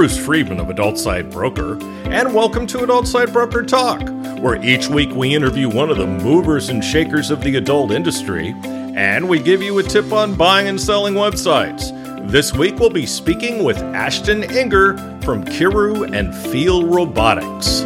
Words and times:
Bruce 0.00 0.16
Friedman 0.16 0.60
of 0.60 0.70
Adult 0.70 0.96
Site 0.96 1.30
Broker, 1.30 1.72
and 2.06 2.32
welcome 2.32 2.66
to 2.68 2.82
Adult 2.82 3.06
Site 3.06 3.34
Broker 3.34 3.62
Talk, 3.62 4.00
where 4.40 4.56
each 4.64 4.88
week 4.88 5.10
we 5.10 5.34
interview 5.34 5.68
one 5.68 5.90
of 5.90 5.98
the 5.98 6.06
movers 6.06 6.70
and 6.70 6.82
shakers 6.82 7.30
of 7.30 7.42
the 7.42 7.56
adult 7.56 7.90
industry, 7.90 8.54
and 8.64 9.28
we 9.28 9.38
give 9.38 9.60
you 9.60 9.78
a 9.78 9.82
tip 9.82 10.10
on 10.10 10.34
buying 10.34 10.68
and 10.68 10.80
selling 10.80 11.12
websites. 11.12 11.90
This 12.30 12.54
week 12.54 12.78
we'll 12.78 12.88
be 12.88 13.04
speaking 13.04 13.62
with 13.62 13.76
Ashton 13.76 14.42
Inger 14.42 14.96
from 15.20 15.44
Kiiroo 15.44 16.16
and 16.16 16.34
Feel 16.50 16.86
Robotics. 16.86 17.82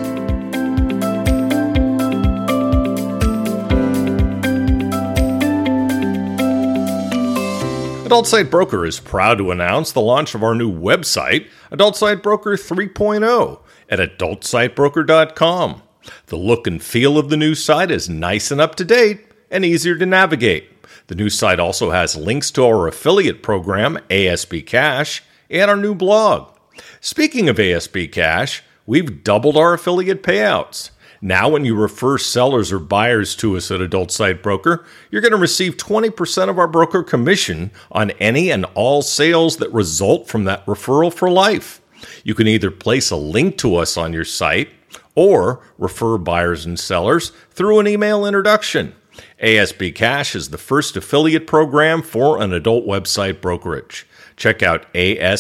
Adult 8.05 8.27
Site 8.27 8.51
Broker 8.51 8.85
is 8.85 9.01
proud 9.01 9.39
to 9.39 9.51
announce 9.51 9.91
the 9.91 10.01
launch 10.03 10.35
of 10.35 10.43
our 10.43 10.55
new 10.55 10.71
website, 10.71 11.49
Adult 11.71 11.97
Site 11.97 12.23
Broker 12.23 12.51
3.0, 12.51 13.61
at 13.89 13.99
adultsitebroker.com. 13.99 15.83
The 16.27 16.37
look 16.37 16.67
and 16.67 16.83
feel 16.83 17.17
of 17.17 17.31
the 17.31 17.39
new 17.39 17.55
site 17.55 17.91
is 17.91 18.11
nice 18.11 18.51
and 18.51 18.61
up 18.61 18.75
to 18.75 18.85
date 18.85 19.27
and 19.51 19.65
easier 19.65 19.97
to 19.97 20.05
navigate. 20.05 20.69
The 21.07 21.15
new 21.15 21.31
site 21.31 21.59
also 21.59 21.93
has 21.93 22.15
links 22.15 22.51
to 22.53 22.67
our 22.67 22.87
affiliate 22.87 23.43
program, 23.43 23.99
ASB 24.11 24.67
Cash, 24.67 25.23
and 25.49 25.71
our 25.71 25.77
new 25.77 25.95
blog. 25.95 26.55
Speaking 27.01 27.49
of 27.49 27.57
ASB 27.57 28.13
Cash, 28.13 28.63
we've 28.85 29.25
doubled 29.25 29.57
our 29.57 29.73
affiliate 29.73 30.23
payouts. 30.23 30.91
Now, 31.25 31.49
when 31.49 31.65
you 31.65 31.75
refer 31.75 32.19
sellers 32.19 32.71
or 32.71 32.79
buyers 32.79 33.35
to 33.37 33.57
us 33.57 33.71
at 33.71 33.81
Adult 33.81 34.11
Site 34.11 34.43
Broker, 34.43 34.85
you're 35.11 35.23
going 35.23 35.33
to 35.33 35.39
receive 35.39 35.79
20% 35.79 36.51
of 36.51 36.59
our 36.59 36.69
broker 36.69 37.03
commission 37.03 37.71
on 37.91 38.11
any 38.21 38.51
and 38.51 38.67
all 38.75 39.01
sales 39.01 39.57
that 39.57 39.73
result 39.73 40.29
from 40.29 40.45
that 40.45 40.67
referral 40.67 41.11
for 41.11 41.31
life. 41.31 41.81
You 42.25 42.35
can 42.35 42.47
either 42.47 42.71
place 42.71 43.11
a 43.11 43.17
link 43.17 43.57
to 43.59 43.77
us 43.77 43.97
on 43.97 44.13
your 44.13 44.27
site 44.27 44.69
or 45.15 45.63
refer 45.79 46.19
buyers 46.19 46.67
and 46.67 46.79
sellers 46.79 47.33
through 47.53 47.79
an 47.79 47.89
email 47.89 48.27
introduction. 48.27 48.95
ASB 49.43 49.95
Cash 49.95 50.37
is 50.37 50.51
the 50.51 50.59
first 50.59 50.95
affiliate 50.95 51.47
program 51.47 52.03
for 52.03 52.43
an 52.43 52.53
adult 52.53 52.85
website 52.85 53.41
brokerage. 53.41 54.07
Check 54.37 54.63
out 54.63 54.93
asbcash.com 54.93 55.39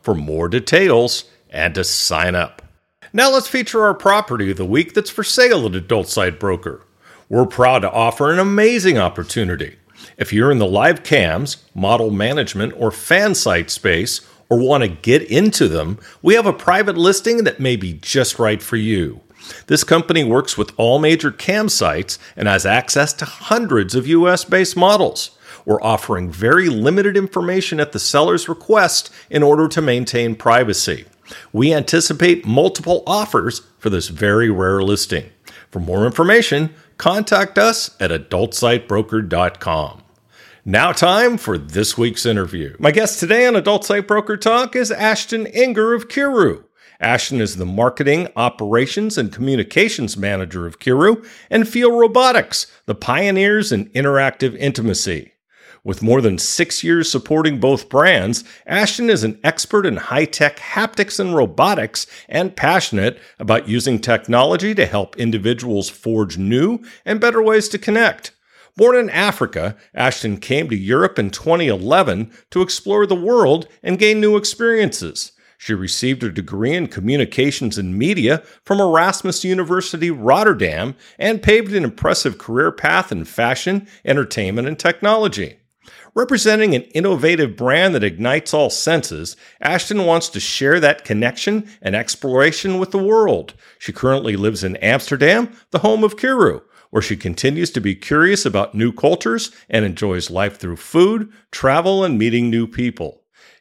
for 0.00 0.14
more 0.14 0.48
details 0.48 1.24
and 1.50 1.74
to 1.74 1.84
sign 1.84 2.34
up. 2.34 2.62
Now 3.12 3.32
let's 3.32 3.48
feature 3.48 3.84
our 3.84 3.94
property 3.94 4.50
of 4.50 4.58
the 4.58 4.66
week 4.66 4.92
that's 4.92 5.08
for 5.08 5.24
sale 5.24 5.64
at 5.64 5.74
Adult 5.74 6.08
Site 6.08 6.38
Broker. 6.38 6.82
We're 7.30 7.46
proud 7.46 7.80
to 7.80 7.90
offer 7.90 8.30
an 8.30 8.38
amazing 8.38 8.98
opportunity. 8.98 9.76
If 10.18 10.30
you're 10.32 10.50
in 10.50 10.58
the 10.58 10.66
live 10.66 11.04
cams, 11.04 11.64
model 11.74 12.10
management, 12.10 12.74
or 12.76 12.90
fan 12.90 13.34
site 13.34 13.70
space, 13.70 14.20
or 14.50 14.58
want 14.58 14.82
to 14.82 14.88
get 14.88 15.22
into 15.22 15.68
them, 15.68 15.98
we 16.20 16.34
have 16.34 16.44
a 16.44 16.52
private 16.52 16.98
listing 16.98 17.44
that 17.44 17.60
may 17.60 17.76
be 17.76 17.94
just 17.94 18.38
right 18.38 18.62
for 18.62 18.76
you. 18.76 19.20
This 19.68 19.84
company 19.84 20.22
works 20.22 20.58
with 20.58 20.72
all 20.76 20.98
major 20.98 21.30
cam 21.30 21.70
sites 21.70 22.18
and 22.36 22.46
has 22.46 22.66
access 22.66 23.14
to 23.14 23.24
hundreds 23.24 23.94
of 23.94 24.06
US 24.06 24.44
based 24.44 24.76
models. 24.76 25.30
We're 25.64 25.82
offering 25.82 26.30
very 26.30 26.68
limited 26.68 27.16
information 27.16 27.80
at 27.80 27.92
the 27.92 27.98
seller's 27.98 28.48
request 28.50 29.10
in 29.30 29.42
order 29.42 29.66
to 29.68 29.80
maintain 29.80 30.34
privacy. 30.34 31.06
We 31.52 31.74
anticipate 31.74 32.46
multiple 32.46 33.02
offers 33.06 33.62
for 33.78 33.90
this 33.90 34.08
very 34.08 34.50
rare 34.50 34.82
listing. 34.82 35.30
For 35.70 35.80
more 35.80 36.06
information, 36.06 36.74
contact 36.96 37.58
us 37.58 37.96
at 38.00 38.10
adultsitebroker.com. 38.10 40.02
Now, 40.64 40.92
time 40.92 41.38
for 41.38 41.56
this 41.56 41.96
week's 41.96 42.26
interview. 42.26 42.76
My 42.78 42.90
guest 42.90 43.20
today 43.20 43.46
on 43.46 43.56
Adult 43.56 43.84
Site 43.84 44.06
Broker 44.06 44.36
Talk 44.36 44.76
is 44.76 44.90
Ashton 44.90 45.46
Inger 45.46 45.94
of 45.94 46.08
Kiiroo. 46.08 46.64
Ashton 47.00 47.40
is 47.40 47.56
the 47.56 47.64
marketing, 47.64 48.28
operations, 48.34 49.16
and 49.16 49.32
communications 49.32 50.16
manager 50.16 50.66
of 50.66 50.78
Kiiroo 50.78 51.24
and 51.48 51.68
Feel 51.68 51.96
Robotics, 51.96 52.66
the 52.86 52.94
pioneers 52.94 53.70
in 53.70 53.88
interactive 53.90 54.56
intimacy. 54.56 55.32
With 55.88 56.02
more 56.02 56.20
than 56.20 56.36
six 56.36 56.84
years 56.84 57.10
supporting 57.10 57.60
both 57.60 57.88
brands, 57.88 58.44
Ashton 58.66 59.08
is 59.08 59.24
an 59.24 59.40
expert 59.42 59.86
in 59.86 59.96
high 59.96 60.26
tech 60.26 60.58
haptics 60.58 61.18
and 61.18 61.34
robotics 61.34 62.06
and 62.28 62.54
passionate 62.54 63.18
about 63.38 63.68
using 63.68 63.98
technology 63.98 64.74
to 64.74 64.84
help 64.84 65.16
individuals 65.16 65.88
forge 65.88 66.36
new 66.36 66.80
and 67.06 67.22
better 67.22 67.42
ways 67.42 67.70
to 67.70 67.78
connect. 67.78 68.32
Born 68.76 68.96
in 68.96 69.08
Africa, 69.08 69.78
Ashton 69.94 70.36
came 70.36 70.68
to 70.68 70.76
Europe 70.76 71.18
in 71.18 71.30
2011 71.30 72.32
to 72.50 72.60
explore 72.60 73.06
the 73.06 73.14
world 73.14 73.66
and 73.82 73.98
gain 73.98 74.20
new 74.20 74.36
experiences. 74.36 75.32
She 75.56 75.72
received 75.72 76.22
a 76.22 76.30
degree 76.30 76.74
in 76.74 76.88
communications 76.88 77.78
and 77.78 77.98
media 77.98 78.42
from 78.62 78.78
Erasmus 78.78 79.42
University 79.42 80.10
Rotterdam 80.10 80.96
and 81.18 81.42
paved 81.42 81.72
an 81.72 81.82
impressive 81.82 82.36
career 82.36 82.70
path 82.72 83.10
in 83.10 83.24
fashion, 83.24 83.88
entertainment, 84.04 84.68
and 84.68 84.78
technology. 84.78 85.57
Representing 86.14 86.74
an 86.74 86.82
innovative 86.82 87.56
brand 87.56 87.94
that 87.94 88.04
ignites 88.04 88.52
all 88.52 88.70
senses, 88.70 89.36
Ashton 89.60 90.04
wants 90.04 90.28
to 90.30 90.40
share 90.40 90.80
that 90.80 91.04
connection 91.04 91.68
and 91.82 91.94
exploration 91.94 92.78
with 92.78 92.90
the 92.90 92.98
world. 92.98 93.54
She 93.78 93.92
currently 93.92 94.36
lives 94.36 94.64
in 94.64 94.76
Amsterdam, 94.76 95.52
the 95.70 95.80
home 95.80 96.04
of 96.04 96.16
Kiiroo, 96.16 96.62
where 96.90 97.02
she 97.02 97.16
continues 97.16 97.70
to 97.70 97.80
be 97.80 97.94
curious 97.94 98.46
about 98.46 98.74
new 98.74 98.92
cultures 98.92 99.50
and 99.68 99.84
enjoys 99.84 100.30
life 100.30 100.58
through 100.58 100.76
food, 100.76 101.32
travel, 101.50 102.04
and 102.04 102.18
meeting 102.18 102.50
new 102.50 102.66
people. 102.66 103.17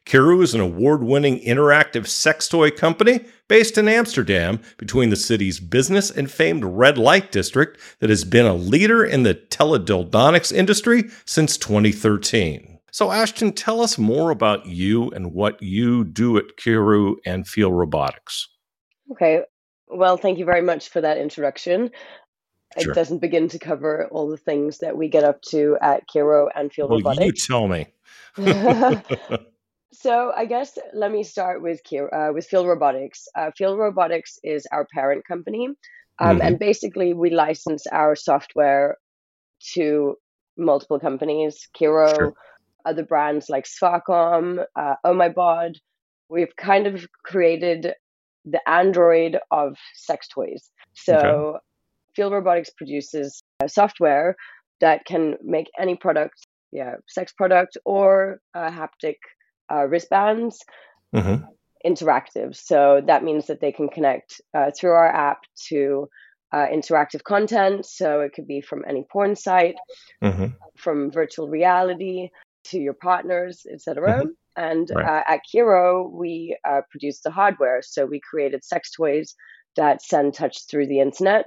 Kiiroo 0.07 0.41
is 0.41 0.55
an 0.55 0.61
award 0.61 1.03
winning 1.03 1.41
interactive 1.41 2.07
sex 2.07 2.47
toy 2.47 2.71
company 2.71 3.25
based 3.49 3.77
in 3.77 3.89
Amsterdam 3.89 4.61
between 4.77 5.09
the 5.09 5.17
city's 5.17 5.59
business 5.59 6.09
and 6.09 6.31
famed 6.31 6.63
red 6.63 6.97
light 6.97 7.29
district 7.29 7.77
that 7.99 8.09
has 8.09 8.23
been 8.23 8.45
a 8.45 8.53
leader 8.53 9.03
in 9.03 9.23
the 9.23 9.35
teledildonics 9.35 10.53
industry 10.53 11.09
since 11.25 11.57
2013. 11.57 12.79
So, 12.89 13.11
Ashton, 13.11 13.51
tell 13.51 13.81
us 13.81 13.97
more 13.97 14.31
about 14.31 14.65
you 14.65 15.09
and 15.09 15.33
what 15.33 15.61
you 15.61 16.05
do 16.05 16.37
at 16.37 16.55
Kiiroo 16.55 17.17
and 17.25 17.45
Feel 17.45 17.73
Robotics. 17.73 18.47
Okay. 19.11 19.41
Well, 19.89 20.15
thank 20.15 20.39
you 20.39 20.45
very 20.45 20.61
much 20.61 20.87
for 20.87 21.01
that 21.01 21.17
introduction. 21.17 21.91
Sure. 22.79 22.93
It 22.93 22.95
doesn't 22.95 23.19
begin 23.19 23.49
to 23.49 23.59
cover 23.59 24.07
all 24.09 24.29
the 24.29 24.37
things 24.37 24.77
that 24.77 24.95
we 24.95 25.09
get 25.09 25.25
up 25.25 25.41
to 25.49 25.77
at 25.81 26.07
Kiiroo 26.07 26.47
and 26.55 26.71
Feel 26.71 26.87
Well, 26.87 27.15
you 27.19 27.33
tell 27.33 27.67
me. 27.67 27.87
So 29.93 30.31
I 30.35 30.45
guess 30.45 30.77
let 30.93 31.11
me 31.11 31.23
start 31.23 31.61
with 31.61 31.79
uh, 31.93 32.29
with 32.33 32.45
Feel 32.47 32.67
Robotics. 32.67 33.27
Uh, 33.35 33.51
Feel 33.57 33.77
Robotics 33.77 34.37
is 34.43 34.67
our 34.71 34.85
parent 34.93 35.25
company, 35.25 35.69
um, 36.19 36.39
Mhm. 36.39 36.45
and 36.45 36.59
basically 36.59 37.13
we 37.13 37.29
license 37.29 37.87
our 37.87 38.15
software 38.15 38.97
to 39.73 40.17
multiple 40.57 40.99
companies, 40.99 41.67
Kiiroo, 41.73 42.15
Sure. 42.15 42.33
other 42.85 43.03
brands 43.03 43.49
like 43.49 43.65
Svakom, 43.65 44.65
uh, 44.75 44.95
Oh 45.03 45.13
My 45.13 45.29
Bod. 45.29 45.77
We've 46.29 46.55
kind 46.57 46.85
of 46.87 47.07
created 47.23 47.93
the 48.43 48.61
Android 48.69 49.39
of 49.51 49.77
sex 49.95 50.27
toys. 50.27 50.69
So 50.93 51.59
Feel 52.15 52.31
Robotics 52.31 52.71
produces 52.71 53.41
uh, 53.61 53.67
software 53.67 54.35
that 54.79 55.05
can 55.05 55.37
make 55.41 55.69
any 55.79 55.95
product, 55.95 56.45
yeah, 56.71 56.95
sex 57.07 57.31
product 57.31 57.77
or 57.85 58.41
uh, 58.53 58.69
haptic 58.69 59.17
uh, 59.71 59.85
wristbands 59.87 60.63
hmm 61.13 61.35
interactive. 61.85 62.55
So 62.55 63.01
that 63.05 63.23
means 63.23 63.47
that 63.47 63.61
they 63.61 63.71
can 63.71 63.87
connect 63.87 64.41
uh, 64.53 64.71
through 64.77 64.91
our 64.91 65.07
app 65.07 65.39
to 65.69 66.09
uh, 66.51 66.65
interactive 66.67 67.23
content. 67.23 67.85
So 67.85 68.21
it 68.21 68.33
could 68.33 68.47
be 68.47 68.61
from 68.61 68.83
any 68.87 69.05
porn 69.11 69.35
site, 69.35 69.75
hmm 70.21 70.47
from 70.77 71.11
virtual 71.11 71.47
reality 71.47 72.29
to 72.65 72.79
your 72.79 72.93
partners, 72.93 73.65
etc. 73.71 74.25
And 74.55 74.89
Right. 74.91 75.05
uh, 75.05 75.21
at 75.27 75.41
Kiiroo, 75.53 76.11
we 76.11 76.57
uh, 76.67 76.81
produce 76.89 77.21
the 77.21 77.31
hardware. 77.31 77.81
So 77.81 78.05
we 78.05 78.19
created 78.19 78.63
sex 78.63 78.91
toys 78.91 79.35
that 79.75 80.01
send 80.01 80.33
touch 80.33 80.67
through 80.67 80.87
the 80.87 80.99
internet, 80.99 81.45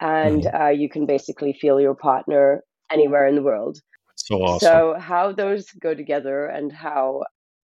and 0.00 0.46
uh, 0.58 0.68
you 0.68 0.88
can 0.88 1.06
basically 1.06 1.52
feel 1.52 1.80
your 1.80 1.94
partner 1.94 2.62
anywhere 2.90 3.26
in 3.26 3.34
the 3.34 3.42
world. 3.42 3.80
So 4.14 4.36
awesome. 4.36 4.58
So 4.68 4.94
how 4.98 5.32
those 5.32 5.66
go 5.80 5.94
together 5.94 6.46
and 6.46 6.72
how 6.72 7.24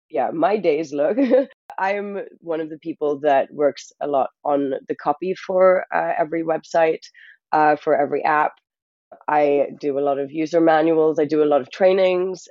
yeah, 0.09 0.29
my 0.31 0.57
days 0.57 0.93
look. 0.93 1.17
I'm 1.79 2.19
one 2.39 2.61
of 2.61 2.69
the 2.69 2.77
people 2.79 3.19
that 3.21 3.53
works 3.53 3.91
a 4.01 4.07
lot 4.07 4.29
on 4.43 4.73
the 4.87 4.95
copy 4.95 5.35
for 5.35 5.85
uh, 5.93 6.13
every 6.17 6.43
website, 6.43 7.01
uh, 7.51 7.75
for 7.75 7.95
every 7.95 8.23
app. 8.23 8.53
I 9.27 9.67
do 9.79 9.97
a 9.97 10.01
lot 10.01 10.19
of 10.19 10.31
user 10.31 10.61
manuals. 10.61 11.19
I 11.19 11.25
do 11.25 11.43
a 11.43 11.45
lot 11.45 11.61
of 11.61 11.71
trainings. 11.71 12.47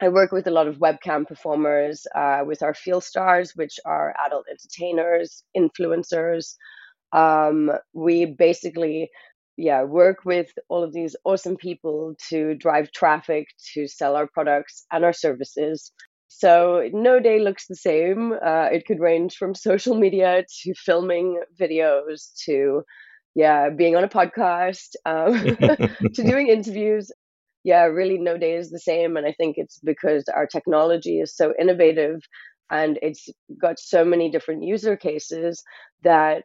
I 0.00 0.08
work 0.08 0.32
with 0.32 0.46
a 0.48 0.50
lot 0.50 0.66
of 0.66 0.78
webcam 0.78 1.26
performers, 1.26 2.06
uh, 2.14 2.42
with 2.44 2.62
our 2.62 2.74
Feel 2.74 3.00
Stars, 3.00 3.52
which 3.54 3.78
are 3.84 4.14
adult 4.26 4.46
entertainers, 4.50 5.44
influencers. 5.56 6.56
Um, 7.12 7.70
we 7.92 8.26
basically, 8.26 9.10
yeah, 9.56 9.84
work 9.84 10.24
with 10.24 10.50
all 10.68 10.82
of 10.82 10.92
these 10.92 11.14
awesome 11.24 11.56
people 11.56 12.16
to 12.30 12.54
drive 12.56 12.90
traffic 12.90 13.46
to 13.74 13.86
sell 13.86 14.16
our 14.16 14.26
products 14.26 14.86
and 14.90 15.04
our 15.04 15.12
services. 15.12 15.92
So 16.38 16.88
no 16.92 17.20
day 17.20 17.38
looks 17.40 17.66
the 17.66 17.76
same. 17.76 18.32
Uh, 18.32 18.68
it 18.72 18.86
could 18.86 19.00
range 19.00 19.36
from 19.36 19.54
social 19.54 19.94
media 19.96 20.44
to 20.62 20.74
filming 20.74 21.40
videos 21.60 22.32
to, 22.44 22.82
yeah, 23.34 23.68
being 23.70 23.96
on 23.96 24.04
a 24.04 24.08
podcast 24.08 24.96
um, 25.04 25.56
to 26.14 26.22
doing 26.24 26.48
interviews. 26.48 27.10
Yeah, 27.64 27.84
really, 27.84 28.18
no 28.18 28.36
day 28.38 28.56
is 28.56 28.70
the 28.70 28.80
same. 28.80 29.16
And 29.16 29.26
I 29.26 29.32
think 29.32 29.56
it's 29.58 29.78
because 29.80 30.24
our 30.34 30.46
technology 30.46 31.20
is 31.20 31.36
so 31.36 31.52
innovative 31.60 32.20
and 32.70 32.98
it's 33.02 33.28
got 33.60 33.78
so 33.78 34.04
many 34.04 34.30
different 34.30 34.64
user 34.64 34.96
cases 34.96 35.62
that 36.02 36.44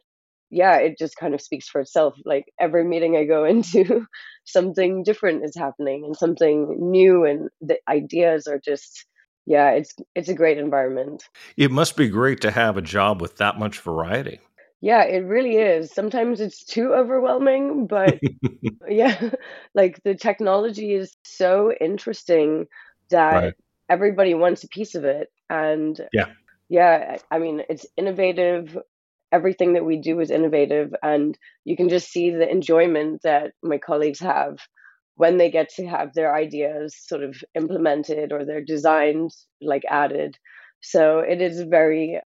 yeah, 0.50 0.76
it 0.76 0.98
just 0.98 1.16
kind 1.16 1.34
of 1.34 1.40
speaks 1.42 1.68
for 1.68 1.80
itself. 1.80 2.14
Like 2.24 2.46
every 2.60 2.84
meeting 2.84 3.16
I 3.16 3.24
go 3.24 3.44
into, 3.52 4.06
something 4.44 5.02
different 5.02 5.44
is 5.44 5.56
happening 5.56 6.04
and 6.04 6.16
something 6.16 6.76
new, 6.78 7.24
and 7.24 7.48
the 7.60 7.78
ideas 7.88 8.46
are 8.46 8.60
just 8.62 9.04
yeah, 9.48 9.70
it's 9.70 9.94
it's 10.14 10.28
a 10.28 10.34
great 10.34 10.58
environment. 10.58 11.24
It 11.56 11.70
must 11.70 11.96
be 11.96 12.08
great 12.08 12.42
to 12.42 12.50
have 12.50 12.76
a 12.76 12.82
job 12.82 13.22
with 13.22 13.38
that 13.38 13.58
much 13.58 13.80
variety. 13.80 14.40
Yeah, 14.82 15.04
it 15.04 15.24
really 15.24 15.56
is. 15.56 15.90
Sometimes 15.90 16.42
it's 16.42 16.62
too 16.62 16.92
overwhelming, 16.92 17.86
but 17.86 18.20
yeah, 18.88 19.30
like 19.74 20.02
the 20.04 20.14
technology 20.14 20.92
is 20.92 21.16
so 21.24 21.72
interesting 21.80 22.66
that 23.08 23.42
right. 23.42 23.54
everybody 23.88 24.34
wants 24.34 24.64
a 24.64 24.68
piece 24.68 24.94
of 24.94 25.04
it. 25.04 25.28
And 25.48 25.98
yeah, 26.12 26.26
yeah, 26.68 27.16
I 27.30 27.38
mean, 27.38 27.62
it's 27.70 27.86
innovative. 27.96 28.76
Everything 29.32 29.72
that 29.72 29.84
we 29.84 29.96
do 29.96 30.20
is 30.20 30.30
innovative, 30.30 30.94
and 31.02 31.38
you 31.64 31.74
can 31.74 31.88
just 31.88 32.10
see 32.10 32.30
the 32.30 32.48
enjoyment 32.48 33.22
that 33.22 33.52
my 33.62 33.78
colleagues 33.78 34.20
have 34.20 34.58
when 35.18 35.36
they 35.36 35.50
get 35.50 35.68
to 35.68 35.84
have 35.84 36.14
their 36.14 36.34
ideas 36.34 36.96
sort 36.96 37.24
of 37.24 37.42
implemented 37.56 38.32
or 38.32 38.44
their 38.44 38.62
designs 38.64 39.46
like 39.60 39.82
added. 39.90 40.38
So 40.80 41.18
it 41.18 41.42
is 41.42 41.60
very 41.62 42.20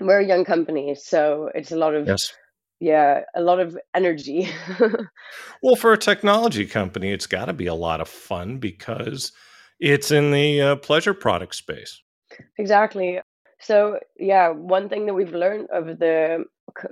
we're 0.00 0.20
a 0.20 0.26
young 0.26 0.44
company, 0.44 0.94
so 0.94 1.50
it's 1.54 1.70
a 1.70 1.76
lot 1.76 1.94
of 1.94 2.08
yes. 2.08 2.32
yeah, 2.80 3.20
a 3.36 3.42
lot 3.42 3.60
of 3.60 3.78
energy. 3.94 4.48
well, 5.62 5.76
for 5.76 5.92
a 5.92 5.98
technology 5.98 6.66
company, 6.66 7.12
it's 7.12 7.26
got 7.26 7.44
to 7.44 7.52
be 7.52 7.66
a 7.66 7.74
lot 7.74 8.00
of 8.00 8.08
fun 8.08 8.56
because 8.56 9.30
it's 9.78 10.10
in 10.10 10.32
the 10.32 10.60
uh, 10.60 10.76
pleasure 10.76 11.14
product 11.14 11.54
space. 11.54 12.02
Exactly. 12.58 13.20
So 13.60 14.00
yeah, 14.18 14.48
one 14.48 14.88
thing 14.88 15.04
that 15.04 15.14
we've 15.14 15.34
learned 15.34 15.68
over 15.72 15.94
the 15.94 16.44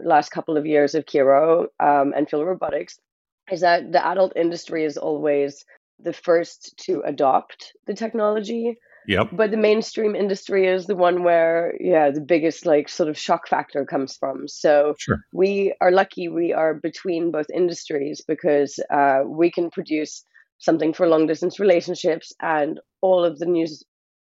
last 0.05 0.33
couple 0.33 0.59
of 0.59 0.67
years 0.67 0.95
of 0.95 1.07
Kiiroo 1.07 1.67
um, 1.81 2.13
and 2.15 2.29
Feel 2.29 2.45
Robotics 2.45 3.01
is 3.51 3.61
that 3.61 3.93
the 3.93 4.05
adult 4.07 4.33
industry 4.37 4.85
is 4.85 4.97
always 4.97 5.65
the 6.03 6.13
first 6.13 6.77
to 6.85 7.03
adopt 7.05 7.73
the 7.87 7.95
technology. 7.95 8.79
Yep. 9.07 9.29
But 9.33 9.51
the 9.51 9.57
mainstream 9.57 10.15
industry 10.15 10.67
is 10.67 10.87
the 10.87 10.97
one 10.97 11.25
where, 11.25 11.75
yeah, 11.81 12.11
the 12.11 12.21
biggest 12.21 12.67
like 12.67 12.89
sort 12.89 13.09
of 13.09 13.19
shock 13.19 13.49
factor 13.49 13.85
comes 13.85 14.17
from. 14.17 14.47
So 14.47 14.95
sure. 14.99 15.21
we 15.33 15.75
are 15.81 15.91
lucky 15.91 16.29
we 16.29 16.53
are 16.53 16.75
between 16.75 17.31
both 17.31 17.47
industries 17.53 18.23
because 18.27 18.79
uh, 18.93 19.23
we 19.27 19.51
can 19.51 19.71
produce 19.71 20.25
something 20.59 20.93
for 20.93 21.09
long 21.09 21.27
distance 21.27 21.59
relationships 21.59 22.33
and 22.41 22.79
all 23.01 23.25
of 23.25 23.39
the 23.39 23.47
news 23.47 23.83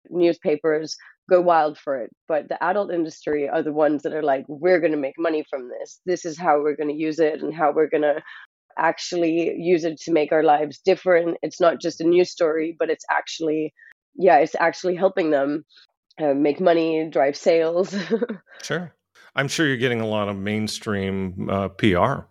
newspapers 0.10 0.98
go 1.30 1.42
wild 1.42 1.78
for 1.78 1.98
it. 1.98 2.12
But 2.28 2.50
the 2.50 2.62
adult 2.64 2.92
industry 2.92 3.48
are 3.50 3.64
the 3.64 3.74
ones 3.74 4.04
that 4.04 4.14
are 4.14 4.24
like, 4.24 4.46
we're 4.48 4.80
going 4.80 4.92
to 4.92 4.98
make 4.98 5.16
money 5.18 5.44
from 5.50 5.70
this. 5.70 6.00
This 6.06 6.26
is 6.26 6.38
how 6.38 6.60
we're 6.60 6.76
going 6.76 6.90
to 6.90 6.96
use 6.96 7.20
it 7.20 7.42
and 7.42 7.54
how 7.54 7.72
we're 7.72 7.90
going 7.90 8.04
to 8.04 8.22
actually 8.78 9.56
use 9.58 9.84
it 9.84 10.00
to 10.02 10.12
make 10.12 10.32
our 10.32 10.44
lives 10.44 10.80
different. 10.84 11.38
It's 11.42 11.60
not 11.60 11.82
just 11.82 12.02
a 12.02 12.04
news 12.04 12.32
story, 12.32 12.76
but 12.78 12.90
it's 12.90 13.06
actually, 13.12 13.74
yeah, 14.16 14.38
it's 14.38 14.56
actually 14.60 14.96
helping 14.96 15.32
them 15.32 15.66
uh, 16.22 16.34
make 16.34 16.60
money, 16.60 17.08
drive 17.10 17.36
sales. 17.36 17.96
sure. 18.64 18.94
I'm 19.36 19.48
sure 19.48 19.68
you're 19.68 19.78
getting 19.78 20.02
a 20.02 20.08
lot 20.08 20.30
of 20.30 20.38
mainstream 20.38 21.50
uh, 21.50 21.68
PR. 21.70 22.26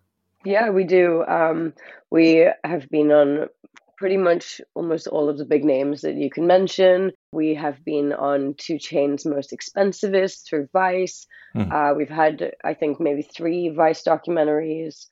Yeah, 0.44 0.70
we 0.70 0.84
do. 0.84 1.24
Um, 1.26 1.74
we 2.10 2.48
have 2.64 2.88
been 2.90 3.10
on 3.12 3.48
pretty 3.96 4.16
much 4.16 4.60
almost 4.74 5.06
all 5.06 5.28
of 5.28 5.38
the 5.38 5.44
big 5.44 5.64
names 5.64 6.02
that 6.02 6.14
you 6.14 6.30
can 6.30 6.46
mention. 6.46 7.12
We 7.32 7.54
have 7.54 7.84
been 7.84 8.12
on 8.12 8.54
2 8.58 8.74
Chainz 8.74 9.24
most 9.24 9.54
expensivest 9.54 10.46
through 10.46 10.68
Vice. 10.72 11.26
Mm. 11.56 11.72
Uh, 11.72 11.94
we've 11.94 12.08
had, 12.08 12.52
I 12.64 12.74
think, 12.74 13.00
maybe 13.00 13.22
three 13.22 13.68
Vice 13.68 14.02
documentaries. 14.02 15.06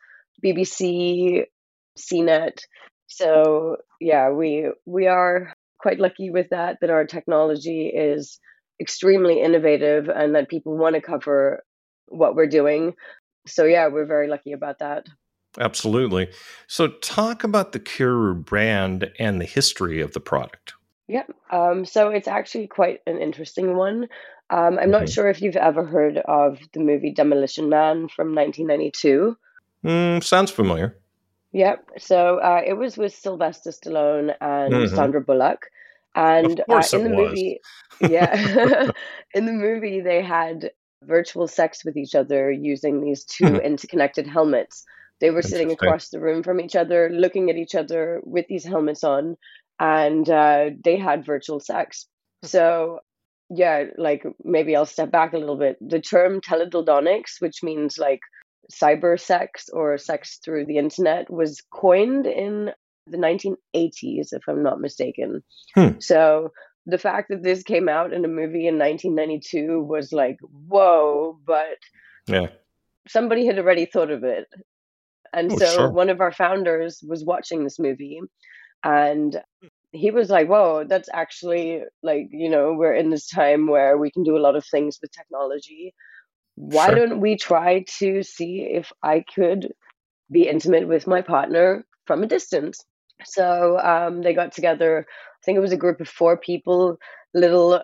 BBC, 0.45 1.45
CNET. 1.99 2.59
So 3.07 3.77
yeah, 4.01 4.31
we 4.31 4.71
we 4.87 5.07
are 5.07 5.55
quite 5.79 5.99
lucky 5.99 6.31
with 6.31 6.51
that 6.51 6.79
that 6.81 6.91
our 6.91 7.05
technology 7.05 7.89
is 7.89 8.39
extremely 8.81 9.41
innovative 9.41 10.09
and 10.09 10.35
that 10.35 10.49
people 10.49 10.77
want 10.77 10.95
to 10.95 11.01
cover 11.01 11.63
what 12.07 12.35
we're 12.35 12.47
doing. 12.47 12.95
So 13.47 13.65
yeah, 13.65 13.89
we're 13.89 14.07
very 14.07 14.29
lucky 14.29 14.53
about 14.53 14.79
that. 14.79 15.07
Absolutely. 15.59 16.31
So 16.67 16.89
talk 16.89 17.45
about 17.45 17.73
the 17.73 17.81
Kiiroo 17.81 18.45
brand 18.45 19.11
and 19.19 19.41
the 19.41 19.45
history 19.45 20.01
of 20.01 20.13
the 20.13 20.21
product. 20.21 20.75
Yeah. 21.09 21.25
Um, 21.51 21.85
so 21.85 22.09
it's 22.09 22.29
actually 22.29 22.69
quite 22.69 23.01
an 23.07 23.19
interesting 23.19 23.77
one. 23.77 24.09
Um, 24.51 24.79
I'm 24.79 24.91
not 24.91 25.09
sure 25.09 25.29
if 25.29 25.43
you've 25.43 25.57
ever 25.57 25.85
heard 25.85 26.19
of 26.19 26.59
the 26.73 26.81
movie 26.81 27.13
Demolition 27.13 27.69
Man 27.69 28.09
from 28.09 28.35
1992. 28.35 29.37
Mm, 29.85 30.23
sounds 30.23 30.51
familiar. 30.51 30.97
Yep. 31.53 31.91
So 31.99 32.39
uh, 32.39 32.63
it 32.67 32.75
was 32.75 32.97
with 32.97 33.15
Sylvester 33.15 33.71
Stallone 33.71 34.35
and 34.41 34.73
mm-hmm. 34.73 34.95
Sandra 34.95 35.21
Bullock, 35.21 35.67
and 36.15 36.61
uh, 36.61 36.83
in 36.93 37.05
the 37.05 37.11
was. 37.11 37.31
movie, 37.31 37.61
yeah, 38.01 38.91
in 39.35 39.47
the 39.47 39.53
movie 39.53 40.01
they 40.01 40.23
had 40.23 40.71
virtual 41.05 41.49
sex 41.49 41.85
with 41.85 41.97
each 41.97 42.15
other 42.15 42.51
using 42.51 43.01
these 43.01 43.25
two 43.25 43.49
hmm. 43.49 43.57
interconnected 43.57 44.27
helmets. 44.27 44.85
They 45.21 45.31
were 45.31 45.43
sitting 45.43 45.71
across 45.71 46.09
the 46.09 46.21
room 46.21 46.43
from 46.43 46.61
each 46.61 46.75
other, 46.75 47.11
looking 47.13 47.51
at 47.51 47.57
each 47.57 47.75
other 47.75 48.21
with 48.25 48.47
these 48.49 48.65
helmets 48.65 49.05
on, 49.05 49.37
and 49.79 50.29
uh, 50.29 50.71
they 50.83 50.97
had 50.97 51.27
virtual 51.27 51.61
sex. 51.61 52.07
Hmm. 52.43 52.47
So 52.47 53.01
yeah, 53.51 53.85
like 53.99 54.25
maybe 54.43 54.75
I'll 54.75 54.87
step 54.87 55.11
back 55.11 55.35
a 55.35 55.39
little 55.39 55.59
bit. 55.59 55.77
The 55.87 56.01
term 56.01 56.41
teledildonics, 56.41 57.41
which 57.41 57.63
means 57.63 57.99
like 57.99 58.21
cyber 58.71 59.21
sex 59.21 59.69
or 59.73 59.99
sex 59.99 60.39
through 60.45 60.67
the 60.67 60.79
internet 60.79 61.31
was 61.31 61.63
coined 61.73 62.27
in 62.27 62.71
the 63.07 63.17
1980s, 63.17 64.33
if 64.33 64.43
I'm 64.49 64.63
not 64.63 64.81
mistaken. 64.81 65.43
Hmm. 65.75 65.99
So 66.01 66.53
the 66.87 66.99
fact 66.99 67.29
that 67.31 67.43
this 67.43 67.63
came 67.63 67.89
out 67.89 68.13
in 68.13 68.25
a 68.25 68.29
movie 68.29 68.67
in 68.67 68.79
1992 68.79 69.83
was 69.83 70.13
like, 70.13 70.39
whoa, 70.69 71.39
but 71.45 71.79
yeah. 72.27 72.49
somebody 73.09 73.47
had 73.47 73.59
already 73.59 73.87
thought 73.87 74.11
of 74.11 74.25
it. 74.25 74.47
And 75.33 75.53
oh, 75.53 75.59
so 75.59 75.67
sure. 75.67 75.91
one 75.91 76.11
of 76.11 76.21
our 76.21 76.33
founders 76.33 77.03
was 77.07 77.25
watching 77.25 77.65
this 77.65 77.79
movie 77.79 78.21
and 78.85 79.41
he 79.93 80.11
was 80.11 80.31
like, 80.31 80.49
whoa, 80.49 80.85
that's 80.85 81.09
actually 81.13 81.83
like, 82.03 82.29
you 82.31 82.49
know, 82.49 82.73
we're 82.73 82.95
in 82.95 83.11
this 83.11 83.29
time 83.29 83.67
where 83.67 83.97
we 83.97 84.11
can 84.11 84.25
do 84.25 84.37
a 84.37 84.41
lot 84.41 84.57
of 84.57 84.65
things 84.67 84.99
with 85.01 85.13
technology 85.13 85.95
why 86.55 86.87
sure. 86.87 86.95
don't 86.95 87.21
we 87.21 87.37
try 87.37 87.85
to 87.99 88.23
see 88.23 88.69
if 88.71 88.93
I 89.03 89.25
could 89.35 89.73
be 90.31 90.49
intimate 90.49 90.89
with 90.89 91.07
my 91.07 91.23
partner 91.23 91.85
from 92.07 92.23
a 92.23 92.27
distance? 92.27 92.85
So 93.25 93.79
um, 93.79 94.23
they 94.23 94.35
got 94.35 94.53
together. 94.53 95.07
I 95.09 95.41
think 95.45 95.57
it 95.57 95.61
was 95.61 95.73
a 95.73 95.77
group 95.77 96.01
of 96.01 96.09
four 96.09 96.37
people, 96.37 96.99
little 97.35 97.83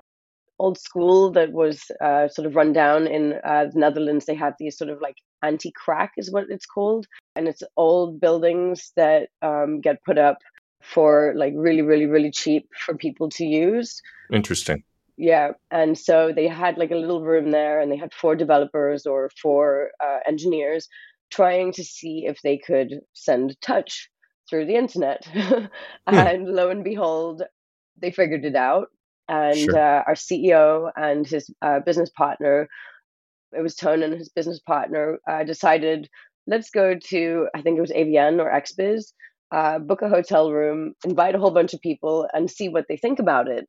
old 0.58 0.78
school 0.78 1.30
that 1.32 1.52
was 1.52 1.84
uh, 2.02 2.28
sort 2.28 2.46
of 2.46 2.56
run 2.56 2.72
down 2.72 3.06
in 3.06 3.34
uh, 3.44 3.66
the 3.72 3.78
Netherlands. 3.78 4.26
They 4.26 4.34
had 4.34 4.54
these 4.58 4.76
sort 4.76 4.90
of 4.90 5.00
like 5.00 5.16
anti 5.42 5.72
crack, 5.72 6.12
is 6.16 6.30
what 6.30 6.44
it's 6.48 6.66
called. 6.66 7.06
And 7.36 7.48
it's 7.48 7.62
old 7.76 8.20
buildings 8.20 8.92
that 8.96 9.28
um, 9.42 9.80
get 9.80 10.02
put 10.04 10.18
up 10.18 10.38
for 10.82 11.32
like 11.36 11.52
really, 11.56 11.82
really, 11.82 12.06
really 12.06 12.30
cheap 12.30 12.68
for 12.84 12.96
people 12.96 13.28
to 13.30 13.44
use. 13.44 14.00
Interesting. 14.32 14.82
Yeah, 15.20 15.50
and 15.72 15.98
so 15.98 16.32
they 16.32 16.46
had 16.46 16.78
like 16.78 16.92
a 16.92 16.96
little 16.96 17.22
room 17.22 17.50
there, 17.50 17.80
and 17.80 17.90
they 17.90 17.96
had 17.96 18.14
four 18.14 18.36
developers 18.36 19.04
or 19.04 19.30
four 19.42 19.90
uh, 20.00 20.18
engineers 20.26 20.88
trying 21.30 21.72
to 21.72 21.84
see 21.84 22.24
if 22.24 22.40
they 22.42 22.56
could 22.56 23.00
send 23.14 23.60
touch 23.60 24.08
through 24.48 24.66
the 24.66 24.76
internet. 24.76 25.28
and 26.06 26.46
lo 26.46 26.70
and 26.70 26.84
behold, 26.84 27.42
they 28.00 28.12
figured 28.12 28.44
it 28.44 28.54
out. 28.54 28.88
And 29.28 29.58
sure. 29.58 29.76
uh, 29.76 30.04
our 30.06 30.14
CEO 30.14 30.90
and 30.96 31.26
his 31.26 31.50
uh, 31.62 31.80
business 31.80 32.10
partner, 32.10 32.68
it 33.52 33.60
was 33.60 33.74
Toon 33.74 34.04
and 34.04 34.14
his 34.14 34.28
business 34.28 34.60
partner, 34.60 35.18
uh, 35.28 35.42
decided 35.42 36.08
let's 36.46 36.70
go 36.70 36.94
to, 36.94 37.48
I 37.54 37.60
think 37.60 37.76
it 37.76 37.80
was 37.80 37.90
AVN 37.90 38.40
or 38.40 38.50
XBiz, 38.50 39.12
uh, 39.50 39.80
book 39.80 40.00
a 40.00 40.08
hotel 40.08 40.52
room, 40.52 40.94
invite 41.04 41.34
a 41.34 41.38
whole 41.38 41.50
bunch 41.50 41.74
of 41.74 41.80
people, 41.80 42.26
and 42.32 42.48
see 42.48 42.68
what 42.68 42.86
they 42.88 42.96
think 42.96 43.18
about 43.18 43.48
it. 43.48 43.68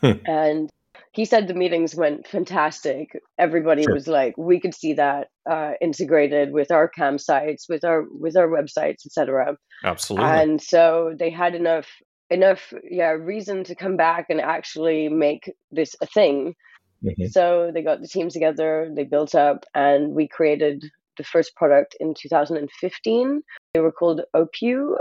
Hmm. 0.00 0.12
And 0.26 0.70
he 1.12 1.24
said 1.24 1.48
the 1.48 1.54
meetings 1.54 1.94
went 1.94 2.26
fantastic. 2.26 3.20
Everybody 3.38 3.84
sure. 3.84 3.94
was 3.94 4.06
like, 4.06 4.36
we 4.36 4.60
could 4.60 4.74
see 4.74 4.94
that 4.94 5.28
uh, 5.48 5.72
integrated 5.80 6.52
with 6.52 6.70
our 6.70 6.90
campsites, 6.90 7.68
with 7.68 7.84
our 7.84 8.04
with 8.10 8.36
our 8.36 8.48
websites, 8.48 9.06
etc. 9.06 9.56
Absolutely. 9.84 10.28
And 10.28 10.62
so 10.62 11.14
they 11.18 11.30
had 11.30 11.54
enough 11.54 11.88
enough 12.30 12.72
yeah 12.88 13.10
reason 13.10 13.64
to 13.64 13.74
come 13.74 13.96
back 13.96 14.26
and 14.28 14.40
actually 14.40 15.08
make 15.08 15.50
this 15.70 15.96
a 16.02 16.06
thing 16.06 16.54
mm-hmm. 17.02 17.26
so 17.26 17.70
they 17.72 17.82
got 17.82 18.00
the 18.00 18.08
team 18.08 18.28
together 18.28 18.90
they 18.94 19.04
built 19.04 19.34
up 19.34 19.64
and 19.74 20.14
we 20.14 20.28
created 20.28 20.84
the 21.16 21.24
first 21.24 21.56
product 21.56 21.96
in 22.00 22.14
2015 22.14 23.42
they 23.72 23.80
were 23.80 23.92
called 23.92 24.20
opu 24.36 24.96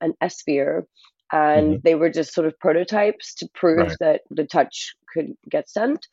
and 0.00 0.14
esphere 0.22 0.84
and 1.32 1.66
mm-hmm. 1.66 1.80
they 1.84 1.94
were 1.94 2.10
just 2.10 2.32
sort 2.32 2.46
of 2.46 2.58
prototypes 2.58 3.34
to 3.34 3.48
prove 3.54 3.78
right. 3.78 3.96
that 4.00 4.20
the 4.30 4.44
touch 4.44 4.94
could 5.16 5.32
get 5.50 5.68
sent 5.68 6.06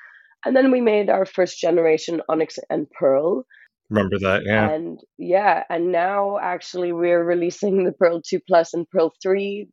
and 0.45 0.55
then 0.55 0.72
we 0.72 0.81
made 0.81 1.10
our 1.10 1.25
first 1.25 1.60
generation 1.60 2.22
onyx 2.29 2.57
and 2.69 2.89
pearl 2.91 3.45
remember 3.89 4.17
that 4.17 4.41
yeah 4.45 4.72
and 4.72 5.00
yeah 5.17 5.63
and 5.69 5.91
now 5.91 6.39
actually 6.39 6.91
we're 6.91 7.24
releasing 7.24 7.83
the 7.83 7.91
pearl 7.91 8.22
2 8.22 8.39
plus 8.48 8.74
and 8.74 8.89
pearl 8.89 9.13
3 9.22 9.67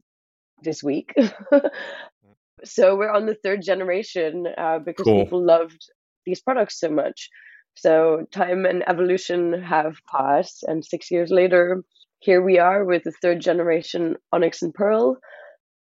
this 0.62 0.82
week. 0.82 1.14
so 2.64 2.96
we're 2.96 3.10
on 3.10 3.26
the 3.26 3.36
third 3.42 3.62
generation 3.62 4.46
uh, 4.58 4.78
because 4.78 5.04
cool. 5.04 5.24
people 5.24 5.44
loved 5.44 5.90
these 6.26 6.40
products 6.40 6.78
so 6.78 6.88
much. 6.88 7.28
So 7.74 8.26
time 8.32 8.66
and 8.66 8.86
evolution 8.88 9.62
have 9.62 9.96
passed, 10.10 10.64
and 10.66 10.84
six 10.84 11.10
years 11.10 11.30
later, 11.30 11.82
here 12.18 12.42
we 12.42 12.58
are 12.58 12.84
with 12.84 13.04
the 13.04 13.12
third 13.22 13.40
generation 13.40 14.16
Onyx 14.32 14.62
and 14.62 14.74
Pearl, 14.74 15.16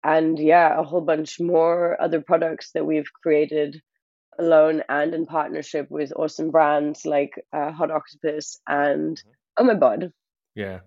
and 0.06 0.38
yeah, 0.38 0.78
a 0.78 0.84
whole 0.84 1.00
bunch 1.00 1.40
more 1.40 2.00
other 2.00 2.20
products 2.20 2.70
that 2.72 2.86
we've 2.86 3.12
created 3.22 3.82
alone 4.38 4.82
and 4.88 5.12
in 5.14 5.26
partnership 5.26 5.90
with 5.90 6.12
awesome 6.14 6.52
brands 6.52 7.04
like 7.04 7.32
uh, 7.52 7.72
Hot 7.72 7.90
Octopus 7.90 8.60
and 8.68 9.20
mm-hmm. 9.58 9.68
OhMiBod. 9.68 10.12
Yeah, 10.54 10.80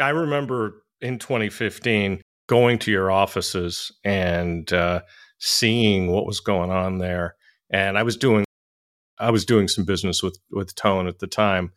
I 0.00 0.08
remember 0.08 0.84
in 1.02 1.18
2015 1.18 2.22
going 2.48 2.78
to 2.78 2.90
your 2.90 3.10
offices 3.10 3.92
and 4.04 4.72
uh, 4.72 5.02
seeing 5.38 6.10
what 6.10 6.26
was 6.26 6.40
going 6.40 6.70
on 6.70 6.98
there. 6.98 7.34
And 7.70 7.98
I 7.98 8.02
was 8.02 8.16
doing, 8.16 8.44
I 9.18 9.30
was 9.30 9.44
doing 9.44 9.68
some 9.68 9.84
business 9.84 10.22
with 10.22 10.38
with 10.50 10.74
Toon 10.74 11.08
at 11.08 11.18
the 11.18 11.26
time, 11.26 11.72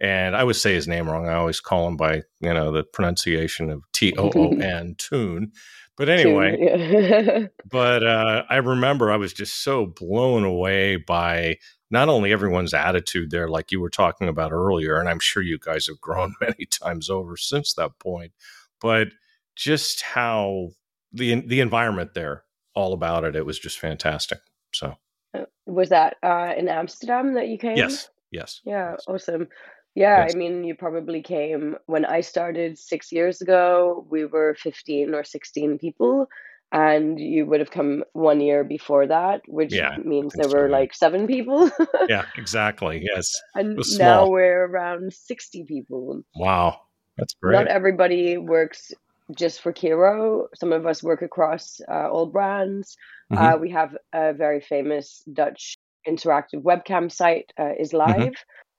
and 0.00 0.36
I 0.36 0.44
would 0.44 0.56
say 0.56 0.74
his 0.74 0.86
name 0.86 1.08
wrong. 1.10 1.28
I 1.28 1.34
always 1.34 1.60
call 1.60 1.88
him 1.88 1.96
by 1.96 2.22
you 2.40 2.54
know 2.54 2.70
the 2.70 2.84
pronunciation 2.84 3.70
of 3.70 3.82
T 3.92 4.14
O 4.16 4.30
O 4.34 4.56
N 4.56 4.94
Tune. 4.98 5.52
But 5.96 6.08
anyway, 6.10 6.58
yeah. 6.60 7.46
but 7.70 8.02
uh, 8.04 8.44
I 8.50 8.56
remember 8.56 9.10
I 9.10 9.16
was 9.16 9.32
just 9.32 9.62
so 9.62 9.86
blown 9.86 10.44
away 10.44 10.96
by 10.96 11.56
not 11.90 12.08
only 12.08 12.32
everyone's 12.32 12.74
attitude 12.74 13.30
there, 13.30 13.48
like 13.48 13.72
you 13.72 13.80
were 13.80 13.90
talking 13.90 14.28
about 14.28 14.52
earlier, 14.52 14.98
and 14.98 15.08
I'm 15.08 15.20
sure 15.20 15.42
you 15.42 15.58
guys 15.58 15.86
have 15.86 16.00
grown 16.00 16.34
many 16.40 16.66
times 16.66 17.08
over 17.08 17.36
since 17.36 17.72
that 17.74 17.98
point, 17.98 18.32
but 18.80 19.08
just 19.54 20.02
how 20.02 20.70
the 21.12 21.40
the 21.40 21.60
environment 21.60 22.12
there, 22.14 22.44
all 22.74 22.92
about 22.92 23.24
it, 23.24 23.34
it 23.34 23.46
was 23.46 23.58
just 23.58 23.78
fantastic. 23.78 24.40
So, 24.74 24.96
uh, 25.32 25.44
was 25.64 25.88
that 25.88 26.16
uh, 26.22 26.52
in 26.56 26.68
Amsterdam 26.68 27.34
that 27.34 27.48
you 27.48 27.56
came? 27.56 27.76
Yes, 27.76 28.10
yes. 28.30 28.60
Yeah, 28.64 28.92
yes. 28.92 29.04
awesome. 29.08 29.48
Yeah, 29.96 30.24
yes. 30.24 30.34
I 30.34 30.38
mean, 30.38 30.62
you 30.62 30.74
probably 30.74 31.22
came 31.22 31.76
when 31.86 32.04
I 32.04 32.20
started 32.20 32.78
six 32.78 33.10
years 33.10 33.40
ago. 33.40 34.06
We 34.10 34.26
were 34.26 34.54
fifteen 34.54 35.14
or 35.14 35.24
sixteen 35.24 35.78
people, 35.78 36.28
and 36.70 37.18
you 37.18 37.46
would 37.46 37.60
have 37.60 37.70
come 37.70 38.04
one 38.12 38.42
year 38.42 38.62
before 38.62 39.06
that, 39.06 39.40
which 39.48 39.72
yeah, 39.72 39.96
means 40.04 40.34
there 40.34 40.50
were 40.50 40.68
like 40.68 40.92
seven 40.92 41.26
people. 41.26 41.70
yeah, 42.10 42.26
exactly. 42.36 43.02
Yes, 43.10 43.24
and 43.54 43.78
now 43.96 44.28
we're 44.28 44.66
around 44.66 45.14
sixty 45.14 45.64
people. 45.64 46.20
Wow, 46.34 46.82
that's 47.16 47.34
great. 47.42 47.54
Not 47.54 47.68
everybody 47.68 48.36
works 48.36 48.92
just 49.34 49.62
for 49.62 49.72
Kiiroo. 49.72 50.48
Some 50.56 50.74
of 50.74 50.84
us 50.84 51.02
work 51.02 51.22
across 51.22 51.80
uh, 51.90 52.10
all 52.10 52.26
brands. 52.26 52.98
Mm-hmm. 53.32 53.42
Uh, 53.42 53.56
we 53.56 53.70
have 53.70 53.96
a 54.12 54.34
very 54.34 54.60
famous 54.60 55.22
Dutch 55.32 55.78
interactive 56.06 56.62
webcam 56.62 57.10
site, 57.10 57.50
uh, 57.58 57.72
is 57.78 57.92
mm-hmm. 57.92 58.20
live. 58.20 58.34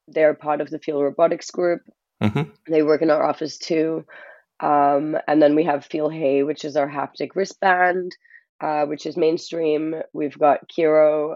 They're 0.07 0.33
part 0.33 0.61
of 0.61 0.69
the 0.69 0.79
Feel 0.79 1.03
Robotics 1.03 1.51
group. 1.51 1.81
Mm-hmm. 2.21 2.49
They 2.71 2.83
work 2.83 3.01
in 3.01 3.11
our 3.11 3.23
office 3.23 3.57
too. 3.57 4.05
Um, 4.59 5.17
and 5.27 5.41
then 5.41 5.55
we 5.55 5.63
have 5.65 5.85
Feel 5.85 6.09
Hey, 6.09 6.43
which 6.43 6.65
is 6.65 6.75
our 6.75 6.89
haptic 6.89 7.35
wristband, 7.35 8.15
uh, 8.61 8.85
which 8.85 9.05
is 9.05 9.17
mainstream. 9.17 9.95
We've 10.13 10.37
got 10.37 10.67
Kiiroo. 10.69 11.35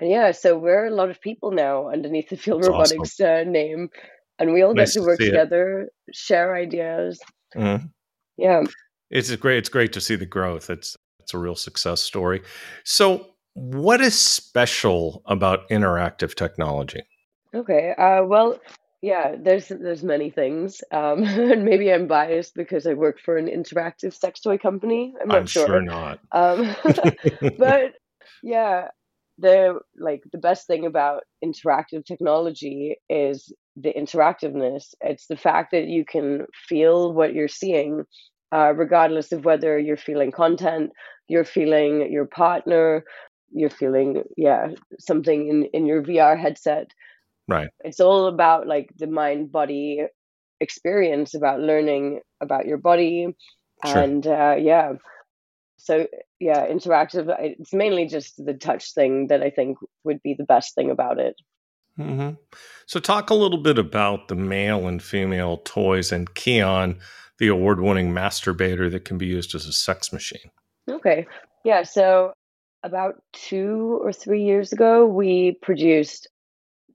And 0.00 0.10
yeah, 0.10 0.32
so 0.32 0.58
we're 0.58 0.86
a 0.86 0.94
lot 0.94 1.10
of 1.10 1.20
people 1.20 1.50
now 1.50 1.88
underneath 1.88 2.28
the 2.28 2.36
Feel 2.36 2.58
That's 2.58 2.68
Robotics 2.68 3.20
awesome. 3.20 3.48
Uh, 3.48 3.50
name. 3.50 3.88
And 4.38 4.52
we 4.52 4.62
all 4.62 4.74
nice 4.74 4.94
get 4.94 5.00
to 5.00 5.06
work 5.06 5.18
to 5.18 5.24
together, 5.24 5.88
it. 6.06 6.14
share 6.14 6.54
ideas. 6.54 7.20
Mm-hmm 7.56 7.86
yeah 8.38 8.62
it's 9.10 9.34
great 9.36 9.58
it's 9.58 9.68
great 9.68 9.92
to 9.92 10.00
see 10.00 10.14
the 10.14 10.24
growth 10.24 10.70
it's 10.70 10.96
it's 11.20 11.34
a 11.34 11.38
real 11.38 11.56
success 11.56 12.00
story 12.00 12.40
so 12.84 13.26
what 13.54 14.00
is 14.00 14.18
special 14.18 15.22
about 15.26 15.68
interactive 15.68 16.34
technology 16.34 17.02
okay 17.54 17.94
uh, 17.98 18.24
well 18.24 18.58
yeah 19.02 19.34
there's 19.40 19.68
there's 19.68 20.02
many 20.02 20.30
things 20.30 20.82
um, 20.92 21.22
and 21.24 21.64
maybe 21.64 21.92
i'm 21.92 22.06
biased 22.06 22.54
because 22.54 22.86
i 22.86 22.94
work 22.94 23.18
for 23.24 23.36
an 23.36 23.46
interactive 23.46 24.14
sex 24.14 24.40
toy 24.40 24.58
company. 24.58 25.14
I'm 25.20 25.28
not 25.28 25.38
I'm 25.38 25.46
sure. 25.46 25.66
sure 25.66 25.82
not. 25.82 26.18
Um, 26.32 26.74
but 27.58 27.94
yeah 28.42 28.88
the 29.38 29.78
like 29.96 30.22
the 30.32 30.38
best 30.38 30.66
thing 30.66 30.84
about 30.84 31.22
interactive 31.44 32.04
technology 32.04 32.96
is 33.08 33.52
the 33.76 33.92
interactiveness. 33.92 34.94
It's 35.00 35.28
the 35.28 35.36
fact 35.36 35.70
that 35.70 35.86
you 35.86 36.04
can 36.04 36.46
feel 36.68 37.12
what 37.12 37.34
you're 37.34 37.46
seeing 37.46 38.04
uh, 38.50 38.72
regardless 38.74 39.30
of 39.32 39.44
whether 39.44 39.78
you're 39.78 39.96
feeling 39.96 40.32
content 40.32 40.90
you're 41.28 41.44
feeling 41.44 42.10
your 42.10 42.26
partner 42.26 43.04
you're 43.52 43.70
feeling 43.70 44.22
yeah 44.36 44.68
something 44.98 45.48
in 45.48 45.64
in 45.72 45.86
your 45.86 46.02
vr 46.02 46.38
headset 46.38 46.90
right. 47.48 47.68
It's 47.80 48.00
all 48.00 48.26
about 48.26 48.66
like 48.66 48.90
the 48.96 49.06
mind 49.06 49.50
body 49.50 50.04
experience 50.60 51.34
about 51.34 51.60
learning 51.60 52.20
about 52.40 52.66
your 52.66 52.78
body 52.78 53.34
sure. 53.84 53.98
and 53.98 54.26
uh, 54.26 54.56
yeah. 54.58 54.92
So 55.78 56.06
yeah 56.40 56.66
interactive 56.66 57.34
it's 57.40 57.72
mainly 57.72 58.06
just 58.06 58.44
the 58.44 58.54
touch 58.54 58.92
thing 58.92 59.26
that 59.28 59.42
i 59.42 59.50
think 59.50 59.78
would 60.04 60.22
be 60.22 60.34
the 60.34 60.44
best 60.44 60.74
thing 60.74 60.90
about 60.90 61.18
it. 61.18 61.36
Mm-hmm. 61.98 62.34
so 62.86 63.00
talk 63.00 63.28
a 63.30 63.34
little 63.34 63.58
bit 63.58 63.76
about 63.76 64.28
the 64.28 64.36
male 64.36 64.86
and 64.86 65.02
female 65.02 65.58
toys 65.64 66.12
and 66.12 66.32
Keon 66.34 67.00
the 67.40 67.48
award-winning 67.48 68.12
masturbator 68.12 68.88
that 68.90 69.04
can 69.04 69.18
be 69.18 69.26
used 69.26 69.54
as 69.54 69.66
a 69.66 69.72
sex 69.72 70.12
machine. 70.12 70.50
Okay. 70.88 71.26
Yeah 71.64 71.82
so 71.82 72.32
about 72.84 73.20
two 73.32 73.98
or 74.00 74.12
three 74.12 74.44
years 74.44 74.72
ago 74.72 75.06
we 75.06 75.58
produced 75.60 76.28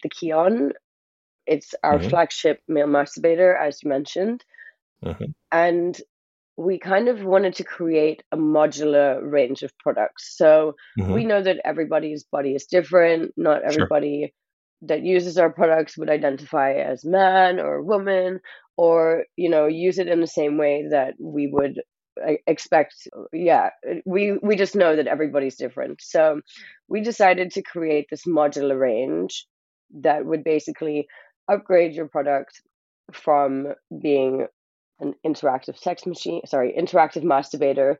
the 0.03 0.09
Keon 0.09 0.73
it's 1.45 1.73
our 1.83 1.97
mm-hmm. 1.97 2.09
flagship 2.09 2.61
male 2.67 2.87
masturbator 2.87 3.59
as 3.59 3.81
you 3.83 3.89
mentioned 3.89 4.43
mm-hmm. 5.03 5.25
and 5.51 5.99
we 6.57 6.77
kind 6.77 7.07
of 7.07 7.23
wanted 7.23 7.55
to 7.55 7.63
create 7.63 8.23
a 8.31 8.37
modular 8.37 9.19
range 9.23 9.63
of 9.63 9.77
products. 9.79 10.37
So 10.37 10.75
mm-hmm. 10.99 11.13
we 11.13 11.25
know 11.25 11.41
that 11.41 11.61
everybody's 11.65 12.23
body 12.23 12.53
is 12.53 12.65
different. 12.65 13.33
Not 13.35 13.63
everybody 13.63 14.19
sure. 14.19 14.89
that 14.89 15.03
uses 15.03 15.37
our 15.37 15.51
products 15.51 15.97
would 15.97 16.09
identify 16.09 16.73
as 16.73 17.03
man 17.03 17.59
or 17.59 17.81
woman 17.81 18.39
or, 18.77 19.25
you 19.35 19.49
know, 19.49 19.65
use 19.65 19.97
it 19.97 20.07
in 20.07 20.21
the 20.21 20.27
same 20.27 20.57
way 20.57 20.85
that 20.91 21.15
we 21.19 21.47
would 21.47 21.81
uh, 22.23 22.33
expect 22.45 22.93
yeah 23.31 23.69
we 24.05 24.37
we 24.43 24.55
just 24.55 24.75
know 24.75 24.95
that 24.95 25.07
everybody's 25.07 25.55
different 25.55 25.99
so 25.99 26.41
we 26.87 27.01
decided 27.01 27.49
to 27.49 27.63
create 27.63 28.05
this 28.11 28.25
modular 28.27 28.79
range 28.79 29.47
that 30.01 30.25
would 30.25 30.43
basically 30.43 31.07
upgrade 31.47 31.93
your 31.93 32.07
product 32.07 32.61
from 33.11 33.67
being 34.01 34.47
an 34.99 35.13
interactive 35.25 35.77
sex 35.77 36.05
machine, 36.05 36.41
sorry, 36.45 36.73
interactive 36.77 37.23
masturbator, 37.23 37.95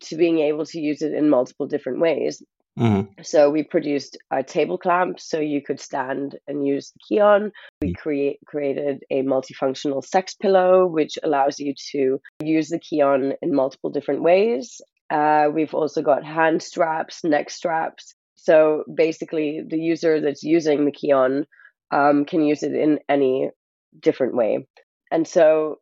to 0.00 0.16
being 0.16 0.38
able 0.40 0.64
to 0.66 0.80
use 0.80 1.02
it 1.02 1.12
in 1.12 1.30
multiple 1.30 1.66
different 1.66 2.00
ways. 2.00 2.42
Mm-hmm. 2.78 3.22
So 3.22 3.50
we 3.50 3.64
produced 3.64 4.16
a 4.30 4.42
table 4.44 4.78
clamp 4.78 5.18
so 5.18 5.40
you 5.40 5.60
could 5.62 5.80
stand 5.80 6.36
and 6.46 6.64
use 6.64 6.92
the 6.92 7.00
Keon. 7.08 7.50
We 7.82 7.88
mm-hmm. 7.88 8.00
create 8.00 8.38
created 8.46 9.02
a 9.10 9.22
multifunctional 9.22 10.04
sex 10.04 10.34
pillow 10.34 10.86
which 10.86 11.18
allows 11.22 11.58
you 11.58 11.74
to 11.92 12.20
use 12.42 12.68
the 12.68 12.78
Keon 12.78 13.34
in 13.42 13.54
multiple 13.54 13.90
different 13.90 14.22
ways. 14.22 14.80
Uh, 15.10 15.48
we've 15.52 15.74
also 15.74 16.02
got 16.02 16.24
hand 16.24 16.62
straps, 16.62 17.24
neck 17.24 17.50
straps. 17.50 18.14
So 18.40 18.84
basically, 18.92 19.62
the 19.68 19.78
user 19.78 20.20
that's 20.20 20.42
using 20.42 20.84
the 20.84 20.92
Keon 20.92 21.46
um, 21.90 22.24
can 22.24 22.42
use 22.42 22.62
it 22.62 22.72
in 22.72 23.00
any 23.08 23.50
different 23.98 24.34
way. 24.36 24.66
And 25.10 25.26
so 25.26 25.80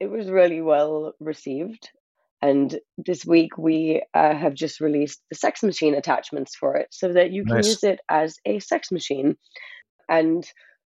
it 0.00 0.10
was 0.10 0.30
really 0.30 0.62
well 0.62 1.12
received. 1.20 1.90
And 2.42 2.78
this 2.96 3.26
week 3.26 3.58
we 3.58 4.02
uh, 4.14 4.34
have 4.34 4.54
just 4.54 4.80
released 4.80 5.20
the 5.28 5.36
sex 5.36 5.62
machine 5.62 5.94
attachments 5.94 6.56
for 6.56 6.76
it 6.76 6.88
so 6.90 7.12
that 7.12 7.32
you 7.32 7.44
can 7.44 7.56
nice. 7.56 7.66
use 7.66 7.84
it 7.84 8.00
as 8.08 8.36
a 8.46 8.60
sex 8.60 8.90
machine. 8.90 9.36
And 10.08 10.42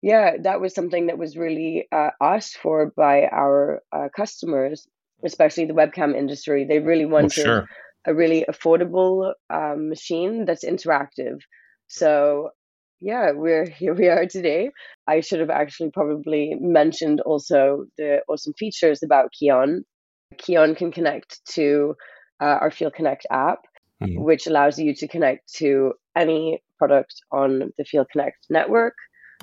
yeah, 0.02 0.38
that 0.42 0.60
was 0.60 0.74
something 0.74 1.08
that 1.08 1.20
was 1.20 1.38
really 1.38 1.88
uh, 1.92 2.10
asked 2.20 2.58
for 2.58 2.92
by 2.98 3.28
our 3.32 3.84
uh, 3.92 4.08
customers 4.16 4.88
especially 5.24 5.66
the 5.66 5.74
webcam 5.74 6.16
industry. 6.16 6.66
They 6.66 6.80
really 6.80 7.06
Oh, 7.06 7.10
wanted 7.10 7.32
sure. 7.34 7.70
A 8.06 8.14
really 8.14 8.46
affordable 8.50 9.34
um, 9.50 9.90
machine 9.90 10.46
that's 10.46 10.64
interactive. 10.66 11.40
So 11.88 12.50
yeah, 13.00 13.32
we're 13.32 13.68
here 13.70 13.94
we 13.94 14.08
are 14.08 14.26
today. 14.26 14.72
I 15.08 15.22
should 15.22 15.40
have 15.40 15.50
actually 15.50 15.92
probably 15.92 16.56
mentioned 16.60 17.22
also 17.22 17.86
the 17.98 18.22
awesome 18.28 18.54
features 18.58 19.04
about 19.04 19.32
Keon. 19.32 19.84
Keon 20.38 20.76
can 20.76 20.92
connect 20.92 21.46
to 21.54 21.96
uh, 22.42 22.58
our 22.62 22.72
Feel 22.72 22.92
Connect 22.92 23.26
app, 23.32 23.60
Mhm. 24.02 24.24
which 24.24 24.48
allows 24.48 24.78
you 24.80 24.94
to 24.96 25.08
connect 25.08 25.54
to 25.56 25.94
any 26.16 26.62
product 26.78 27.16
on 27.32 27.72
the 27.78 27.86
Feel 27.86 28.06
Connect 28.12 28.38
network. 28.50 28.96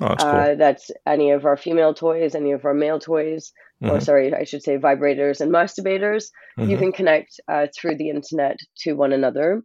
Oh, 0.03 0.09
that's 0.09 0.25
cool. 0.25 0.47
Uh, 0.47 0.55
that's 0.55 0.91
any 1.07 1.31
of 1.31 1.45
our 1.45 1.57
female 1.57 1.93
toys, 1.93 2.35
any 2.35 2.51
of 2.53 2.65
our 2.65 2.73
male 2.73 2.99
toys, 2.99 3.53
or 3.87 3.99
Mhm. 3.99 4.01
sorry, 4.01 4.33
I 4.33 4.45
should 4.45 4.63
say 4.63 4.77
vibrators 4.77 5.41
and 5.41 5.51
masturbators. 5.51 6.25
You 6.65 6.77
Mhm. 6.77 6.79
can 6.79 6.93
connect 6.93 7.39
uh, 7.49 7.67
through 7.75 7.97
the 7.97 8.09
internet 8.09 8.57
to 8.79 8.93
one 8.93 9.13
another. 9.13 9.63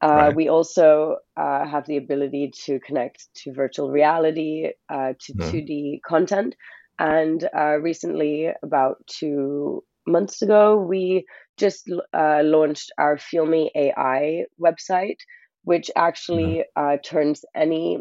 Uh, 0.00 0.30
Right. 0.30 0.34
We 0.34 0.48
also 0.48 1.18
uh, 1.36 1.66
have 1.66 1.86
the 1.86 1.96
ability 1.96 2.52
to 2.66 2.80
connect 2.80 3.28
to 3.42 3.52
virtual 3.52 3.90
reality, 3.90 4.70
uh, 4.88 5.14
to 5.20 5.34
Mhm. 5.34 5.50
2D 5.50 6.02
content. 6.06 6.56
And 6.98 7.48
uh, 7.56 7.78
recently, 7.80 8.50
about 8.62 8.96
two 9.06 9.84
months 10.06 10.42
ago, 10.42 10.76
we 10.76 11.26
just 11.58 11.90
uh, 12.12 12.42
launched 12.44 12.92
our 12.98 13.18
Feel 13.18 13.46
Me 13.46 13.70
AI 13.74 14.44
website, 14.60 15.18
which 15.64 15.90
actually 15.96 16.64
uh, 16.76 16.98
turns 17.04 17.44
any 17.54 18.00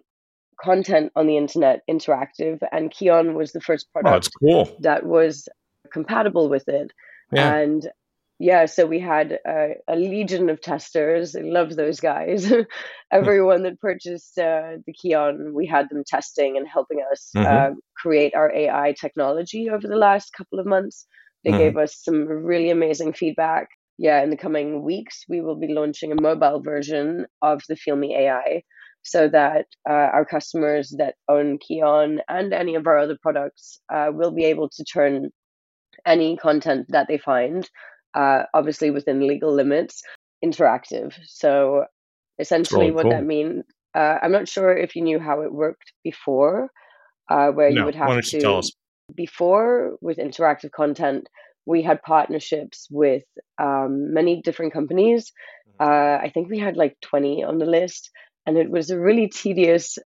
content 0.62 1.12
on 1.16 1.28
the 1.28 1.38
internet 1.38 1.82
interactive. 1.90 2.60
And 2.72 2.92
Keon 2.92 3.36
was 3.36 3.52
the 3.52 3.62
first 3.62 3.88
Oh, 3.96 4.02
product 4.02 4.30
cool. 4.40 4.76
that 4.80 5.06
was 5.06 5.48
compatible 5.92 6.50
with 6.50 6.68
it. 6.68 6.92
Yeah. 7.32 7.56
And 7.56 7.88
yeah, 8.40 8.66
so 8.66 8.86
we 8.86 9.00
had 9.00 9.40
a, 9.48 9.76
a 9.88 9.96
legion 9.96 10.50
of 10.50 10.62
testers. 10.62 11.36
I 11.36 11.42
love 11.42 11.76
those 11.76 12.00
guys. 12.00 12.52
Everyone 13.12 13.64
that 13.64 13.80
purchased 13.80 14.38
uh, 14.38 14.78
the 14.86 14.94
Keon, 14.94 15.54
we 15.54 15.66
had 15.66 15.90
them 15.90 16.04
testing 16.06 16.58
and 16.58 16.68
helping 16.68 17.02
us 17.12 17.32
Mhm. 17.36 17.46
uh, 17.46 17.76
create 17.96 18.36
our 18.36 18.52
AI 18.54 18.94
technology 19.00 19.70
over 19.70 19.88
the 19.88 19.96
last 19.96 20.34
couple 20.34 20.60
of 20.60 20.66
months. 20.66 21.06
They 21.46 21.52
Mhm. 21.52 21.58
gave 21.58 21.78
us 21.78 21.96
some 22.04 22.28
really 22.28 22.70
amazing 22.70 23.14
feedback. 23.14 23.70
Yeah, 23.98 24.22
in 24.24 24.30
the 24.32 24.38
coming 24.38 24.84
weeks, 24.84 25.24
we 25.30 25.42
will 25.42 25.56
be 25.56 25.74
launching 25.74 26.12
a 26.12 26.22
mobile 26.22 26.60
version 26.62 27.28
of 27.42 27.62
the 27.70 27.76
Feel 27.76 27.96
Me 27.96 28.16
AI 28.16 28.64
so 29.04 29.28
that 29.28 29.68
uh, 29.88 29.94
our 29.94 30.26
customers 30.26 30.96
that 30.98 31.16
own 31.28 31.58
Keon 31.60 32.22
and 32.28 32.54
any 32.54 32.76
of 32.76 32.88
our 32.88 32.98
other 32.98 33.18
products 33.22 33.80
uh, 33.94 34.08
will 34.12 34.32
be 34.32 34.46
able 34.46 34.70
to 34.70 34.84
turn 34.84 35.30
any 36.06 36.38
content 36.38 36.88
that 36.90 37.08
they 37.08 37.18
find, 37.18 37.70
uh, 38.14 38.44
obviously 38.54 38.92
within 38.92 39.28
legal 39.28 39.54
limits, 39.54 40.02
interactive. 40.44 41.14
So 41.26 41.86
essentially, 42.40 42.92
really 42.92 42.96
what 42.96 43.10
that 43.10 43.26
means, 43.26 43.64
uh, 43.94 44.18
I'm 44.22 44.32
not 44.32 44.48
sure 44.48 44.76
if 44.76 44.96
you 44.96 45.02
knew 45.04 45.20
how 45.20 45.42
it 45.42 45.54
worked 45.54 45.94
before, 46.04 46.70
uh, 47.30 47.50
where 47.50 47.70
you 47.70 47.76
No, 47.76 47.86
would 47.86 47.96
why 47.96 48.16
have 48.16 48.26
you 48.32 48.40
to, 48.42 48.64
before 49.16 49.98
with 50.02 50.18
interactive 50.18 50.72
content, 50.72 51.28
we 51.66 51.82
had 51.82 52.02
partnerships 52.02 52.88
with 52.90 53.24
um, 53.62 54.14
many 54.14 54.42
different 54.42 54.74
companies. 54.74 55.32
Mm-hmm. 55.80 55.84
Uh, 55.84 56.26
I 56.26 56.32
think 56.34 56.50
we 56.50 56.60
had 56.60 56.76
like 56.78 56.98
20 57.02 57.44
on 57.44 57.58
the 57.58 57.66
list, 57.66 58.10
and 58.46 58.58
it 58.58 58.70
was 58.70 58.90
a 58.90 59.00
really 59.00 59.28
tedious 59.28 59.98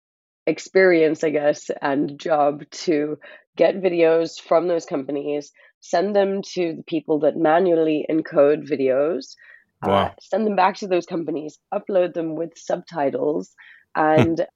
experience, 0.47 1.25
I 1.25 1.31
guess, 1.31 1.71
and 1.83 2.19
job 2.19 2.63
to 2.71 3.19
get 3.57 3.83
videos 3.83 4.41
from 4.41 4.69
those 4.69 4.87
companies, 4.87 5.53
send 5.81 6.15
them 6.15 6.43
to 6.55 6.75
the 6.77 6.85
people 6.87 7.21
that 7.21 7.37
manually 7.37 8.07
encode 8.11 8.69
videos, 8.69 9.35
uh, 9.83 10.11
send 10.21 10.47
them 10.47 10.57
back 10.57 10.77
to 10.77 10.87
those 10.87 11.07
companies, 11.07 11.59
upload 11.73 12.15
them 12.15 12.37
with 12.37 12.53
subtitles, 12.57 13.55
and 13.97 14.47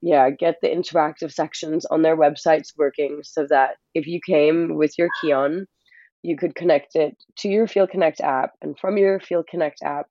yeah, 0.00 0.30
get 0.30 0.56
the 0.62 0.68
interactive 0.68 1.32
sections 1.32 1.84
on 1.84 2.02
their 2.02 2.16
websites 2.16 2.68
working 2.76 3.20
so 3.22 3.46
that 3.48 3.76
if 3.94 4.06
you 4.06 4.20
came 4.24 4.76
with 4.76 4.96
your 4.96 5.08
Keon, 5.20 5.66
you 6.22 6.36
could 6.36 6.54
connect 6.54 6.94
it 6.94 7.16
to 7.38 7.48
your 7.48 7.66
Feel 7.66 7.86
Connect 7.86 8.20
app, 8.20 8.52
and 8.62 8.78
from 8.78 8.96
your 8.96 9.20
Feel 9.20 9.44
Connect 9.48 9.82
app, 9.82 10.06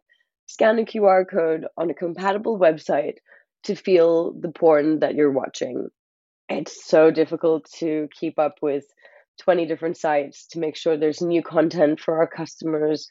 scan 0.48 0.80
a 0.80 0.86
QR 0.86 1.26
code 1.26 1.68
on 1.78 1.92
a 1.92 1.96
compatible 1.96 2.60
website 2.60 3.18
to 3.66 3.76
feel 3.76 4.34
the 4.34 4.52
porn 4.52 5.00
that 5.02 5.16
you're 5.16 5.32
watching. 5.32 5.90
It's 6.50 6.86
so 6.86 7.12
difficult 7.12 7.70
to 7.80 8.10
keep 8.20 8.40
up 8.40 8.56
with 8.62 8.86
20 9.40 9.66
different 9.68 9.98
sites 9.98 10.48
to 10.50 10.60
make 10.60 10.76
sure 10.78 10.98
there's 10.98 11.22
new 11.22 11.44
content 11.44 12.00
for 12.00 12.18
our 12.18 12.28
customers. 12.28 13.08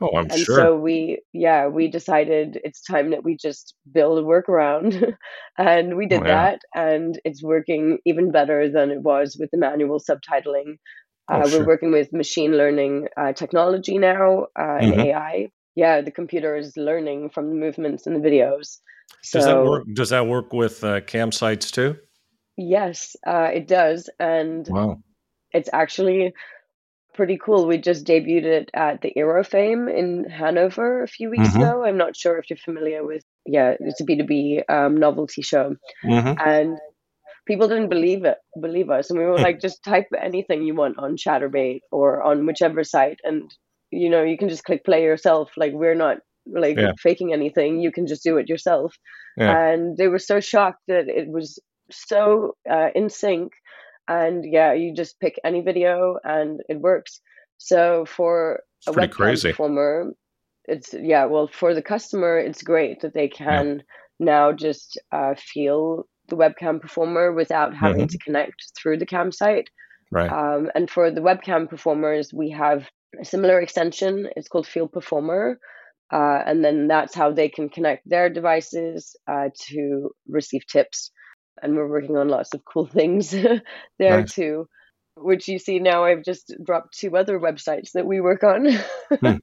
Oh, 0.00 0.16
I'm 0.18 0.30
And 0.30 0.46
sure. 0.46 0.48
so 0.48 0.76
we, 0.76 1.22
yeah, 1.32 1.66
we 1.68 1.88
decided 1.88 2.60
it's 2.64 2.82
time 2.82 3.10
that 3.10 3.24
we 3.24 3.36
just 3.36 3.74
build 3.92 4.18
a 4.18 4.22
workaround. 4.22 5.14
and 5.58 5.96
we 5.96 6.06
Oh, 6.10 6.16
did 6.16 6.26
yeah. 6.26 6.46
that, 6.46 6.60
and 6.74 7.20
it's 7.24 7.42
working 7.42 7.98
even 8.06 8.30
better 8.30 8.68
than 8.70 8.90
it 8.90 9.02
was 9.02 9.36
with 9.38 9.50
the 9.50 9.58
manual 9.58 9.98
subtitling. 10.00 10.76
Oh, 11.30 11.42
Uh, 11.42 11.48
we're 11.50 11.62
sure. 11.62 11.66
working 11.66 11.92
with 11.92 12.12
machine 12.12 12.52
learning 12.56 13.08
uh, 13.16 13.32
technology 13.32 13.98
now 13.98 14.46
uh, 14.58 14.78
and 14.82 14.94
Mhm. 14.94 15.04
AI. 15.04 15.48
Yeah, 15.80 16.02
the 16.02 16.10
computer 16.10 16.56
is 16.56 16.76
learning 16.76 17.30
from 17.30 17.48
the 17.48 17.54
movements 17.54 18.06
in 18.06 18.12
the 18.12 18.20
videos. 18.20 18.80
Does 19.32 19.46
that 19.46 19.56
So, 19.56 19.64
work? 19.64 19.84
Does 19.94 20.10
that 20.10 20.26
work 20.26 20.52
with 20.52 20.84
uh, 20.84 21.00
cam 21.00 21.32
sites 21.32 21.70
too? 21.70 21.96
yes, 22.56 23.16
uh, 23.26 23.48
it 23.54 23.66
does. 23.66 24.10
And 24.18 24.68
Wow. 24.68 25.02
it's 25.52 25.70
actually 25.72 26.34
pretty 27.14 27.38
cool. 27.44 27.66
We 27.66 27.78
just 27.78 28.04
debuted 28.06 28.44
it 28.44 28.70
at 28.74 29.00
the 29.00 29.12
eroFame 29.16 29.88
in 30.00 30.28
Hanover 30.28 31.02
a 31.02 31.08
few 31.08 31.30
weeks 31.30 31.48
Mhm. 31.48 31.56
ago. 31.56 31.84
I'm 31.84 31.96
not 31.96 32.14
sure 32.16 32.36
if 32.38 32.50
you're 32.50 32.58
familiar 32.58 33.02
with, 33.04 33.24
yeah, 33.46 33.74
it's 33.80 34.00
a 34.02 34.04
B2B 34.04 34.62
um, 34.68 34.96
novelty 34.98 35.42
show. 35.42 35.76
hmm 36.02 36.32
And 36.44 36.78
people 37.46 37.68
didn't 37.68 37.88
believe 37.88 38.24
it, 38.24 38.38
believe 38.60 38.90
us. 38.90 39.10
And 39.10 39.18
we 39.18 39.24
were 39.24 39.38
Hmm. 39.38 39.42
like, 39.48 39.60
just 39.60 39.82
type 39.82 40.08
anything 40.20 40.62
you 40.62 40.74
want 40.74 40.98
on 40.98 41.16
Chaturbate 41.16 41.80
or 41.90 42.22
on 42.22 42.46
whichever 42.46 42.84
site. 42.84 43.20
And, 43.24 43.50
you 43.90 44.08
know, 44.10 44.22
you 44.22 44.36
can 44.38 44.48
just 44.48 44.64
click 44.64 44.84
play 44.84 45.02
yourself. 45.02 45.50
Like, 45.56 45.72
we're 45.72 45.94
not 45.94 46.18
like 46.46 46.76
Yeah. 46.76 46.92
faking 46.98 47.32
anything. 47.32 47.80
You 47.80 47.92
can 47.92 48.06
just 48.06 48.22
do 48.24 48.38
it 48.38 48.48
yourself. 48.48 48.94
Yeah. 49.36 49.68
And 49.68 49.96
they 49.96 50.08
were 50.08 50.18
so 50.18 50.40
shocked 50.40 50.82
that 50.88 51.08
it 51.08 51.28
was 51.28 51.58
so 51.90 52.56
uh, 52.68 52.88
in 52.94 53.08
sync. 53.10 53.52
And 54.08 54.44
yeah, 54.44 54.72
you 54.72 54.94
just 54.94 55.20
pick 55.20 55.38
any 55.44 55.60
video 55.60 56.18
and 56.24 56.60
it 56.68 56.80
works. 56.80 57.20
So 57.58 58.04
for 58.06 58.62
It's 58.78 58.88
a 58.88 58.92
webcam 58.92 59.10
crazy. 59.12 59.50
performer, 59.50 60.12
it's 60.66 60.94
yeah, 60.94 61.26
well, 61.26 61.48
for 61.48 61.74
the 61.74 61.82
customer, 61.82 62.38
it's 62.38 62.62
great 62.62 63.00
that 63.02 63.14
they 63.14 63.28
can 63.28 63.82
now 64.18 64.52
just 64.52 64.98
uh, 65.12 65.34
feel 65.36 66.06
the 66.28 66.36
webcam 66.36 66.80
performer 66.80 67.32
without 67.32 67.74
having 67.74 68.06
Mhm. 68.06 68.10
to 68.10 68.18
connect 68.18 68.72
through 68.76 68.98
the 68.98 69.06
cam 69.06 69.32
site. 69.32 69.68
Right. 70.10 70.30
Um, 70.30 70.70
and 70.74 70.88
for 70.90 71.10
the 71.10 71.20
webcam 71.20 71.68
performers, 71.68 72.32
we 72.32 72.50
have 72.50 72.88
a 73.18 73.24
similar 73.24 73.60
extension. 73.60 74.28
It's 74.36 74.48
called 74.48 74.66
Feel 74.66 74.88
Performer. 74.88 75.58
Uh, 76.12 76.42
and 76.44 76.64
then 76.64 76.88
that's 76.88 77.14
how 77.14 77.30
they 77.32 77.48
can 77.48 77.68
connect 77.68 78.08
their 78.08 78.28
devices 78.28 79.16
uh, 79.30 79.48
to 79.68 80.10
receive 80.28 80.66
tips. 80.66 81.10
And 81.62 81.76
we're 81.76 81.88
working 81.88 82.16
on 82.16 82.28
lots 82.28 82.52
of 82.54 82.64
cool 82.64 82.86
things 82.92 83.30
there 83.98 84.22
Nice. 84.22 84.34
too, 84.34 84.68
which 85.16 85.48
you 85.48 85.58
see 85.58 85.78
now. 85.78 86.04
I've 86.04 86.24
just 86.24 86.52
dropped 86.64 86.98
two 86.98 87.16
other 87.16 87.38
websites 87.38 87.92
that 87.94 88.06
we 88.06 88.20
work 88.20 88.42
on. 88.44 88.66
Hmm. 89.20 89.36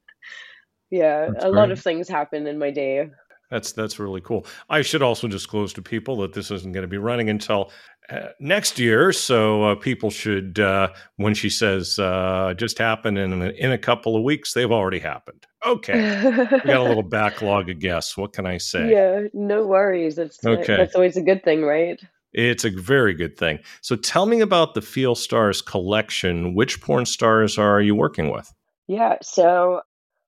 yeah, 0.89 1.29
That's 1.31 1.45
a 1.45 1.49
lot 1.49 1.71
of 1.71 1.79
things 1.79 2.07
happen 2.07 2.47
in 2.47 2.57
my 2.59 2.71
day. 2.71 3.09
That's 3.49 3.71
that's 3.71 3.97
really 3.99 4.21
cool. 4.21 4.45
I 4.69 4.81
should 4.81 5.01
also 5.01 5.27
disclose 5.27 5.71
to 5.73 5.81
people 5.81 6.17
that 6.17 6.33
this 6.33 6.51
isn't 6.51 6.73
going 6.73 6.81
to 6.83 6.87
be 6.87 6.97
running 6.97 7.29
until 7.29 7.71
uh, 8.09 8.27
next 8.39 8.77
year, 8.77 9.11
so 9.13 9.63
uh, 9.63 9.75
people 9.75 10.09
should, 10.09 10.59
uh, 10.59 10.89
when 11.17 11.33
she 11.33 11.49
says 11.49 11.97
uh, 11.99 12.53
just 12.57 12.77
happened 12.77 13.17
in 13.17 13.41
in 13.41 13.71
a 13.71 13.77
couple 13.77 14.15
of 14.17 14.23
weeks, 14.23 14.53
they've 14.53 14.71
already 14.71 14.99
happened. 14.99 15.45
Okay, 15.65 16.21
we 16.63 16.69
got 16.69 16.79
a 16.79 16.83
little 16.83 17.03
backlog 17.03 17.69
of 17.69 17.79
guests. 17.79 18.15
What 18.15 18.31
can 18.31 18.45
I 18.45 18.57
say? 18.57 18.91
Yeah, 18.91 19.23
no 19.33 19.65
worries. 19.65 20.15
That's 20.15 20.45
uh, 20.45 20.51
Okay. 20.51 20.77
that's 20.77 20.95
always 20.95 21.17
a 21.17 21.21
good 21.21 21.43
thing, 21.43 21.63
right? 21.63 21.99
It's 22.31 22.63
a 22.63 22.69
very 22.69 23.13
good 23.13 23.37
thing. 23.37 23.59
So 23.81 23.95
tell 23.95 24.27
me 24.27 24.39
about 24.39 24.75
the 24.75 24.81
Feel 24.81 25.15
Stars 25.15 25.61
collection. 25.61 26.53
Which 26.53 26.79
porn 26.79 27.05
stars 27.05 27.57
are 27.57 27.81
you 27.81 27.95
working 27.95 28.29
with? 28.29 28.53
Yeah, 28.87 29.17
so 29.21 29.81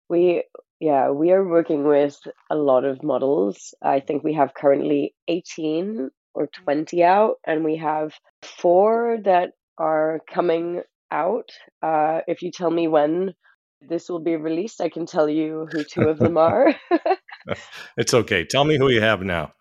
we 0.10 0.44
yeah, 0.80 1.10
we 1.10 1.32
are 1.32 1.44
working 1.48 1.84
with 1.86 2.18
a 2.50 2.56
lot 2.56 2.86
of 2.86 3.04
models. 3.04 3.74
I 3.82 4.00
think 4.00 4.24
we 4.24 4.34
have 4.34 4.54
currently 4.54 5.14
18 5.28 6.10
or 6.34 6.48
20 6.64 7.04
out, 7.04 7.36
and 7.46 7.64
we 7.64 7.78
have 7.78 8.14
four 8.44 9.18
that 9.26 9.52
are 9.78 10.22
coming 10.32 10.82
out. 11.12 11.50
Uh, 11.82 12.22
if 12.28 12.42
you 12.42 12.52
tell 12.52 12.72
me 12.72 12.88
when 12.88 13.34
this 13.82 14.10
will 14.10 14.20
be 14.20 14.36
released, 14.36 14.82
I 14.82 14.90
can 14.90 15.06
tell 15.06 15.30
you 15.30 15.68
who 15.72 15.84
two 15.84 16.08
of 16.08 16.20
them 16.20 16.38
are. 16.38 16.74
It's 17.98 18.14
okay. 18.14 18.46
Tell 18.46 18.64
me 18.64 18.78
who 18.78 18.90
you 18.90 19.02
have 19.02 19.22
now. 19.22 19.54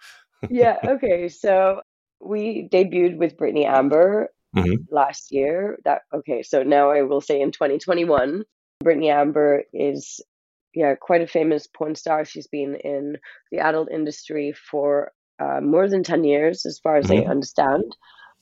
yeah, 0.50 0.76
okay. 0.88 1.28
So 1.28 1.80
we 2.20 2.68
debuted 2.70 3.16
with 3.16 3.36
Brittany 3.36 3.64
Amber 3.64 4.28
Mhm. 4.54 4.86
last 4.90 5.30
year. 5.32 5.78
That 5.84 6.02
okay, 6.12 6.42
so 6.42 6.62
now 6.62 6.90
I 6.90 7.02
will 7.02 7.20
say 7.20 7.40
in 7.40 7.52
2021. 7.52 8.44
Brittany 8.80 9.10
Amber 9.10 9.64
is 9.72 10.20
yeah 10.78 10.94
quite 10.94 11.22
a 11.22 11.26
famous 11.26 11.66
porn 11.66 11.94
star. 11.94 12.24
She's 12.24 12.46
been 12.46 12.76
in 12.76 13.16
the 13.50 13.58
adult 13.58 13.90
industry 13.90 14.52
for 14.70 15.12
uh, 15.40 15.60
more 15.60 15.88
than 15.88 16.02
ten 16.02 16.24
years, 16.24 16.64
as 16.64 16.78
far 16.78 16.96
as 16.96 17.06
mm-hmm. 17.06 17.28
I 17.28 17.30
understand. 17.30 17.96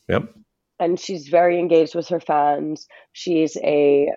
Yep. 0.09 0.35
And 0.79 1.01
she's 1.01 1.29
very 1.29 1.59
engaged 1.59 1.94
with 1.94 2.09
her 2.09 2.20
fans. 2.20 2.87
She's 3.12 3.57
a 3.57 4.09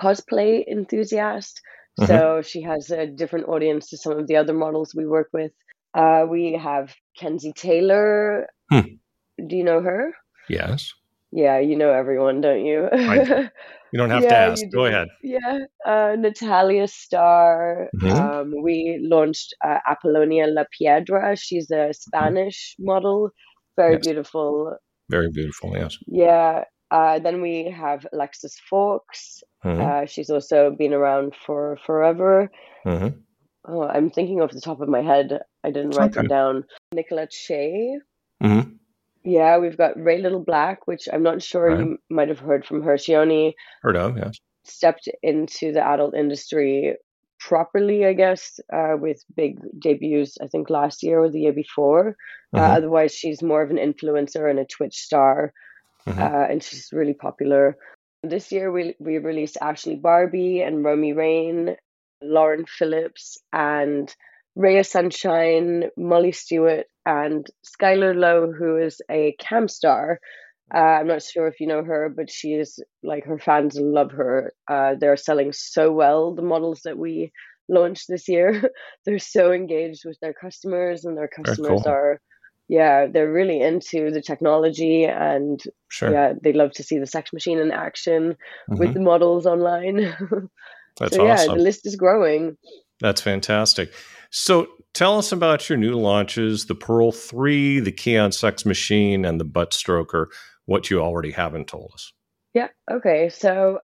cosplay 0.00 0.66
enthusiast, 0.66 1.60
mm-hmm. 2.00 2.06
so 2.06 2.42
she 2.42 2.62
has 2.62 2.90
a 2.90 3.06
different 3.06 3.48
audience 3.48 3.90
to 3.90 3.96
some 3.96 4.18
of 4.18 4.26
the 4.26 4.36
other 4.36 4.54
models 4.54 4.94
we 4.94 5.06
work 5.06 5.28
with. 5.32 5.52
Uh, 5.94 6.24
we 6.28 6.58
have 6.60 6.92
Kenzie 7.16 7.52
Taylor. 7.52 8.48
Hmm. 8.70 8.96
Do 9.46 9.56
you 9.56 9.64
know 9.64 9.80
her? 9.80 10.12
Yes. 10.48 10.92
Yeah, 11.30 11.60
you 11.60 11.76
know 11.76 11.92
everyone, 11.92 12.40
don't 12.40 12.64
you? 12.64 12.88
you 13.92 13.98
don't 13.98 14.10
have 14.10 14.22
yeah, 14.22 14.46
to 14.46 14.52
ask. 14.52 14.64
Go 14.72 14.86
ahead. 14.86 15.08
Yeah. 15.22 15.58
Uh, 15.86 16.16
Natalia 16.18 16.88
Starr. 16.88 17.88
Mm-hmm. 18.00 18.20
Um, 18.20 18.62
we 18.62 18.98
launched 19.02 19.54
uh, 19.64 19.78
Apollonia 19.88 20.46
La 20.46 20.64
Piedra. 20.76 21.36
She's 21.36 21.70
a 21.70 21.74
mm-hmm. 21.74 21.92
Spanish 21.92 22.74
mm-hmm. 22.74 22.86
model. 22.86 23.30
Very 23.76 23.94
yes. 23.94 24.06
beautiful. 24.06 24.76
Very 25.10 25.30
beautiful, 25.30 25.76
yes. 25.76 25.98
Yeah. 26.06 26.64
Uh, 26.90 27.18
then 27.18 27.40
we 27.42 27.70
have 27.70 28.06
Alexis 28.12 28.56
Fawx. 28.70 29.42
Mm-hmm. 29.64 29.80
Uh, 29.80 30.06
she's 30.06 30.30
also 30.30 30.74
been 30.76 30.92
around 30.92 31.34
for 31.34 31.78
forever. 31.84 32.50
Mm-hmm. 32.86 33.18
Oh, 33.68 33.82
I'm 33.82 34.10
thinking 34.10 34.40
off 34.40 34.50
the 34.50 34.60
top 34.60 34.80
of 34.80 34.88
my 34.88 35.02
head. 35.02 35.38
I 35.64 35.70
didn't 35.70 35.96
write 35.96 36.10
okay. 36.10 36.22
that 36.22 36.28
down. 36.28 36.64
Nicolette 36.92 37.32
Shea. 37.32 37.98
Yeah, 39.24 39.58
we've 39.58 39.76
got 39.76 40.02
Rae 40.02 40.20
Lil 40.20 40.40
Black, 40.40 40.86
which 40.86 41.08
I'm 41.12 41.22
not 41.22 41.42
sure 41.42 41.68
right. 41.68 41.78
you 41.78 41.98
might 42.10 42.28
have 42.28 42.40
heard 42.40 42.64
from 42.64 42.82
her. 42.82 42.98
She 42.98 43.14
only 43.14 43.54
heard 43.82 43.96
of, 43.96 44.16
yes. 44.16 44.38
Stepped 44.64 45.08
into 45.22 45.72
the 45.72 45.84
adult 45.84 46.14
industry 46.14 46.96
properly, 47.38 48.06
I 48.06 48.12
guess, 48.12 48.60
uh, 48.72 48.96
with 48.98 49.22
big 49.36 49.58
debuts. 49.78 50.38
I 50.40 50.46
think 50.46 50.70
last 50.70 51.02
year 51.02 51.20
or 51.20 51.30
the 51.30 51.40
year 51.40 51.52
before. 51.52 52.16
Uh, 52.52 52.58
mm-hmm. 52.58 52.58
Uh, 52.58 52.76
otherwise, 52.76 53.14
she's 53.14 53.42
more 53.42 53.62
of 53.62 53.70
an 53.70 53.78
influencer 53.78 54.48
and 54.48 54.58
a 54.58 54.64
Twitch 54.64 54.96
star, 54.96 55.52
mm-hmm. 56.06 56.20
uh, 56.20 56.46
and 56.50 56.62
she's 56.62 56.88
really 56.92 57.14
popular. 57.14 57.76
This 58.22 58.52
year, 58.52 58.70
we 58.70 58.94
we 58.98 59.18
released 59.18 59.58
Ashley 59.60 59.96
Barbie 59.96 60.62
and 60.62 60.84
Romi 60.84 61.12
Rain, 61.12 61.76
Lauren 62.22 62.64
Phillips, 62.66 63.38
and 63.52 64.14
Rhea 64.54 64.84
Sunshine, 64.84 65.84
Molly 65.96 66.32
Stewart, 66.32 66.86
and 67.06 67.46
Skylar 67.64 68.14
Lowe, 68.14 68.52
who 68.52 68.76
is 68.76 69.00
a 69.10 69.34
cam 69.38 69.68
star. 69.68 70.20
Uh, 70.74 70.78
I'm 70.78 71.06
not 71.06 71.22
sure 71.22 71.48
if 71.48 71.60
you 71.60 71.66
know 71.66 71.84
her, 71.84 72.12
but 72.14 72.30
she 72.30 72.54
is 72.54 72.82
like 73.02 73.24
her 73.24 73.38
fans 73.38 73.76
love 73.76 74.12
her. 74.12 74.52
Uh, 74.68 74.94
they're 74.98 75.16
selling 75.16 75.52
so 75.52 75.92
well, 75.92 76.34
the 76.34 76.42
models 76.42 76.82
that 76.84 76.96
we 76.96 77.32
launched 77.68 78.06
this 78.08 78.28
year. 78.28 78.70
they're 79.04 79.18
so 79.18 79.52
engaged 79.52 80.04
with 80.04 80.18
their 80.20 80.34
customers, 80.34 81.04
and 81.04 81.16
their 81.16 81.28
customers 81.28 81.82
cool. 81.82 81.92
are, 81.92 82.20
yeah, 82.68 83.06
they're 83.06 83.32
really 83.32 83.60
into 83.60 84.10
the 84.10 84.22
technology 84.22 85.04
and 85.04 85.62
sure. 85.88 86.10
yeah, 86.10 86.32
they 86.42 86.52
love 86.52 86.72
to 86.72 86.82
see 86.82 86.98
the 86.98 87.06
sex 87.06 87.32
machine 87.32 87.58
in 87.58 87.70
action 87.70 88.30
mm-hmm. 88.70 88.76
with 88.78 88.94
the 88.94 89.00
models 89.00 89.46
online. 89.46 89.96
That's 90.98 91.16
so, 91.16 91.26
awesome. 91.26 91.50
Yeah, 91.50 91.56
the 91.56 91.62
list 91.62 91.86
is 91.86 91.96
growing. 91.96 92.56
That's 93.00 93.20
fantastic. 93.20 93.92
So 94.32 94.66
tell 94.94 95.18
us 95.18 95.30
about 95.30 95.68
your 95.68 95.76
new 95.76 95.94
launches 95.94 96.64
the 96.64 96.74
Pearl 96.74 97.12
3, 97.12 97.80
the 97.80 97.92
Keon 97.92 98.32
Sex 98.32 98.64
Machine, 98.64 99.26
and 99.26 99.38
the 99.38 99.44
Butt 99.44 99.72
Stroker, 99.72 100.26
what 100.64 100.90
you 100.90 101.00
already 101.00 101.32
haven't 101.32 101.68
told 101.68 101.92
us. 101.94 102.12
Yeah, 102.54 102.68
okay. 102.90 103.28
So 103.28 103.80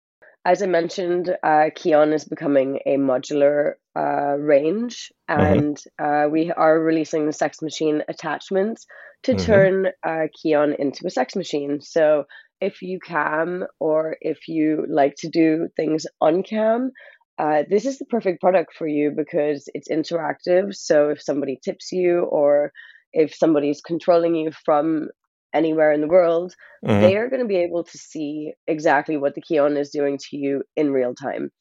as 0.46 0.62
I 0.64 0.66
mentioned, 0.68 1.36
uh, 1.44 1.66
Keon 1.76 2.14
is 2.14 2.24
becoming 2.24 2.80
a 2.86 2.96
modular 2.96 3.74
uh, 3.98 4.38
range, 4.38 5.12
mm-hmm. 5.30 5.42
and 5.42 5.78
mm-hmm. 6.00 6.06
uh, 6.06 6.30
we 6.30 6.54
are 6.54 6.80
releasing 6.80 7.26
the 7.26 7.34
sex 7.34 7.62
machine 7.62 8.02
attachments 8.08 8.88
to 9.24 9.34
mm-hmm. 9.34 9.46
turn 9.46 9.88
uh, 10.04 10.28
Keon 10.42 10.76
into 10.80 11.06
a 11.06 11.10
sex 11.10 11.36
machine. 11.36 11.82
So 11.82 12.24
if 12.62 12.82
you 12.82 13.00
cam 13.02 13.66
or 13.82 14.16
if 14.22 14.48
you 14.48 14.86
like 14.88 15.16
to 15.18 15.28
do 15.28 15.68
things 15.76 16.06
on 16.22 16.44
cam, 16.44 16.92
uh, 17.39 17.63
this 17.69 17.86
is 17.86 18.00
the 18.00 18.06
perfect 18.06 18.41
product 18.41 18.73
for 18.76 18.88
you 18.88 19.12
because 19.15 19.69
it's 19.73 19.89
interactive. 19.89 20.76
So 20.76 21.10
if 21.10 21.21
somebody 21.21 21.60
tips 21.63 21.91
you 21.91 22.21
or 22.21 22.71
if 23.13 23.34
somebody's 23.34 23.82
controlling 23.82 24.36
you 24.36 24.52
from 24.65 25.10
anywhere 25.54 25.91
in 25.91 26.02
the 26.02 26.08
world, 26.08 26.54
mm-hmm. 26.86 27.02
they 27.02 27.15
are 27.15 27.30
going 27.30 27.41
to 27.41 27.47
be 27.47 27.58
able 27.58 27.84
to 27.84 27.97
see 27.97 28.54
exactly 28.67 29.17
what 29.17 29.36
the 29.36 29.41
Keon 29.41 29.78
is 29.78 29.89
doing 29.89 30.17
to 30.30 30.38
you 30.38 30.63
in 30.76 30.91
real 30.91 31.13
time. 31.13 31.52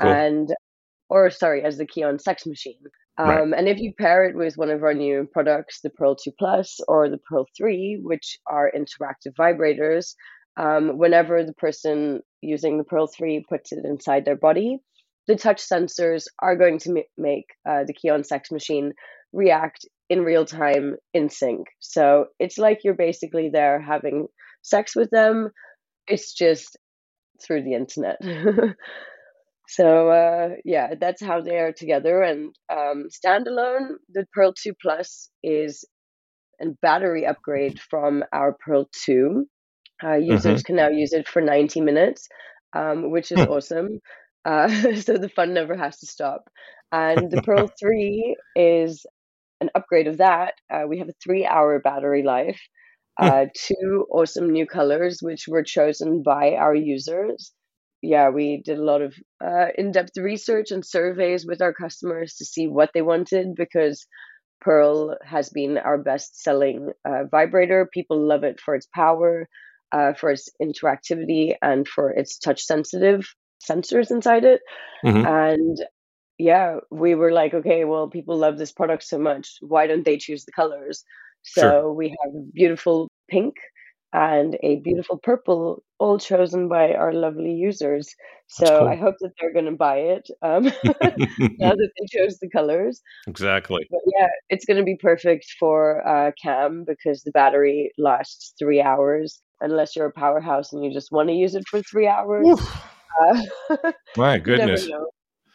Cool. 0.00 0.10
And, 0.10 0.54
or 1.08 1.30
sorry, 1.30 1.62
as 1.62 1.78
the 1.78 1.86
Keon 1.86 2.18
sex 2.18 2.46
machine. 2.46 2.80
Um, 3.18 3.28
right. 3.28 3.58
And 3.58 3.68
if 3.68 3.78
you 3.78 3.92
pair 3.98 4.24
it 4.24 4.36
with 4.36 4.56
one 4.56 4.70
of 4.70 4.82
our 4.82 4.94
new 4.94 5.28
products, 5.32 5.80
the 5.82 5.90
Pearl 5.90 6.16
2 6.16 6.30
Plus 6.38 6.78
or 6.88 7.08
the 7.08 7.18
Pearl 7.18 7.46
3, 7.56 8.00
which 8.02 8.38
are 8.46 8.72
interactive 8.74 9.34
vibrators, 9.38 10.14
um, 10.56 10.98
whenever 10.98 11.44
the 11.44 11.54
person 11.54 12.20
using 12.40 12.78
the 12.78 12.84
Pearl 12.84 13.06
3 13.06 13.44
puts 13.48 13.72
it 13.72 13.84
inside 13.84 14.24
their 14.24 14.36
body, 14.36 14.78
the 15.28 15.36
touch 15.36 15.62
sensors 15.62 16.24
are 16.40 16.56
going 16.56 16.78
to 16.80 17.04
make 17.16 17.46
uh, 17.68 17.84
the 17.86 17.94
Keon 17.94 18.24
Sex 18.24 18.50
Machine 18.50 18.92
react 19.32 19.86
in 20.10 20.22
real 20.22 20.44
time 20.44 20.96
in 21.14 21.30
sync. 21.30 21.68
So 21.80 22.26
it's 22.38 22.58
like 22.58 22.80
you're 22.84 22.94
basically 22.94 23.50
there 23.52 23.80
having 23.80 24.26
sex 24.62 24.94
with 24.94 25.10
them. 25.10 25.50
It's 26.06 26.34
just 26.34 26.76
through 27.44 27.62
the 27.62 27.74
internet. 27.74 28.16
so 29.68 30.10
uh, 30.10 30.48
yeah, 30.64 30.94
that's 31.00 31.22
how 31.22 31.40
they 31.40 31.56
are 31.58 31.72
together. 31.72 32.20
And 32.22 32.54
um, 32.70 33.06
standalone, 33.10 33.94
the 34.12 34.26
Pearl 34.34 34.52
2 34.52 34.72
Plus 34.80 35.30
is 35.42 35.84
a 36.60 36.66
battery 36.82 37.26
upgrade 37.26 37.80
from 37.80 38.22
our 38.32 38.56
Pearl 38.64 38.88
2. 39.04 39.46
Uh, 40.04 40.14
users 40.14 40.44
mm-hmm. 40.44 40.66
can 40.66 40.76
now 40.76 40.88
use 40.88 41.12
it 41.12 41.28
for 41.28 41.40
90 41.40 41.80
minutes, 41.80 42.28
um, 42.74 43.10
which 43.10 43.30
is 43.30 43.38
hmm. 43.38 43.50
awesome. 43.50 44.00
Uh, 44.44 44.68
so 44.96 45.16
the 45.16 45.28
fun 45.28 45.54
never 45.54 45.76
has 45.76 45.98
to 45.98 46.06
stop. 46.06 46.48
And 46.90 47.30
the 47.30 47.42
Pearl 47.42 47.70
3 47.80 48.36
is 48.56 49.06
an 49.60 49.70
upgrade 49.74 50.08
of 50.08 50.18
that. 50.18 50.54
Uh, 50.70 50.82
we 50.88 50.98
have 50.98 51.08
a 51.08 51.14
three 51.22 51.46
hour 51.46 51.78
battery 51.78 52.22
life, 52.22 52.60
hmm. 53.18 53.26
uh, 53.26 53.46
two 53.54 54.06
awesome 54.10 54.50
new 54.50 54.66
colors, 54.66 55.18
which 55.22 55.46
were 55.48 55.62
chosen 55.62 56.22
by 56.22 56.54
our 56.54 56.74
users. 56.74 57.52
Yeah, 58.02 58.30
we 58.30 58.62
did 58.64 58.78
a 58.78 58.84
lot 58.84 59.00
of 59.00 59.14
uh, 59.44 59.66
in 59.78 59.92
depth 59.92 60.16
research 60.16 60.72
and 60.72 60.84
surveys 60.84 61.46
with 61.46 61.62
our 61.62 61.72
customers 61.72 62.34
to 62.34 62.44
see 62.44 62.66
what 62.66 62.90
they 62.92 63.02
wanted 63.02 63.54
because 63.54 64.04
Pearl 64.60 65.16
has 65.22 65.50
been 65.50 65.78
our 65.78 65.98
best 65.98 66.42
selling 66.42 66.90
uh, 67.04 67.24
vibrator. 67.30 67.88
People 67.92 68.26
love 68.26 68.42
it 68.42 68.60
for 68.60 68.74
its 68.74 68.88
power, 68.92 69.48
uh, 69.92 70.14
for 70.14 70.30
its 70.30 70.50
interactivity, 70.60 71.54
and 71.62 71.86
for 71.86 72.10
its 72.10 72.38
touch 72.38 72.62
sensitive 72.62 73.24
sensors 73.68 74.10
inside 74.10 74.44
it. 74.44 74.60
Mm-hmm. 75.04 75.26
And 75.26 75.78
yeah, 76.38 76.78
we 76.90 77.14
were 77.14 77.32
like, 77.32 77.54
okay, 77.54 77.84
well, 77.84 78.08
people 78.08 78.36
love 78.36 78.58
this 78.58 78.72
product 78.72 79.04
so 79.04 79.18
much. 79.18 79.56
Why 79.60 79.86
don't 79.86 80.04
they 80.04 80.18
choose 80.18 80.44
the 80.44 80.52
colors? 80.52 81.04
So 81.42 81.60
sure. 81.60 81.92
we 81.92 82.08
have 82.08 82.52
beautiful 82.52 83.10
pink 83.28 83.54
and 84.12 84.58
a 84.62 84.76
beautiful 84.76 85.18
purple, 85.22 85.82
all 85.98 86.18
chosen 86.18 86.68
by 86.68 86.92
our 86.92 87.12
lovely 87.12 87.52
users. 87.52 88.14
So 88.48 88.80
cool. 88.80 88.88
I 88.88 88.96
hope 88.96 89.14
that 89.20 89.32
they're 89.40 89.52
going 89.52 89.64
to 89.64 89.72
buy 89.72 89.96
it 89.96 90.28
um, 90.42 90.64
now 90.64 91.70
that 91.70 91.90
they 91.98 92.18
chose 92.18 92.38
the 92.38 92.50
colors. 92.50 93.00
Exactly. 93.26 93.86
But 93.90 94.00
yeah, 94.18 94.28
it's 94.50 94.66
going 94.66 94.76
to 94.76 94.84
be 94.84 94.96
perfect 94.96 95.46
for 95.58 96.06
uh, 96.06 96.32
cam 96.42 96.84
because 96.86 97.22
the 97.22 97.30
battery 97.30 97.92
lasts 97.96 98.52
three 98.58 98.82
hours. 98.82 99.40
Unless 99.62 99.94
you're 99.94 100.06
a 100.06 100.12
powerhouse 100.12 100.72
and 100.72 100.84
you 100.84 100.92
just 100.92 101.12
want 101.12 101.28
to 101.28 101.34
use 101.34 101.54
it 101.54 101.62
for 101.68 101.80
three 101.82 102.08
hours. 102.08 102.60
Uh, 103.20 103.92
My 104.16 104.38
goodness. 104.38 104.88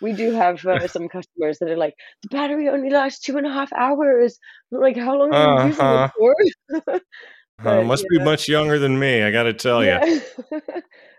We 0.01 0.13
do 0.13 0.31
have 0.31 0.63
uh, 0.65 0.87
some 0.87 1.09
customers 1.09 1.59
that 1.59 1.69
are 1.69 1.77
like, 1.77 1.95
the 2.21 2.29
battery 2.29 2.69
only 2.69 2.89
lasts 2.89 3.19
two 3.19 3.37
and 3.37 3.47
a 3.47 3.51
half 3.51 3.71
hours. 3.73 4.37
I'm 4.71 4.79
like, 4.79 4.97
how 4.97 5.17
long 5.17 5.33
are 5.33 5.65
you 5.65 5.71
uh-huh. 5.71 6.09
using 6.69 6.83
it 6.83 6.85
for? 6.85 7.01
but, 7.63 7.79
uh, 7.79 7.83
must 7.83 8.05
be 8.09 8.19
know. 8.19 8.25
much 8.25 8.47
younger 8.47 8.77
than 8.77 8.99
me, 8.99 9.23
I 9.23 9.31
got 9.31 9.43
to 9.43 9.53
tell 9.53 9.83
yeah. 9.83 10.05
you. 10.05 10.21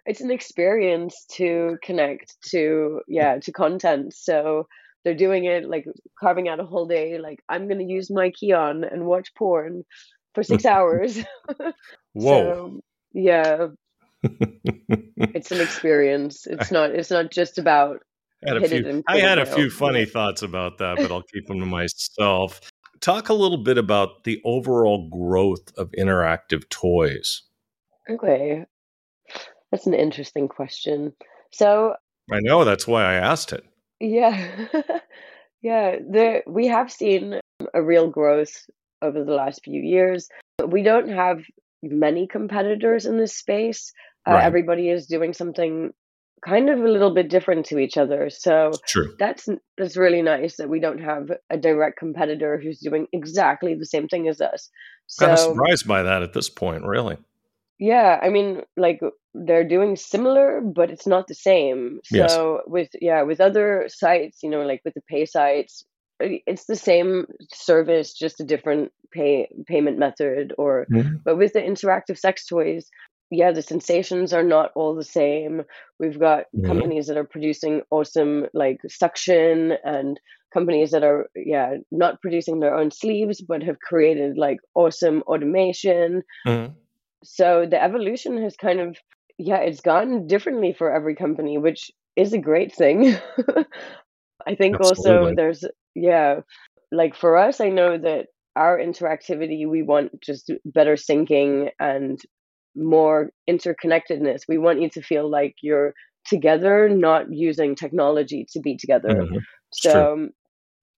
it's 0.07 0.21
an 0.21 0.31
experience 0.31 1.27
to 1.33 1.77
connect 1.83 2.37
to, 2.51 3.01
yeah, 3.09 3.39
to 3.41 3.53
content. 3.53 4.15
So 4.15 4.69
they're 5.05 5.15
doing 5.15 5.45
it 5.45 5.69
like 5.69 5.87
carving 6.19 6.49
out 6.49 6.61
a 6.61 6.65
whole 6.65 6.87
day. 6.87 7.19
Like, 7.19 7.41
I'm 7.49 7.67
going 7.67 7.79
to 7.79 7.85
use 7.85 8.11
my 8.11 8.31
Keon 8.31 8.85
and 8.85 9.07
watch 9.07 9.35
porn 9.37 9.85
for 10.35 10.43
six 10.45 10.65
hours. 10.65 11.19
Whoa. 12.13 12.43
So, 12.43 12.81
yeah, 13.13 13.69
it's 14.23 15.51
an 15.53 15.61
experience. 15.61 16.47
It's 16.47 16.71
not. 16.71 16.91
It's 16.91 17.11
not 17.11 17.31
just 17.31 17.59
about. 17.59 18.03
I 18.47 18.51
had 18.53 18.63
a 18.63 18.69
few, 18.69 19.03
I 19.09 19.19
had 19.19 19.39
a 19.39 19.47
few 19.47 19.69
funny 19.69 20.05
thoughts 20.05 20.43
about 20.43 20.79
that, 20.79 20.97
but 20.97 21.11
I'll 21.11 21.23
keep 21.23 21.47
them 21.47 21.61
to 21.61 21.67
myself. 21.67 22.61
Talk 23.01 23.29
a 23.29 23.35
little 23.35 23.59
bit 23.59 23.79
about 23.79 24.25
the 24.25 24.41
overall 24.45 25.09
growth 25.09 25.73
of 25.77 25.91
interactive 25.99 26.69
toys. 26.69 27.43
Okay, 28.11 28.65
that's 29.71 29.87
an 29.87 29.95
interesting 29.95 30.49
question. 30.49 31.13
So 31.51 31.95
I 32.31 32.41
know 32.41 32.65
that's 32.65 32.87
why 32.87 33.05
I 33.05 33.15
asked 33.15 33.53
it. 33.53 33.65
Yeah. 34.01 34.67
yeah, 35.63 35.97
the 35.97 36.43
we 36.47 36.67
have 36.69 36.93
seen 36.93 37.41
a 37.75 37.83
real 37.83 38.09
growth 38.09 38.69
over 39.03 39.25
the 39.25 39.33
last 39.35 39.63
few 39.65 39.81
years. 39.81 40.29
We 40.65 40.83
don't 40.83 41.09
have 41.09 41.43
many 41.83 42.27
competitors 42.27 43.07
in 43.07 43.17
this 43.19 43.37
space. 43.37 43.93
Uh, 44.27 44.33
Right. 44.33 44.45
everybody 44.45 44.91
is 44.91 45.07
doing 45.07 45.33
something 45.33 45.93
kind 46.47 46.69
of 46.71 46.79
a 46.79 46.89
little 46.89 47.13
bit 47.15 47.29
different 47.31 47.67
to 47.67 47.79
each 47.79 47.97
other. 47.97 48.31
So 48.31 48.71
that's 49.19 49.49
that's 49.77 49.97
really 49.97 50.23
nice 50.23 50.57
that 50.57 50.69
we 50.69 50.81
don't 50.81 51.01
have 51.01 51.31
a 51.51 51.57
direct 51.57 51.99
competitor 51.99 52.59
who's 52.63 52.79
doing 52.79 53.07
exactly 53.13 53.75
the 53.75 53.87
same 53.87 54.07
thing 54.09 54.29
as 54.29 54.41
us. 54.41 54.71
Kind 55.19 55.33
of 55.33 55.39
surprised 55.39 55.87
by 55.89 56.03
that 56.03 56.23
at 56.23 56.33
this 56.35 56.49
point, 56.51 56.85
really. 56.85 57.17
yeah, 57.79 58.21
I 58.23 58.29
mean, 58.29 58.63
like 58.77 59.01
they're 59.35 59.67
doing 59.69 59.97
similar, 59.97 60.61
but 60.61 60.91
it's 60.91 61.07
not 61.07 61.27
the 61.29 61.35
same. 61.35 62.01
Yes. 62.11 62.35
So 62.35 62.61
with 62.67 62.91
yeah, 63.01 63.23
with 63.23 63.41
other 63.41 63.87
sites, 63.89 64.43
you 64.43 64.51
know, 64.51 64.63
like 64.63 64.83
with 64.85 64.95
the 64.95 65.03
pay 65.09 65.25
sites, 65.27 65.85
it's 66.21 66.67
the 66.67 66.77
same 66.77 67.27
service, 67.53 68.13
just 68.13 68.41
a 68.41 68.45
different 68.45 68.93
pay 69.13 69.49
payment 69.67 69.99
method. 69.99 70.53
Or 70.59 70.87
Mhm. 70.91 71.23
but 71.25 71.37
with 71.37 71.53
the 71.53 71.61
interactive 71.61 72.19
sex 72.19 72.47
toys, 72.47 72.91
yeah, 73.31 73.53
the 73.53 73.63
sensations 73.63 74.33
are 74.33 74.43
not 74.43 74.71
all 74.75 74.95
the 74.95 75.05
same. 75.05 75.63
We've 75.99 76.19
got 76.19 76.47
Mhm. 76.55 76.67
companies 76.67 77.07
that 77.07 77.17
are 77.17 77.25
producing 77.25 77.83
awesome 77.91 78.47
like 78.55 78.81
suction 78.89 79.75
and 79.85 80.19
companies 80.53 80.91
that 80.91 81.05
are 81.05 81.29
yeah 81.37 81.75
not 81.91 82.21
producing 82.23 82.61
their 82.61 82.75
own 82.75 82.91
sleeves 82.91 83.43
but 83.43 83.63
have 83.63 83.81
created 83.81 84.39
like 84.39 84.59
awesome 84.75 85.23
automation 85.23 86.23
Mhm. 86.47 86.73
so 87.25 87.67
the 87.69 87.83
evolution 87.83 88.43
has 88.43 88.57
kind 88.57 88.81
of 88.81 88.97
yeah 89.37 89.59
it's 89.59 89.81
gone 89.81 90.27
differently 90.27 90.73
for 90.73 90.91
every 90.91 91.15
company 91.15 91.59
which 91.59 91.91
is 92.17 92.33
a 92.33 92.39
great 92.39 92.75
thing 92.75 93.15
i 94.47 94.55
think 94.55 94.81
also 94.81 95.35
there's 95.37 95.65
yeah 96.01 96.41
like 96.93 97.15
for 97.15 97.37
us 97.37 97.61
i 97.61 97.69
know 97.69 97.99
that 97.99 98.27
our 98.57 98.79
interactivity 98.79 99.69
we 99.69 99.83
want 99.83 100.11
just 100.23 100.51
better 100.65 100.95
syncing 100.95 101.71
and 101.79 102.21
more 102.77 103.31
interconnectedness 103.51 104.43
we 104.49 104.59
want 104.59 104.81
you 104.81 104.89
to 104.91 105.03
feel 105.03 105.31
like 105.31 105.55
you're 105.63 105.95
together 106.27 106.89
not 106.89 107.27
using 107.31 107.75
technology 107.75 108.47
to 108.51 108.61
be 108.61 108.77
together 108.77 109.15
Mhm. 109.15 109.39
True. 109.83 110.09
so 110.11 110.29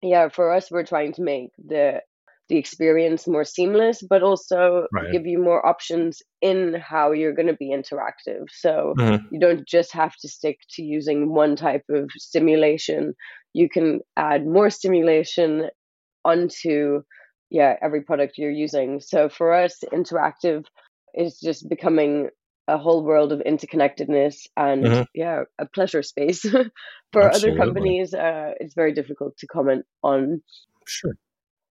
yeah 0.01 0.29
for 0.29 0.51
us 0.53 0.71
we're 0.71 0.85
trying 0.85 1.13
to 1.13 1.21
make 1.21 1.49
the 1.57 2.01
the 2.49 2.57
experience 2.57 3.27
more 3.27 3.45
seamless 3.45 4.01
but 4.09 4.23
also 4.23 4.87
Right. 4.91 5.07
give 5.11 5.25
you 5.25 5.39
more 5.39 5.65
options 5.65 6.21
in 6.41 6.73
how 6.73 7.11
you're 7.11 7.33
going 7.33 7.47
to 7.47 7.53
be 7.55 7.69
interactive 7.71 8.45
so 8.51 8.97
Mhm. 8.97 9.29
you 9.31 9.39
don't 9.39 9.67
just 9.67 9.93
have 9.93 10.13
to 10.21 10.27
stick 10.27 10.57
to 10.69 10.81
using 10.83 11.33
one 11.33 11.55
type 11.55 11.83
of 11.89 12.09
stimulation 12.17 13.13
you 13.53 13.69
can 13.69 14.01
add 14.17 14.45
more 14.45 14.69
stimulation 14.69 15.69
onto 16.25 17.01
yeah 17.49 17.75
every 17.81 18.01
product 18.01 18.37
you're 18.37 18.51
using 18.51 18.99
so 18.99 19.29
for 19.29 19.53
us 19.53 19.83
interactive 19.91 20.65
is 21.13 21.39
just 21.39 21.67
becoming 21.69 22.29
a 22.67 22.77
whole 22.77 23.03
world 23.03 23.31
of 23.31 23.39
interconnectedness 23.39 24.45
and 24.55 24.83
Mhm. 24.85 25.07
yeah 25.15 25.43
a 25.57 25.65
pleasure 25.65 26.03
space 26.03 26.41
for 27.13 27.29
other 27.29 27.55
companies 27.57 28.13
uh, 28.13 28.51
it's 28.59 28.75
very 28.75 28.93
difficult 28.93 29.35
to 29.37 29.47
comment 29.47 29.85
on 30.03 30.41
Sure. 30.85 31.15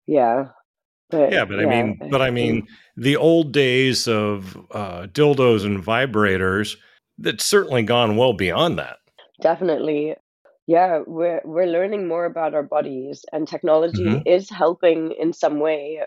yeah 0.06 0.46
but 1.11 1.33
Yeah, 1.33 1.44
but 1.44 1.59
I 1.61 1.66
mean, 1.66 1.98
I 2.02 2.09
but 2.09 2.22
I 2.22 2.30
mean, 2.30 2.66
the 2.96 3.16
old 3.16 3.52
days 3.52 4.06
of 4.09 4.56
uh, 4.70 5.06
dildos 5.09 5.64
and 5.64 5.85
vibrators, 5.85 6.76
that's 7.18 7.44
certainly 7.44 7.83
gone 7.83 8.16
well 8.16 8.33
beyond 8.33 8.78
that. 8.78 8.98
definitely 9.42 10.14
yeah 10.70 11.00
we're 11.06 11.40
we're 11.44 11.66
learning 11.66 12.09
more 12.09 12.24
about 12.26 12.54
our 12.54 12.62
bodies 12.62 13.24
and 13.33 13.46
technology 13.48 14.12
hmm 14.12 14.24
is 14.26 14.50
helping 14.50 15.12
in 15.18 15.33
some 15.33 15.61
way. 15.61 16.00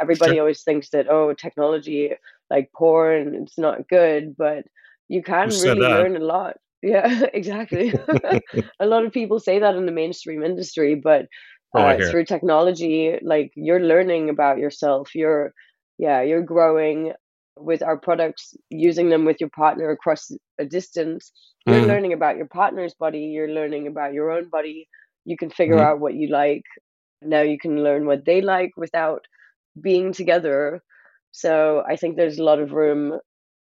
Everybody 0.00 0.38
Sure. 0.38 0.40
always 0.40 0.62
thinks 0.62 0.90
that 0.90 1.06
oh 1.10 1.34
technology 1.34 2.12
like 2.50 2.70
porn 2.76 3.34
it's 3.42 3.58
not 3.58 3.88
good 3.88 4.36
but 4.36 4.64
you 5.08 5.22
can 5.22 5.58
said 5.58 5.58
really 5.58 5.86
learn 5.88 6.16
a 6.16 6.20
lot. 6.34 6.56
Yeah 6.82 7.24
exactly. 7.34 7.94
A 8.80 8.86
lot 8.86 9.04
of 9.04 9.12
people 9.12 9.40
say 9.40 9.58
that 9.60 9.74
in 9.76 9.86
the 9.86 9.92
mainstream 9.92 10.42
industry 10.42 10.94
but 10.94 11.26
Oh, 11.74 11.86
uh, 11.86 12.00
through 12.00 12.24
technology 12.26 13.18
like 13.22 13.52
you're 13.56 13.80
learning 13.92 14.30
about 14.30 14.58
yourself. 14.58 15.14
You're 15.14 15.52
yeah 15.98 16.22
you're 16.22 16.42
growing 16.42 17.12
with 17.60 17.82
our 17.82 17.96
products 17.96 18.54
using 18.70 19.10
them 19.10 19.24
with 19.24 19.38
your 19.40 19.50
partner 19.50 19.90
across 19.90 20.30
a 20.58 20.64
distance. 20.64 21.32
You're 21.66 21.80
hmm 21.80 21.86
learning 21.86 22.12
about 22.12 22.36
your 22.36 22.46
partner's 22.46 22.94
body 22.94 23.20
you're 23.20 23.48
learning 23.48 23.86
about 23.86 24.14
your 24.14 24.30
own 24.30 24.48
body. 24.48 24.88
You 25.24 25.36
can 25.36 25.50
figure 25.50 25.76
hmm 25.76 25.84
out 25.84 26.00
what 26.00 26.14
you 26.14 26.28
like. 26.28 26.64
Now 27.20 27.42
you 27.42 27.58
can 27.58 27.82
learn 27.82 28.06
what 28.06 28.24
they 28.24 28.40
like 28.40 28.70
without 28.76 29.26
being 29.80 30.12
together. 30.12 30.82
So 31.30 31.84
i 31.86 31.96
think 31.96 32.16
there's 32.16 32.38
a 32.38 32.44
lot 32.44 32.58
of 32.58 32.72
room 32.72 33.18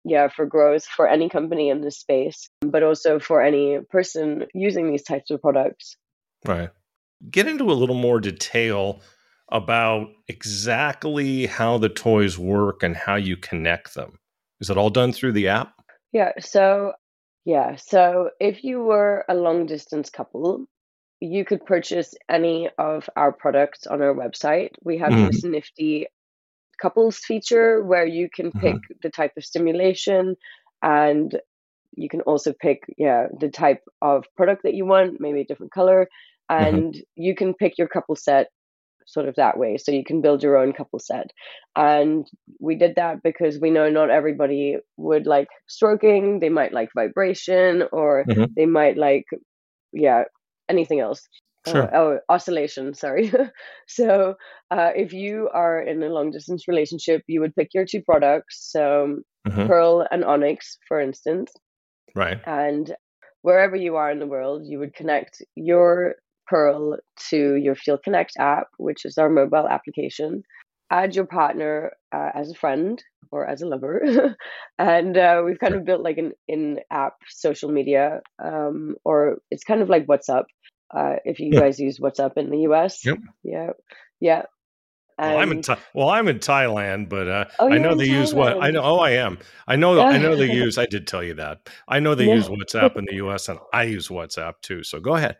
yeah 0.05 0.29
for 0.29 0.45
growth 0.45 0.85
for 0.85 1.07
any 1.07 1.27
company 1.27 1.69
in 1.69 1.81
this 1.81 1.99
space 1.99 2.47
but 2.61 2.83
also 2.83 3.19
for 3.19 3.41
any 3.41 3.79
person 3.89 4.45
using 4.53 4.89
these 4.89 5.03
types 5.03 5.29
of 5.31 5.41
products. 5.41 5.97
Right. 6.45 6.69
Get 7.29 7.47
into 7.47 7.69
a 7.71 7.73
little 7.73 7.95
more 7.95 8.19
detail 8.21 9.01
about 9.51 10.09
exactly 10.27 11.45
how 11.47 11.77
the 11.77 11.89
toys 11.89 12.37
work 12.37 12.83
and 12.83 12.95
how 12.95 13.15
you 13.15 13.37
connect 13.37 13.93
them. 13.95 14.19
Is 14.59 14.69
it 14.69 14.77
all 14.77 14.89
done 14.89 15.13
through 15.13 15.33
the 15.33 15.47
app? 15.47 15.73
yeah 16.11 16.31
so 16.39 16.93
yeah 17.45 17.75
so 17.75 18.29
if 18.39 18.63
you 18.63 18.81
were 18.83 19.25
a 19.29 19.35
long 19.35 19.65
distance 19.65 20.09
couple 20.09 20.65
you 21.21 21.43
could 21.45 21.65
purchase 21.65 22.13
any 22.29 22.69
of 22.77 23.09
our 23.15 23.31
products 23.31 23.87
on 23.87 24.01
our 24.01 24.13
website 24.13 24.69
we 24.83 24.97
have 24.97 25.13
hmm 25.13 25.27
this 25.27 25.43
nifty 25.43 26.07
couples 26.81 27.17
feature 27.19 27.83
where 27.83 28.05
you 28.05 28.29
can 28.33 28.51
pick 28.53 28.75
hmm 28.75 28.93
the 29.03 29.09
type 29.09 29.31
of 29.37 29.45
stimulation 29.45 30.35
and 30.81 31.39
you 31.95 32.09
can 32.09 32.21
also 32.21 32.53
pick 32.53 32.83
yeah 32.97 33.27
the 33.39 33.49
type 33.49 33.81
of 34.01 34.25
product 34.37 34.63
that 34.63 34.75
you 34.75 34.85
want 34.85 35.19
maybe 35.19 35.41
a 35.41 35.45
different 35.45 35.71
color 35.71 36.07
hmm 36.59 36.79
and 36.79 36.95
you 37.15 37.35
can 37.35 37.53
pick 37.53 37.77
your 37.77 37.87
couple 37.87 38.15
set 38.15 38.47
sort 39.09 39.27
of 39.27 39.35
that 39.35 39.57
way. 39.57 39.77
So 39.77 39.91
you 39.91 40.03
can 40.03 40.21
build 40.21 40.43
your 40.43 40.57
own 40.57 40.73
couple 40.73 40.99
set. 40.99 41.31
And 41.75 42.27
we 42.59 42.75
did 42.75 42.95
that 42.95 43.23
because 43.23 43.59
we 43.59 43.71
know 43.71 43.89
not 43.89 44.09
everybody 44.09 44.77
would 44.97 45.25
like 45.27 45.47
stroking. 45.67 46.39
They 46.39 46.49
might 46.49 46.73
like 46.73 46.89
vibration 46.95 47.83
or 47.91 48.27
hmm 48.27 48.45
they 48.55 48.65
might 48.65 48.97
like 48.97 49.25
yeah 49.93 50.23
anything 50.69 50.99
else. 50.99 51.27
Uh, 51.67 51.87
Sure. 51.87 51.93
oh 51.93 52.19
oscillation 52.29 52.93
sorry. 52.93 53.31
So 53.87 54.35
uh, 54.71 54.91
if 54.95 55.13
you 55.13 55.49
are 55.53 55.81
in 55.81 56.01
a 56.03 56.09
long 56.09 56.31
distance 56.31 56.67
relationship 56.67 57.23
you 57.27 57.41
would 57.41 57.55
pick 57.55 57.73
your 57.73 57.85
two 57.85 58.01
products 58.01 58.69
so 58.71 59.19
hmm 59.45 59.67
pearl 59.67 60.05
and 60.11 60.23
onyx 60.23 60.77
for 60.87 60.99
instance. 60.99 61.51
Right. 62.15 62.39
and 62.45 62.95
wherever 63.41 63.75
you 63.75 63.95
are 63.95 64.11
in 64.11 64.19
the 64.19 64.27
world 64.27 64.63
you 64.65 64.79
would 64.79 64.93
connect 64.93 65.41
your 65.55 66.15
pearl 66.49 66.97
to 67.29 67.55
your 67.55 67.75
Feel 67.75 67.97
Connect 67.97 68.33
app 68.39 68.67
which 68.77 69.05
is 69.05 69.17
our 69.17 69.29
mobile 69.29 69.67
application. 69.67 70.43
Add 70.91 71.15
your 71.15 71.25
partner 71.25 71.91
uh, 72.13 72.31
as 72.35 72.51
a 72.51 72.55
friend 72.55 73.03
or 73.31 73.45
as 73.47 73.61
a 73.61 73.67
lover. 73.67 74.35
And 74.79 75.17
uh, 75.17 75.43
we've 75.45 75.59
kind 75.59 75.75
of 75.75 75.85
built 75.85 76.01
like 76.01 76.17
an 76.17 76.31
in-app 76.47 77.13
social 77.29 77.69
media 77.71 78.21
um, 78.43 78.95
or 79.05 79.37
it's 79.51 79.63
kind 79.63 79.81
of 79.81 79.89
like 79.89 80.07
whatsapp 80.07 80.45
uh, 80.95 81.15
if 81.25 81.39
you 81.39 81.53
Yeah. 81.53 81.61
guys 81.61 81.79
use 81.79 81.99
whatsapp 81.99 82.37
in 82.37 82.49
the 82.49 82.57
us 82.59 83.05
Yep. 83.05 83.19
yeah. 83.43 83.71
Yeah 84.19 84.43
Well, 85.23 85.37
I'm 85.37 85.51
in 85.51 85.61
Tha- 85.61 85.79
well, 85.93 86.09
I'm 86.09 86.27
in 86.27 86.39
Thailand, 86.39 87.09
but 87.09 87.27
uh, 87.27 87.45
oh 87.59 87.67
I 87.69 87.77
know 87.77 87.95
they 87.95 88.05
use 88.05 88.33
what 88.33 88.57
I 88.61 88.71
know. 88.71 88.81
Oh, 88.83 88.99
I 88.99 89.11
am. 89.11 89.39
I 89.67 89.75
know. 89.75 90.05
I 90.09 90.17
know 90.17 90.35
they 90.35 90.45
use. 90.47 90.77
I 90.77 90.85
did 90.85 91.07
tell 91.07 91.23
you 91.23 91.33
that. 91.35 91.69
I 91.87 91.99
know 91.99 92.15
they 92.15 92.25
use 92.25 92.47
WhatsApp 92.49 92.97
in 92.97 93.05
the 93.05 93.15
U.S. 93.15 93.49
and 93.49 93.59
I 93.73 93.83
use 93.83 94.07
WhatsApp 94.09 94.55
too. 94.61 94.83
So 94.83 94.99
go 94.99 95.15
ahead. 95.15 95.37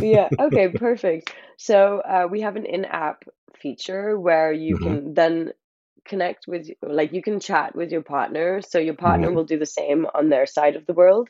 Yeah, 0.00 0.30
okay, 0.38 0.68
perfect. 0.68 1.32
So 1.58 2.00
uh, 2.00 2.28
we 2.30 2.42
have 2.42 2.56
an 2.56 2.66
in-app 2.66 3.24
feature 3.60 4.18
where 4.18 4.52
you 4.52 4.76
hmm 4.78 4.96
can 4.96 5.14
then 5.14 5.52
connect 6.04 6.46
with, 6.46 6.68
like, 6.82 7.12
you 7.12 7.22
can 7.22 7.40
chat 7.40 7.74
with 7.74 7.90
your 7.90 8.02
partner. 8.02 8.60
So 8.62 8.78
your 8.78 8.94
partner 8.94 9.30
hmm 9.30 9.34
will 9.34 9.44
do 9.44 9.58
the 9.58 9.66
same 9.66 10.06
on 10.14 10.28
their 10.28 10.46
side 10.46 10.76
of 10.76 10.86
the 10.86 10.92
world. 10.92 11.28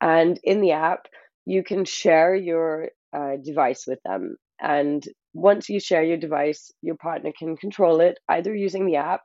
And 0.00 0.38
in 0.42 0.60
the 0.60 0.72
app, 0.72 1.06
you 1.44 1.62
can 1.62 1.84
share 1.84 2.34
your 2.34 2.90
uh, 3.12 3.36
device 3.42 3.86
with 3.86 4.00
them. 4.04 4.36
And 4.60 5.04
once 5.36 5.68
you 5.68 5.78
share 5.78 6.02
your 6.02 6.16
device, 6.16 6.72
your 6.82 6.96
partner 6.96 7.30
can 7.38 7.56
control 7.56 8.00
it 8.00 8.18
either 8.28 8.54
using 8.54 8.86
the 8.86 8.96
app 8.96 9.22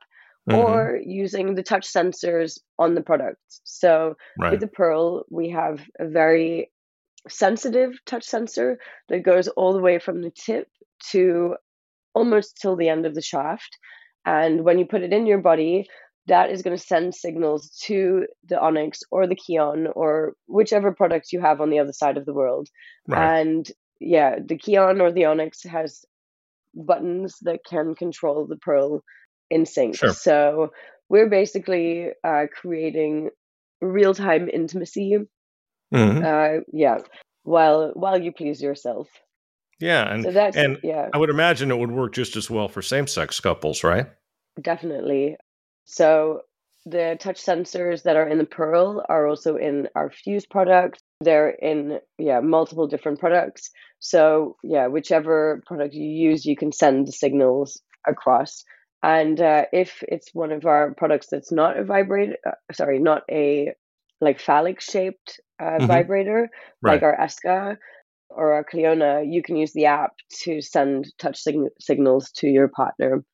hmm 0.48 0.54
or 0.54 0.98
using 1.04 1.54
the 1.54 1.62
touch 1.62 1.86
sensors 1.86 2.58
on 2.78 2.94
the 2.94 3.00
product. 3.00 3.38
So 3.64 4.14
with 4.36 4.60
the 4.60 4.66
Pearl, 4.66 5.24
we 5.30 5.50
have 5.50 5.80
a 6.00 6.08
very 6.08 6.70
sensitive 7.28 7.92
touch 8.06 8.24
sensor 8.24 8.78
that 9.08 9.22
goes 9.22 9.46
all 9.48 9.72
the 9.72 9.80
way 9.80 10.00
from 10.00 10.20
the 10.20 10.32
tip 10.32 10.66
to 11.10 11.54
almost 12.14 12.58
till 12.60 12.76
the 12.76 12.88
end 12.88 13.06
of 13.06 13.14
the 13.14 13.22
shaft. 13.22 13.78
And 14.26 14.64
when 14.64 14.78
you 14.78 14.84
put 14.84 15.02
it 15.02 15.12
in 15.12 15.26
your 15.26 15.38
body, 15.38 15.86
that 16.26 16.50
is 16.50 16.62
going 16.62 16.76
to 16.76 16.82
send 16.82 17.14
signals 17.14 17.70
to 17.84 18.26
the 18.48 18.60
Onyx 18.60 19.00
or 19.10 19.26
the 19.26 19.36
Keon 19.36 19.88
or 19.94 20.34
whichever 20.46 20.92
product 20.92 21.32
you 21.32 21.40
have 21.40 21.60
on 21.60 21.70
the 21.70 21.78
other 21.78 21.92
side 21.92 22.16
of 22.16 22.26
the 22.26 22.34
world. 22.34 22.68
Right. 23.08 23.38
And 23.38 23.70
yeah, 24.04 24.36
the 24.44 24.56
Keon 24.56 25.00
or 25.00 25.12
the 25.12 25.26
Onyx 25.26 25.62
has 25.64 26.04
buttons 26.74 27.36
that 27.42 27.60
can 27.68 27.94
control 27.94 28.46
the 28.46 28.56
Pearl 28.56 29.02
in 29.50 29.66
sync. 29.66 29.96
Sure. 29.96 30.10
So 30.10 30.72
we're 31.08 31.28
basically 31.28 32.10
uh, 32.24 32.46
creating 32.52 33.30
real 33.80 34.14
time 34.14 34.48
intimacy. 34.48 35.18
Mhm. 35.92 36.24
Uh, 36.24 36.64
yeah, 36.72 36.98
while 37.42 37.92
while 37.94 38.20
you 38.20 38.32
please 38.32 38.62
yourself. 38.62 39.08
Yeah, 39.78 40.12
and 40.12 40.24
So 40.24 40.30
that's 40.30 40.56
and 40.56 40.78
yeah. 40.82 41.08
I 41.12 41.18
would 41.18 41.30
imagine 41.30 41.70
it 41.70 41.78
would 41.78 41.90
work 41.90 42.14
just 42.14 42.36
as 42.36 42.48
well 42.48 42.68
for 42.68 42.82
same-sex 42.82 43.40
couples, 43.40 43.82
right? 43.82 44.06
Definitely. 44.60 45.36
So 45.84 46.42
the 46.86 47.16
touch 47.20 47.40
sensors 47.42 48.02
that 48.02 48.16
are 48.16 48.26
in 48.26 48.38
the 48.38 48.44
Pearl 48.44 49.04
are 49.08 49.26
also 49.26 49.56
in 49.56 49.88
our 49.94 50.10
Fuse 50.10 50.46
product. 50.46 51.02
They're 51.20 51.50
in 51.50 52.00
yeah 52.18 52.40
multiple 52.40 52.86
different 52.88 53.20
products. 53.20 53.70
So 54.00 54.56
yeah, 54.64 54.88
whichever 54.88 55.62
product 55.66 55.94
you 55.94 56.04
use, 56.04 56.44
you 56.44 56.56
can 56.56 56.72
send 56.72 57.06
the 57.06 57.12
signals 57.12 57.80
across. 58.06 58.64
And 59.02 59.40
uh, 59.40 59.64
if 59.72 60.02
it's 60.08 60.30
one 60.32 60.52
of 60.52 60.64
our 60.66 60.94
products 60.94 61.28
that's 61.30 61.52
not 61.52 61.78
a 61.78 61.84
vibrator, 61.84 62.36
uh, 62.46 62.52
sorry, 62.72 62.98
not 62.98 63.22
a 63.30 63.72
like 64.20 64.40
phallic 64.40 64.80
shaped 64.80 65.40
uh, 65.60 65.80
Mhm. 65.80 65.86
vibrator, 65.86 66.50
Right. 66.82 66.94
like 66.94 67.02
our 67.02 67.16
Esca 67.16 67.76
or 68.30 68.52
our 68.54 68.64
Cliona, 68.64 69.24
you 69.30 69.42
can 69.42 69.56
use 69.56 69.72
the 69.72 69.86
app 69.86 70.12
to 70.44 70.60
send 70.60 71.06
touch 71.18 71.38
sig- 71.38 71.70
signals 71.80 72.30
to 72.32 72.48
your 72.48 72.68
partner. 72.68 73.24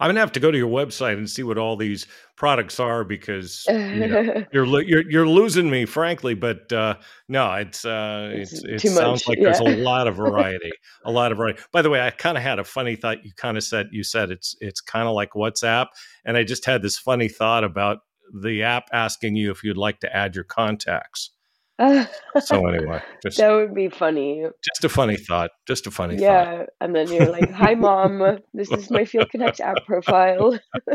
I'm 0.00 0.08
gonna 0.08 0.20
have 0.20 0.32
to 0.32 0.40
go 0.40 0.50
to 0.50 0.58
your 0.58 0.68
website 0.68 1.14
and 1.14 1.28
see 1.28 1.42
what 1.42 1.58
all 1.58 1.76
these 1.76 2.06
products 2.36 2.80
are 2.80 3.04
because 3.04 3.64
you 3.68 4.06
know, 4.06 4.44
you're 4.52 4.82
you're 4.82 5.10
you're 5.10 5.28
losing 5.28 5.70
me, 5.70 5.84
frankly. 5.84 6.34
But 6.34 6.72
uh, 6.72 6.96
no, 7.28 7.52
it's 7.54 7.84
uh, 7.84 8.30
It's 8.34 8.52
it's 8.52 8.64
it 8.64 8.78
too 8.80 8.88
sounds 8.88 9.26
much, 9.26 9.28
like 9.28 9.38
there's 9.40 9.60
a 9.60 9.76
lot 9.82 10.06
of 10.06 10.16
variety, 10.16 10.72
a 11.04 11.10
lot 11.10 11.32
of 11.32 11.38
variety. 11.38 11.60
By 11.72 11.82
the 11.82 11.90
way, 11.90 12.00
I 12.00 12.10
kind 12.10 12.36
of 12.36 12.42
had 12.42 12.58
a 12.58 12.64
funny 12.64 12.96
thought. 12.96 13.24
You 13.24 13.32
kind 13.36 13.56
of 13.56 13.64
said 13.64 13.88
you 13.92 14.04
said 14.04 14.30
it's 14.30 14.56
it's 14.60 14.80
kind 14.80 15.08
of 15.08 15.14
like 15.14 15.30
WhatsApp, 15.32 15.86
and 16.24 16.36
I 16.36 16.44
just 16.44 16.64
had 16.64 16.82
this 16.82 16.98
funny 16.98 17.28
thought 17.28 17.64
about 17.64 17.98
the 18.42 18.62
app 18.62 18.88
asking 18.92 19.36
you 19.36 19.50
if 19.50 19.62
you'd 19.62 19.76
like 19.76 20.00
to 20.00 20.16
add 20.16 20.34
your 20.34 20.44
contacts. 20.44 21.30
So 21.78 22.66
anyway, 22.68 23.00
just 23.22 23.38
that 23.38 23.50
would 23.52 23.74
be 23.74 23.88
funny. 23.88 24.44
just 24.64 24.84
a 24.84 24.88
funny 24.88 25.16
thought. 25.16 25.50
Just 25.66 25.86
a 25.86 25.90
funny 25.90 26.16
thought. 26.16 26.22
Yeah, 26.22 26.66
and 26.80 26.94
then 26.94 27.10
you're 27.10 27.30
like, 27.30 27.50
"Hi, 27.50 27.74
mom. 27.74 28.38
This 28.52 28.70
is 28.70 28.90
my 28.90 29.04
Feel 29.04 29.26
Connect 29.26 29.60
app 29.60 29.84
profile." 29.84 30.58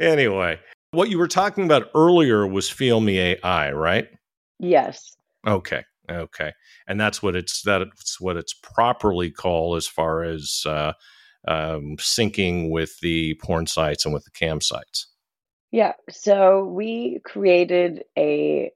Anyway, 0.00 0.58
what 0.92 1.08
you 1.10 1.18
were 1.18 1.28
talking 1.28 1.64
about 1.64 1.90
earlier 1.94 2.46
was 2.46 2.68
Feel 2.70 3.00
Me 3.00 3.18
AI, 3.18 3.72
right? 3.72 4.08
yes, 4.58 5.16
Okay, 5.46 5.82
okay, 6.10 6.52
and 6.86 7.00
that's 7.00 7.22
what 7.22 7.36
it's 7.36 7.62
that's 7.62 8.20
what 8.20 8.36
it's 8.36 8.54
properly 8.54 9.30
called 9.30 9.76
as 9.76 9.86
far 9.86 10.22
as 10.22 10.62
uh, 10.66 10.92
um, 11.46 11.96
syncing 11.98 12.70
with 12.70 12.98
the 13.00 13.34
porn 13.42 13.66
sites 13.66 14.04
and 14.04 14.14
with 14.14 14.24
the 14.24 14.30
cam 14.30 14.60
sites. 14.60 15.08
yeah. 15.70 15.92
So 16.10 16.64
we 16.64 17.20
created 17.24 18.04
a 18.16 18.70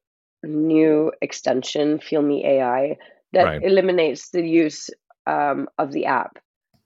new 0.44 1.12
extension, 1.20 1.98
Feel 1.98 2.22
Me 2.22 2.44
AI, 2.44 2.96
that 3.33 3.46
Right. 3.46 3.62
eliminates 3.62 4.31
the 4.31 4.46
use 4.46 4.90
um, 5.27 5.68
of 5.79 5.92
the 5.92 6.07
app. 6.07 6.38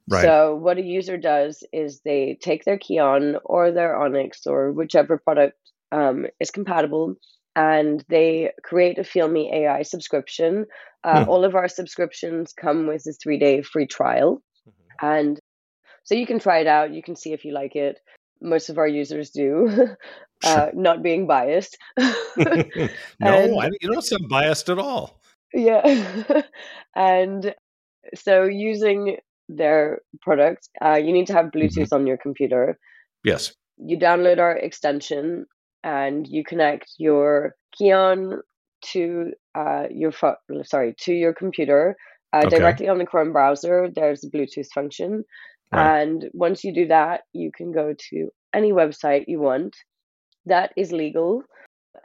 Right. 0.09 0.23
So 0.25 0.57
what 0.57 0.79
a 0.79 0.83
user 0.83 1.17
does 1.17 1.65
is 1.73 2.01
they 2.05 2.39
take 2.41 2.65
their 2.65 2.79
Keon 2.79 3.37
or 3.45 3.71
their 3.71 3.97
Onyx 3.97 4.47
or 4.47 4.73
whichever 4.73 5.19
product 5.19 5.57
um, 5.93 6.27
is 6.41 6.51
compatible, 6.51 7.15
and 7.55 8.05
they 8.09 8.53
create 8.65 8.99
a 8.99 9.05
Feel 9.05 9.29
Me 9.29 9.51
AI 9.53 9.83
subscription. 9.83 10.67
Uh, 11.05 11.25
Hmm. 11.25 11.31
All 11.31 11.45
of 11.45 11.55
our 11.55 11.69
subscriptions 11.69 12.53
come 12.53 12.87
with 12.87 13.07
a 13.07 13.13
three-day 13.13 13.63
free 13.63 13.87
trial, 13.87 14.43
and 15.01 15.39
so 16.05 16.15
you 16.15 16.27
can 16.27 16.39
try 16.39 16.59
it 16.59 16.67
out. 16.67 16.93
You 16.93 17.03
can 17.03 17.17
see 17.17 17.33
if 17.33 17.45
you 17.45 17.53
like 17.53 17.77
it. 17.77 17.99
Most 18.43 18.69
of 18.69 18.77
our 18.79 18.89
users 18.89 19.31
do, 19.31 19.71
uh, 20.45 20.67
not 20.75 21.03
being 21.03 21.27
biased. 21.27 21.79
no, 21.97 22.13
And- 23.21 23.61
I, 23.61 23.71
you 23.81 23.91
don't 23.93 24.03
sound 24.05 24.29
biased 24.29 24.69
at 24.69 24.79
all. 24.79 25.21
yeah, 25.55 26.43
and 26.97 27.55
so 28.15 28.45
using 28.45 29.19
their 29.49 30.01
product, 30.23 30.69
uh, 30.85 30.95
you 30.97 31.13
need 31.13 31.27
to 31.29 31.33
have 31.35 31.47
Bluetooth 31.55 31.93
on 31.93 32.07
your 32.07 32.17
computer. 32.17 32.79
Yes. 33.25 33.53
you 33.79 33.97
download 33.99 34.39
our 34.39 34.57
extension 34.57 35.47
and 35.85 36.27
you 36.27 36.43
connect 36.45 36.91
your 36.99 37.55
Keon 37.77 38.41
to 38.93 39.33
uh, 39.55 39.85
your 39.91 40.11
pho- 40.13 40.37
sorry 40.65 40.95
to 41.01 41.13
your 41.13 41.33
computer 41.35 41.97
uh, 42.33 42.43
Okay. 42.47 42.59
directly 42.59 42.89
on 42.89 42.99
the 42.99 43.07
Chrome 43.07 43.33
browser. 43.33 43.89
There's 43.95 44.25
a 44.25 44.31
Bluetooth 44.31 44.69
function, 44.75 45.25
Right. 45.73 46.03
and 46.03 46.29
once 46.33 46.65
you 46.65 46.75
do 46.75 46.89
that, 46.89 47.23
you 47.33 47.51
can 47.57 47.73
go 47.73 47.95
to 48.11 48.29
any 48.55 48.73
website 48.73 49.25
you 49.27 49.41
want 49.41 49.75
that 50.47 50.73
is 50.77 50.93
legal 50.93 51.43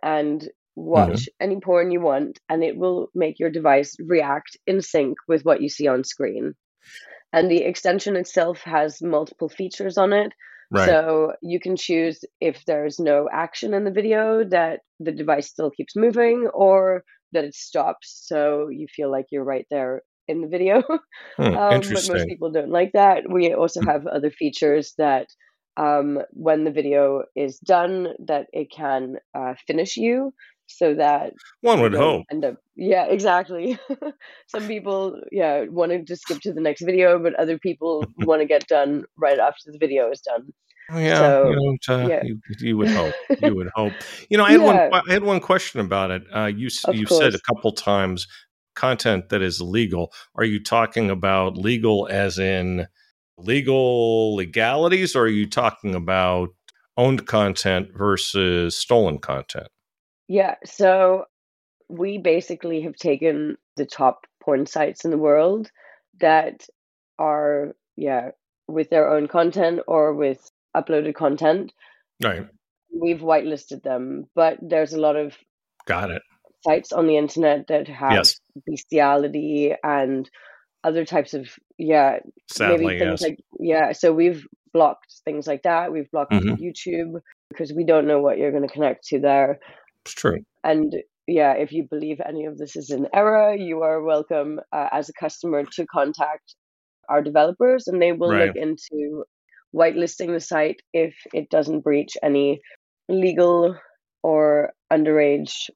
and 0.03 0.41
mm-hmm. 0.41 0.49
watch 0.75 1.29
any 1.39 1.59
porn 1.59 1.91
you 1.91 2.01
want, 2.01 2.39
and 2.49 2.63
it 2.63 2.77
will 2.77 3.09
make 3.15 3.39
your 3.39 3.49
device 3.49 3.95
react 3.99 4.57
in 4.67 4.81
sync 4.81 5.17
with 5.27 5.43
what 5.43 5.61
you 5.61 5.69
see 5.69 5.87
on 5.87 6.03
screen. 6.03 6.53
And 7.33 7.51
the 7.51 7.63
extension 7.63 8.15
itself 8.15 8.61
has 8.61 9.01
multiple 9.01 9.49
features 9.49 9.97
on 9.97 10.13
it. 10.13 10.31
Right. 10.69 10.85
So 10.85 11.33
you 11.41 11.59
can 11.59 11.75
choose 11.75 12.23
if 12.41 12.63
there's 12.65 12.99
no 12.99 13.29
action 13.31 13.73
in 13.73 13.85
the 13.85 13.91
video 13.91 14.43
that 14.49 14.81
the 14.99 15.11
device 15.11 15.47
still 15.47 15.71
keeps 15.71 15.95
moving 15.95 16.49
or 16.53 17.03
that 17.31 17.45
it 17.45 17.55
stops 17.55 18.25
so 18.27 18.67
you 18.69 18.87
feel 18.93 19.11
like 19.11 19.27
you're 19.31 19.43
right 19.43 19.65
there 19.69 20.01
in 20.27 20.41
the 20.41 20.47
video. 20.47 20.83
Hmm, 21.37 21.55
um, 21.55 21.93
but 21.93 22.05
most 22.05 22.27
people 22.27 22.51
don't 22.51 22.71
like 22.71 22.91
that. 22.93 23.29
We 23.29 23.53
also 23.53 23.81
Hmm. 23.81 23.87
have 23.87 24.05
other 24.07 24.29
features 24.31 24.93
that 24.97 25.27
um, 25.77 26.19
when 26.31 26.63
the 26.63 26.71
video 26.71 27.23
is 27.35 27.59
done, 27.59 28.09
that 28.25 28.47
it 28.53 28.69
can 28.71 29.17
uh, 29.33 29.55
finish 29.67 29.95
you 29.97 30.33
so 30.67 30.93
that 30.95 31.33
One 31.61 31.81
would 31.81 31.93
hope. 31.93 32.25
end 32.31 32.45
up 32.45 32.55
yeah 32.75 33.05
exactly 33.09 33.77
some 34.47 34.67
people 34.67 35.19
yeah 35.31 35.65
want 35.69 35.91
to 35.91 36.01
just 36.03 36.23
skip 36.23 36.39
to 36.41 36.53
the 36.53 36.61
next 36.61 36.81
video 36.81 37.19
but 37.19 37.33
other 37.35 37.57
people 37.57 38.11
want 38.17 38.41
to 38.41 38.47
get 38.47 38.67
done 38.67 39.03
right 39.17 39.39
after 39.39 39.71
the 39.71 39.77
video 39.77 40.11
is 40.11 40.21
done 40.21 40.53
Yeah, 40.93 41.33
So, 41.41 41.41
you, 41.41 41.77
uh, 41.89 42.09
yeah. 42.09 42.21
you, 42.21 42.39
you 42.59 42.77
would 42.77 42.89
hope. 42.89 43.17
You 43.39 43.55
would 43.55 43.69
hope. 43.75 44.03
You 44.29 44.37
know, 44.37 44.45
I 44.45 44.51
had 44.51 44.61
Yeah. 44.61 44.63
one. 44.63 44.81
I 44.91 45.01
had 45.09 45.23
one 45.23 45.39
question 45.41 45.79
about 45.81 46.11
it. 46.11 46.23
Uh, 46.33 46.45
you 46.45 46.69
you've 46.91 47.11
said 47.11 47.35
a 47.35 47.39
couple 47.39 47.71
times 47.73 48.27
content 48.77 49.27
that 49.29 49.41
is 49.41 49.59
legal. 49.59 50.13
Are 50.35 50.45
you 50.45 50.63
talking 50.63 51.09
about 51.09 51.57
legal 51.57 52.07
as 52.09 52.39
in 52.39 52.87
legal 53.37 54.35
legalities, 54.35 55.15
or 55.15 55.23
are 55.23 55.27
you 55.27 55.47
talking 55.49 55.93
about 55.95 56.49
owned 56.95 57.27
content 57.27 57.89
versus 57.95 58.75
stolen 58.77 59.19
content? 59.19 59.67
yeah 60.29 60.55
so 60.65 61.23
we 61.89 62.17
basically 62.17 62.81
have 62.81 62.95
taken 62.95 63.55
the 63.77 63.85
top 63.85 64.25
porn 64.43 64.65
sites 64.65 65.05
in 65.05 65.11
the 65.11 65.17
world 65.17 65.71
that 66.19 66.65
are 67.17 67.73
yeah 67.95 68.31
with 68.67 68.89
their 68.89 69.09
own 69.09 69.27
content 69.27 69.79
or 69.87 70.13
with 70.13 70.51
uploaded 70.75 71.15
content 71.15 71.71
Right. 72.21 72.45
we've 72.91 73.21
whitelisted 73.21 73.83
them 73.83 74.25
but 74.35 74.57
there's 74.61 74.93
a 74.93 74.99
lot 74.99 75.15
of 75.15 75.37
Got 75.85 76.11
it. 76.11 76.21
Sites 76.63 76.91
on 76.91 77.07
the 77.07 77.17
internet 77.17 77.67
that 77.67 77.87
have 77.87 78.13
Yes. 78.13 78.39
bestiality 78.65 79.73
and 79.83 80.29
other 80.83 81.05
types 81.05 81.33
of 81.33 81.47
yeah 81.77 82.19
Sadly, 82.49 82.77
maybe 82.85 82.99
things 82.99 83.21
yes. 83.21 83.21
like 83.21 83.39
yeah 83.59 83.91
so 83.91 84.13
we've 84.13 84.45
blocked 84.73 85.21
things 85.25 85.47
like 85.47 85.63
that 85.63 85.91
we've 85.91 86.09
blocked 86.11 86.31
Mhm. 86.33 86.57
youtube 86.59 87.19
because 87.49 87.73
we 87.73 87.83
don't 87.83 88.07
know 88.07 88.21
what 88.21 88.37
you're 88.37 88.51
going 88.51 88.67
to 88.67 88.73
connect 88.73 89.05
to 89.07 89.19
there 89.19 89.59
it's 90.05 90.13
true. 90.13 90.39
and 90.63 90.95
yeah 91.27 91.53
if 91.53 91.71
you 91.71 91.83
believe 91.89 92.19
any 92.25 92.45
of 92.45 92.57
this 92.57 92.75
is 92.75 92.89
an 92.89 93.07
error 93.13 93.53
you 93.55 93.81
are 93.81 94.01
welcome 94.01 94.59
uh, 94.71 94.87
as 94.91 95.09
a 95.09 95.13
customer 95.13 95.63
to 95.65 95.85
contact 95.87 96.55
our 97.09 97.21
developers 97.21 97.87
and 97.87 98.01
they 98.01 98.11
will 98.11 98.29
Right. 98.29 98.47
look 98.47 98.55
into 98.55 99.23
whitelisting 99.75 100.31
the 100.33 100.39
site 100.39 100.81
if 100.93 101.15
it 101.33 101.49
doesn't 101.49 101.81
breach 101.81 102.15
any 102.23 102.61
legal 103.09 103.75
or 104.23 104.73
underage 104.91 105.69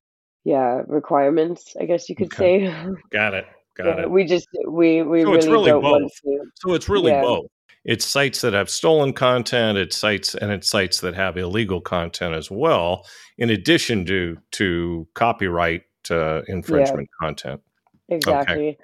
yeah 0.43 0.81
requirements 0.87 1.75
i 1.79 1.85
guess 1.85 2.09
you 2.09 2.15
could 2.15 2.33
Okay. 2.33 2.67
say 2.67 2.93
Got 3.11 3.33
it. 3.33 3.45
Got 3.77 3.99
Yeah, 3.99 4.03
it. 4.03 4.11
we 4.11 4.25
just 4.25 4.47
we 4.67 5.01
we 5.01 5.23
So 5.23 5.31
really, 5.31 5.37
it's 5.37 5.47
really 5.47 5.71
don't 5.71 5.83
want 5.83 6.03
both. 6.03 6.11
to 6.25 6.51
So 6.55 6.73
it's 6.73 6.89
really 6.89 7.11
Yeah. 7.11 7.21
both. 7.21 7.45
It's 7.85 8.05
sites 8.05 8.41
that 8.41 8.53
have 8.53 8.69
stolen 8.69 9.13
content, 9.13 9.77
it's 9.77 9.95
sites 9.97 10.35
and 10.35 10.51
it's 10.51 10.69
sites 10.69 10.99
that 11.01 11.15
have 11.15 11.37
illegal 11.37 11.79
content 11.81 12.35
as 12.35 12.51
well, 12.51 13.05
in 13.37 13.49
addition 13.49 14.05
to 14.07 14.37
to 14.51 15.07
copyright 15.15 15.83
uh, 16.11 16.41
infringement 16.47 17.07
content. 17.21 17.61
exactly 18.09 18.77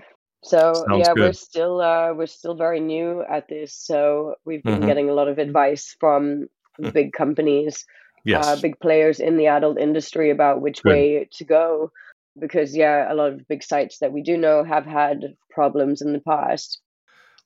so 0.43 0.85
Sounds 0.87 1.01
yeah 1.07 1.13
we're 1.13 1.33
still 1.33 1.81
uh 1.81 2.13
we're 2.13 2.25
still 2.27 2.55
very 2.55 2.79
new 2.79 3.23
at 3.29 3.47
this 3.49 3.73
so 3.73 4.35
we've 4.45 4.63
been 4.63 4.81
Mhm. 4.81 4.85
getting 4.85 5.09
a 5.09 5.13
lot 5.13 5.27
of 5.27 5.37
advice 5.39 5.95
from 5.99 6.47
big 6.93 7.11
companies, 7.11 7.85
Yes. 8.27 8.45
uh, 8.45 8.61
big 8.61 8.79
players 8.79 9.19
in 9.19 9.37
the 9.37 9.47
adult 9.47 9.79
industry 9.79 10.29
about 10.29 10.61
which 10.61 10.83
Good. 10.83 10.89
way 10.89 11.29
to 11.31 11.45
go. 11.45 11.91
Because 12.39 12.75
yeah, 12.75 13.11
a 13.11 13.15
lot 13.15 13.33
of 13.33 13.47
big 13.47 13.63
sites 13.63 13.97
that 13.99 14.11
we 14.11 14.21
do 14.21 14.37
know 14.37 14.63
have 14.63 14.85
had 14.85 15.35
problems 15.49 16.01
in 16.01 16.13
the 16.13 16.19
past. 16.19 16.79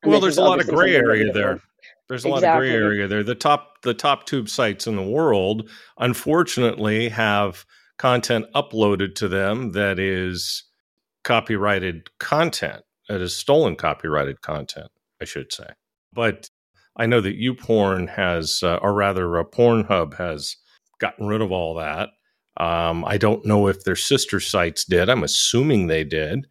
Well, 0.04 0.20
there's 0.20 0.38
a 0.38 0.44
lot 0.44 0.60
of 0.60 0.68
gray 0.68 0.94
something 0.94 0.94
that 0.94 1.08
we 1.08 1.20
area 1.20 1.34
there. 1.34 1.62
There's 2.10 2.26
a 2.26 2.30
lot 2.30 2.44
of 2.44 2.58
gray 2.58 2.72
area 2.72 3.08
there. 3.08 3.24
The 3.24 3.36
top 3.36 3.82
the 3.84 3.94
top 3.94 4.26
tube 4.26 4.50
sites 4.50 4.88
in 4.88 4.96
the 4.98 5.04
world, 5.04 5.70
unfortunately, 5.98 7.08
have 7.10 7.66
content 7.98 8.48
uploaded 8.54 9.16
to 9.16 9.28
them 9.28 9.72
that 9.74 10.00
is 10.00 10.66
copyrighted 11.24 12.10
content. 12.20 12.82
That 13.08 13.22
is 13.22 13.38
stolen 13.38 13.76
copyrighted 13.76 14.42
content, 14.42 14.90
I 15.22 15.26
should 15.26 15.54
say. 15.54 15.68
But 16.12 16.50
I 16.98 17.06
know 17.06 17.22
that 17.22 17.40
YouPorn 17.40 18.10
has, 18.10 18.60
uh, 18.64 18.78
or 18.82 18.94
rather, 18.94 19.40
uh, 19.40 19.44
Pornhub 19.44 20.16
has 20.16 20.58
gotten 21.02 21.28
rid 21.28 21.42
of 21.42 21.52
all 21.52 21.76
that. 21.76 22.10
Um, 22.58 23.04
I 23.06 23.18
don't 23.18 23.46
know 23.46 23.68
if 23.68 23.84
their 23.84 23.96
sister 23.96 24.40
sites 24.40 24.86
did. 24.86 25.10
I'm 25.10 25.24
assuming 25.24 25.88
they 25.88 26.04
did. 26.04 26.48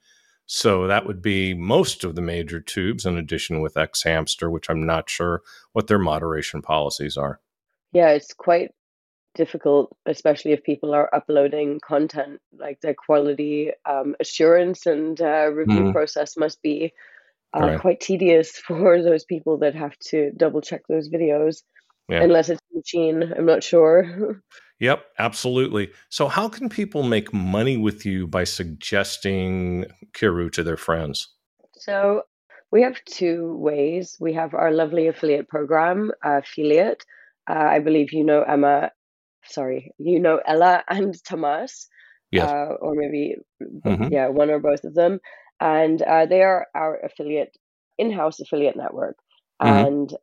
So 0.46 0.88
that 0.88 1.06
would 1.06 1.22
be 1.22 1.54
most 1.54 2.02
of 2.02 2.16
the 2.16 2.22
major 2.22 2.60
tubes, 2.60 3.06
in 3.06 3.16
addition 3.16 3.60
with 3.60 3.74
xHamster, 3.74 4.50
which 4.50 4.68
I'm 4.68 4.84
not 4.84 5.08
sure 5.08 5.42
what 5.72 5.86
their 5.86 5.98
moderation 5.98 6.60
policies 6.60 7.16
are. 7.16 7.40
Yeah, 7.92 8.10
it's 8.10 8.34
quite 8.34 8.72
difficult, 9.36 9.96
especially 10.06 10.50
if 10.52 10.64
people 10.64 10.92
are 10.92 11.14
uploading 11.14 11.78
content. 11.86 12.40
Like 12.52 12.80
the 12.80 12.94
quality 12.94 13.70
um, 13.88 14.16
assurance 14.18 14.86
and 14.86 15.20
uh, 15.20 15.50
review 15.52 15.84
Mhm. 15.84 15.92
process 15.92 16.36
must 16.36 16.60
be 16.62 16.92
uh, 17.52 17.60
Right. 17.60 17.80
quite 17.80 18.00
tedious 18.00 18.50
for 18.66 19.02
those 19.02 19.24
people 19.24 19.58
that 19.58 19.74
have 19.76 19.96
to 20.10 20.32
double 20.36 20.60
check 20.60 20.82
those 20.88 21.08
videos. 21.08 21.62
Yeah. 22.10 22.22
Unless 22.22 22.48
it's 22.50 22.60
a 22.72 22.76
machine, 22.76 23.32
I'm 23.36 23.46
not 23.46 23.62
sure. 23.62 24.42
Yep, 24.80 25.04
absolutely. 25.18 25.90
So, 26.08 26.26
how 26.28 26.48
can 26.48 26.70
people 26.70 27.02
make 27.02 27.34
money 27.34 27.76
with 27.76 28.06
you 28.06 28.26
by 28.26 28.44
suggesting 28.44 29.84
Kiiroo 30.14 30.50
to 30.52 30.62
their 30.62 30.78
friends? 30.78 31.28
So 31.74 32.22
we 32.72 32.80
have 32.82 33.04
two 33.04 33.56
ways. 33.58 34.16
We 34.20 34.32
have 34.32 34.54
our 34.54 34.72
lovely 34.72 35.06
affiliate 35.06 35.48
program, 35.48 36.12
uh, 36.24 36.38
affiliate. 36.42 37.04
Uh, 37.46 37.68
I 37.76 37.78
believe 37.80 38.14
you 38.14 38.24
know 38.24 38.42
Emma. 38.42 38.90
Sorry, 39.44 39.92
you 39.98 40.18
know 40.18 40.40
Ella 40.46 40.82
and 40.88 41.14
Tomas, 41.24 41.86
Yes. 42.30 42.48
uh, 42.50 42.74
or 42.80 42.94
maybe 42.94 43.36
Mhm. 43.84 44.10
yeah, 44.10 44.28
one 44.28 44.50
or 44.50 44.60
both 44.60 44.84
of 44.84 44.94
them, 44.94 45.20
and 45.60 46.00
uh, 46.02 46.24
they 46.24 46.40
are 46.42 46.68
our 46.74 46.98
affiliate 47.04 47.54
in-house 47.98 48.40
affiliate 48.40 48.76
network. 48.76 49.16
Mhm. 49.62 49.86
And 49.86 50.16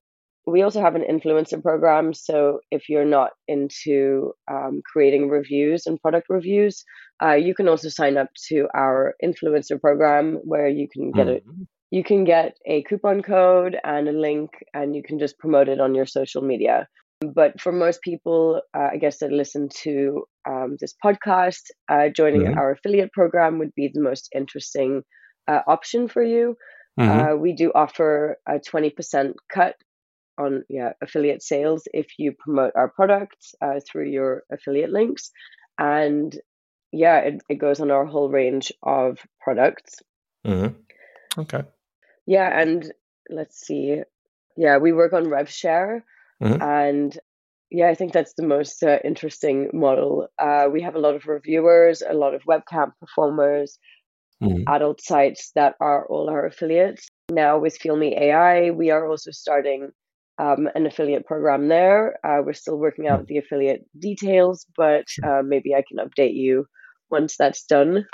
we 0.48 0.64
also 0.64 0.82
have 0.82 0.96
an 0.96 1.04
influencer 1.04 1.62
program. 1.62 2.14
So 2.14 2.62
if 2.72 2.90
you're 2.90 3.06
not 3.06 3.32
into 3.48 4.34
um, 4.52 4.82
creating 4.92 5.30
reviews 5.30 5.86
and 5.86 6.02
product 6.02 6.28
reviews, 6.30 6.84
uh, 7.24 7.34
you 7.34 7.54
can 7.54 7.68
also 7.68 7.90
sign 7.90 8.18
up 8.18 8.30
to 8.50 8.68
our 8.76 9.16
influencer 9.24 9.80
program 9.80 10.40
where 10.44 10.70
you 10.70 10.88
can 10.92 11.12
get 11.14 11.28
a 11.28 11.42
Mhm. 11.46 11.68
you 11.92 12.04
can 12.04 12.24
get 12.26 12.58
a 12.66 12.84
coupon 12.84 13.22
code 13.22 13.78
and 13.84 14.10
a 14.10 14.12
link 14.12 14.52
and 14.74 14.96
you 14.96 15.04
can 15.04 15.20
just 15.20 15.38
promote 15.40 15.70
it 15.70 15.80
on 15.80 15.96
your 15.96 16.06
social 16.06 16.42
media 16.42 16.88
but 17.34 17.60
for 17.62 17.72
most 17.72 18.02
people 18.02 18.62
uh, 18.78 18.90
i 18.94 18.98
guess 18.98 19.20
that 19.20 19.32
listen 19.32 19.70
to 19.70 20.24
um, 20.50 20.76
this 20.82 20.94
podcast 21.04 21.64
uh, 21.90 22.10
joining 22.10 22.44
Mhm. 22.44 22.58
our 22.58 22.72
affiliate 22.72 23.12
program 23.14 23.58
would 23.60 23.74
be 23.76 23.90
the 23.94 24.02
most 24.02 24.30
interesting 24.36 25.02
uh, 25.48 25.62
option 25.68 26.08
for 26.08 26.24
you 26.24 26.56
Mhm. 27.00 27.32
uh, 27.34 27.36
we 27.38 27.54
do 27.54 27.72
offer 27.74 28.38
a 28.48 28.60
20% 28.60 29.36
cut 29.50 29.76
on 30.38 30.64
yeah 30.70 30.94
affiliate 31.02 31.42
sales 31.44 31.84
if 31.94 32.08
you 32.18 32.32
promote 32.32 32.72
our 32.76 32.90
products 32.90 33.56
uh, 33.62 33.80
through 33.86 34.08
your 34.10 34.44
affiliate 34.52 34.92
links 34.92 35.32
and 35.78 36.40
yeah 36.92 37.20
it, 37.20 37.42
it 37.50 37.56
goes 37.56 37.80
on 37.80 37.92
our 37.92 38.06
whole 38.06 38.30
range 38.30 38.72
of 38.84 39.20
products 39.42 39.96
Mhm. 40.46 40.76
Okay. 41.38 41.64
yeah, 42.26 42.60
and 42.62 42.92
let's 43.30 43.58
see. 43.60 44.02
Yeah, 44.56 44.78
we 44.78 44.92
work 44.94 45.14
on 45.14 45.26
RevShare, 45.26 46.02
Mhm. 46.42 46.62
and 46.62 47.20
yeah, 47.70 47.90
I 47.90 47.96
think 47.96 48.14
that's 48.14 48.34
the 48.34 48.48
most 48.48 48.82
uh, 48.84 49.00
interesting 49.04 49.70
model. 49.74 50.28
Uh, 50.40 50.70
we 50.72 50.82
have 50.82 50.96
a 50.96 51.00
lot 51.00 51.16
of 51.16 51.28
reviewers, 51.28 52.02
a 52.02 52.14
lot 52.14 52.34
of 52.34 52.44
webcam 52.44 52.94
performers, 53.00 53.78
Mhm. 54.42 54.64
adult 54.68 55.02
sites 55.02 55.52
that 55.56 55.76
are 55.80 56.08
all 56.08 56.30
our 56.30 56.46
affiliates. 56.46 57.08
Now 57.30 57.60
with 57.60 57.78
FeelMe 57.78 58.18
AI, 58.18 58.72
we 58.72 58.90
are 58.92 59.06
also 59.10 59.32
starting 59.32 59.92
um, 60.40 60.70
an 60.76 60.86
affiliate 60.86 61.26
program 61.26 61.68
there. 61.68 62.18
Uh, 62.26 62.42
we're 62.44 62.54
still 62.54 62.78
working 62.78 63.08
out 63.08 63.28
the 63.28 63.38
affiliate 63.38 63.86
details, 64.00 64.66
but 64.76 65.06
uh, 65.24 65.42
maybe 65.44 65.74
I 65.74 65.84
can 65.88 65.98
update 65.98 66.36
you 66.36 66.66
once 67.10 67.38
that's 67.38 67.64
done. 67.64 68.06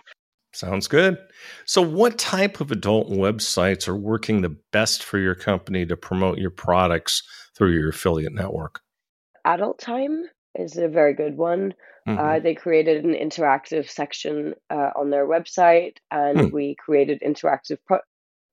Sounds 0.53 0.87
good. 0.87 1.17
So, 1.65 1.81
what 1.81 2.19
type 2.19 2.61
of 2.61 2.71
adult 2.71 3.09
websites 3.09 3.87
are 3.87 3.95
working 3.95 4.41
the 4.41 4.55
best 4.71 5.03
for 5.03 5.17
your 5.17 5.33
company 5.33 5.85
to 5.87 5.97
promote 5.97 6.37
your 6.37 6.51
products 6.51 7.23
through 7.57 7.71
your 7.71 7.89
affiliate 7.89 8.33
network? 8.33 8.81
Adult 9.45 9.79
Time 9.79 10.25
is 10.55 10.77
a 10.77 10.87
very 10.87 11.15
good 11.15 11.37
one. 11.37 11.73
Mhm. 12.07 12.19
Uh, 12.19 12.39
they 12.39 12.53
created 12.53 13.03
an 13.03 13.13
interactive 13.13 13.89
section 13.89 14.53
uh, 14.69 14.91
on 14.95 15.09
their 15.09 15.25
website, 15.25 15.97
and 16.11 16.39
Hmm. 16.39 16.49
we 16.51 16.75
created 16.75 17.21
interactive 17.25 17.79
pro- 17.87 18.01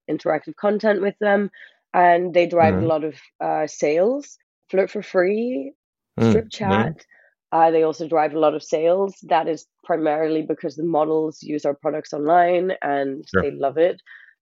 interactive 0.08 0.56
content 0.56 1.02
with 1.02 1.18
them, 1.20 1.50
and 1.94 2.34
they 2.34 2.46
drive 2.46 2.74
Mhm. 2.74 2.82
a 2.82 2.86
lot 2.86 3.04
of 3.04 3.14
uh, 3.40 3.66
sales. 3.66 4.38
Flirt4Free, 4.72 5.70
Mm, 6.18 6.30
Strip 6.30 6.44
yeah. 6.44 6.50
Chat. 6.50 7.04
Uh, 7.52 7.70
they 7.70 7.82
also 7.82 8.06
drive 8.06 8.34
a 8.34 8.38
lot 8.38 8.54
of 8.54 8.62
sales. 8.62 9.16
That 9.24 9.48
is 9.48 9.66
primarily 9.84 10.42
because 10.42 10.76
the 10.76 10.84
models 10.84 11.42
use 11.42 11.64
our 11.64 11.74
products 11.74 12.12
online 12.12 12.72
and 12.82 13.24
Sure. 13.26 13.42
they 13.42 13.50
love 13.50 13.76
it, 13.78 14.00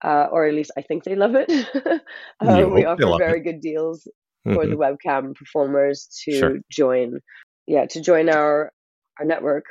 uh, 0.04 0.26
or 0.30 0.46
at 0.46 0.54
least 0.54 0.70
I 0.76 0.82
think 0.82 1.04
they 1.04 1.14
love 1.16 1.34
it. 1.34 1.48
You 2.42 2.48
uh, 2.48 2.68
we 2.68 2.84
offer 2.84 3.16
very 3.18 3.40
it. 3.40 3.44
good 3.44 3.60
deals 3.60 4.06
for 4.44 4.66
Mhm. 4.66 4.70
the 4.70 4.76
webcam 4.76 5.34
performers 5.34 6.08
to 6.24 6.32
Sure. 6.32 6.58
join 6.70 7.20
yeah 7.66 7.86
to 7.86 8.00
join 8.00 8.28
our 8.28 8.72
our 9.18 9.24
network 9.26 9.64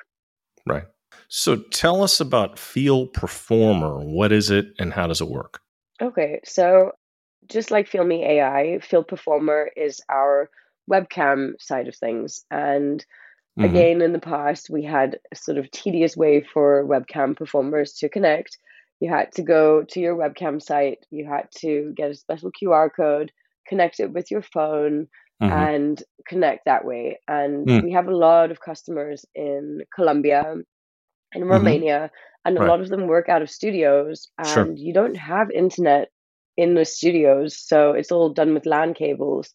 Right. 0.66 0.86
So, 1.28 1.56
tell 1.72 2.04
us 2.04 2.20
about 2.20 2.58
Feel 2.60 3.08
Performer. 3.08 4.00
What 4.00 4.32
is 4.32 4.50
it 4.52 4.68
and 4.80 4.94
how 4.94 5.08
does 5.08 5.22
it 5.22 5.28
work? 5.28 5.62
okay 6.02 6.40
so 6.46 6.92
just 7.50 7.72
like 7.72 7.88
filmy 7.88 8.24
ai 8.26 8.80
Feel 8.80 9.04
Performer 9.04 9.70
is 9.76 10.02
our 10.10 10.50
webcam 10.90 11.54
side 11.60 11.88
of 11.88 11.96
things 11.96 12.46
and 12.52 13.06
Mhm. 13.58 13.88
again 13.88 14.02
in 14.02 14.14
the 14.14 14.20
past 14.20 14.70
we 14.70 14.84
had 14.84 15.20
a 15.32 15.36
sort 15.36 15.58
of 15.58 15.70
tedious 15.72 16.16
way 16.18 16.42
for 16.42 16.86
webcam 16.86 17.36
performers 17.36 17.94
to 17.94 18.10
connect 18.10 18.58
you 19.00 19.10
had 19.10 19.32
to 19.34 19.42
go 19.44 19.84
to 19.84 20.00
your 20.00 20.16
webcam 20.16 20.62
site 20.62 21.06
you 21.12 21.26
had 21.28 21.48
to 21.58 21.94
get 21.96 22.12
a 22.12 22.16
special 22.16 22.52
qr 22.52 22.90
code 22.96 23.32
connect 23.68 24.00
it 24.00 24.12
with 24.14 24.32
your 24.32 24.42
phone 24.42 25.08
Mhm. 25.40 25.70
and 25.70 26.04
connect 26.28 26.66
that 26.66 26.86
way. 26.86 27.20
And 27.28 27.68
Mm. 27.68 27.82
we 27.82 27.92
have 27.94 28.08
a 28.08 28.16
lot 28.16 28.52
of 28.52 28.60
customers 28.62 29.26
in 29.36 29.82
Colombia 29.96 30.56
and 31.34 31.50
Mhm. 31.50 31.50
Romania, 31.50 32.12
and 32.46 32.58
a 32.58 32.62
Right. 32.62 32.64
lot 32.64 32.82
of 32.82 32.90
them 32.90 33.08
work 33.08 33.30
out 33.30 33.42
of 33.42 33.50
studios, 33.50 34.28
Sure. 34.44 34.68
and 34.68 34.78
you 34.80 34.94
don't 34.94 35.16
have 35.18 35.52
internet 35.52 36.10
in 36.64 36.76
the 36.76 36.86
studios, 36.86 37.52
so 37.70 37.80
it's 38.00 38.12
all 38.12 38.30
done 38.34 38.54
with 38.54 38.66
LAN 38.66 38.94
cables. 38.94 39.48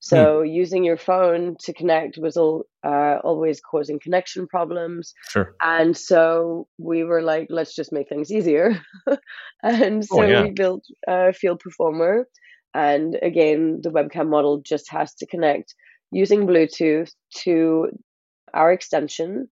So 0.00 0.42
using 0.42 0.84
your 0.84 0.96
phone 0.96 1.56
to 1.64 1.72
connect 1.72 2.18
was 2.18 2.36
all 2.36 2.64
uh, 2.84 3.16
always 3.24 3.60
causing 3.60 3.98
connection 3.98 4.46
problems. 4.46 5.12
Sure. 5.30 5.56
And 5.60 5.96
so 5.96 6.68
we 6.78 7.02
were 7.02 7.20
like, 7.32 7.48
let's 7.50 7.74
just 7.74 7.92
make 7.92 8.08
things 8.08 8.30
easier. 8.30 8.66
and 9.62 10.04
so 10.04 10.22
Oh, 10.22 10.26
yeah. 10.26 10.42
we 10.44 10.50
built 10.52 10.84
a 11.08 11.32
Feel 11.32 11.56
Performer. 11.56 12.28
And 12.74 13.18
again, 13.22 13.80
the 13.82 13.90
webcam 13.90 14.28
model 14.28 14.62
just 14.72 14.88
has 14.90 15.14
to 15.16 15.26
connect 15.26 15.74
using 16.12 16.46
Bluetooth 16.46 17.10
to 17.42 17.88
our 18.54 18.70
extension. 18.72 19.48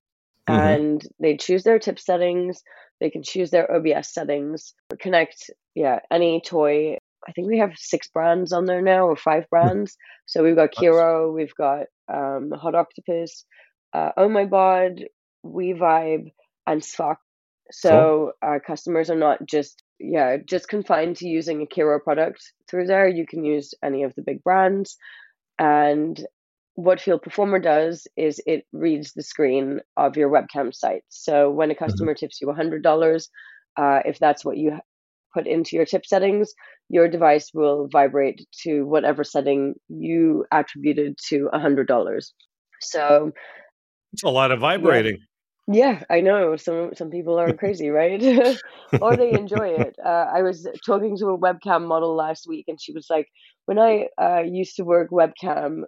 Mhm. 0.49 0.59
And 0.59 1.03
they 1.19 1.37
choose 1.37 1.65
their 1.65 1.81
tip 1.81 1.99
settings. 1.99 2.63
They 3.01 3.11
can 3.11 3.25
choose 3.25 3.51
their 3.51 3.67
OBS 3.77 4.15
settings. 4.15 4.75
Connect, 5.01 5.51
yeah, 5.77 6.01
any 6.11 6.41
toy. 6.41 6.97
I 7.29 7.33
think 7.33 7.49
we 7.49 7.59
have 7.59 7.73
six 7.77 8.09
brands 8.09 8.53
on 8.53 8.65
there 8.65 8.83
now, 8.83 9.07
or 9.07 9.15
five 9.15 9.45
brands. 9.51 9.97
So 10.25 10.43
we've 10.43 10.57
got 10.57 10.73
Kiiroo, 10.73 11.35
we've 11.35 11.55
got 11.55 11.87
um, 12.13 12.51
Hot 12.51 12.75
Octopus, 12.75 13.45
uh, 13.93 14.11
Oh 14.17 14.29
My 14.29 14.47
Bod, 14.47 15.05
We 15.43 15.75
Vibe, 15.75 16.33
and 16.67 16.81
Svak. 16.81 17.17
So 17.71 18.33
our 18.43 18.59
customers 18.59 19.11
are 19.11 19.17
not 19.17 19.45
just 19.47 19.83
yeah 19.99 20.37
just 20.45 20.69
confined 20.69 21.17
to 21.17 21.29
using 21.29 21.63
a 21.63 21.67
Kiiroo 21.67 22.03
product 22.03 22.53
through 22.69 22.87
there. 22.87 23.07
You 23.07 23.27
can 23.27 23.45
use 23.45 23.75
any 23.85 24.03
of 24.03 24.15
the 24.15 24.23
big 24.23 24.43
brands, 24.43 24.97
and 25.59 26.19
what 26.75 27.01
Feel 27.01 27.19
Performer 27.19 27.59
does 27.59 28.07
is 28.17 28.41
it 28.47 28.67
reads 28.73 29.13
the 29.13 29.23
screen 29.23 29.81
of 29.97 30.17
your 30.17 30.31
webcam 30.31 30.75
site. 30.75 31.05
So 31.09 31.51
when 31.51 31.71
a 31.71 31.75
customer 31.75 32.15
tips 32.15 32.39
you 32.41 32.49
$100, 32.49 33.29
uh, 33.79 34.01
if 34.05 34.19
that's 34.19 34.45
what 34.45 34.59
you 34.59 34.79
put 35.37 35.47
into 35.47 35.77
your 35.77 35.85
tip 35.85 36.07
settings, 36.07 36.55
your 36.89 37.09
device 37.09 37.51
will 37.53 37.89
vibrate 37.93 38.47
to 38.63 38.83
whatever 38.85 39.23
setting 39.25 39.75
you 39.89 40.47
attributed 40.51 41.19
to 41.29 41.49
a 41.53 41.59
$100. 41.59 42.33
So 42.81 43.33
it's 44.13 44.23
a 44.23 44.31
lot 44.31 44.51
of 44.51 44.61
vibrating. 44.61 45.19
Yeah, 45.69 46.05
I 46.09 46.21
know. 46.21 46.57
Some 46.57 46.95
some 46.95 47.11
people 47.11 47.39
are 47.39 47.53
crazy, 47.53 47.89
right? 48.01 48.23
or 49.01 49.17
they 49.17 49.35
enjoy 49.35 49.69
it. 49.69 49.97
Uh, 50.05 50.27
I 50.35 50.43
was 50.43 50.67
talking 50.87 51.17
to 51.19 51.27
a 51.27 51.39
webcam 51.39 51.87
model 51.87 52.15
last 52.15 52.47
week, 52.49 52.67
and 52.69 52.81
she 52.81 52.93
was 52.93 53.07
like, 53.11 53.29
"When 53.67 53.79
I 53.79 54.07
uh, 54.21 54.43
used 54.43 54.77
to 54.77 54.85
work 54.85 55.11
webcam, 55.11 55.83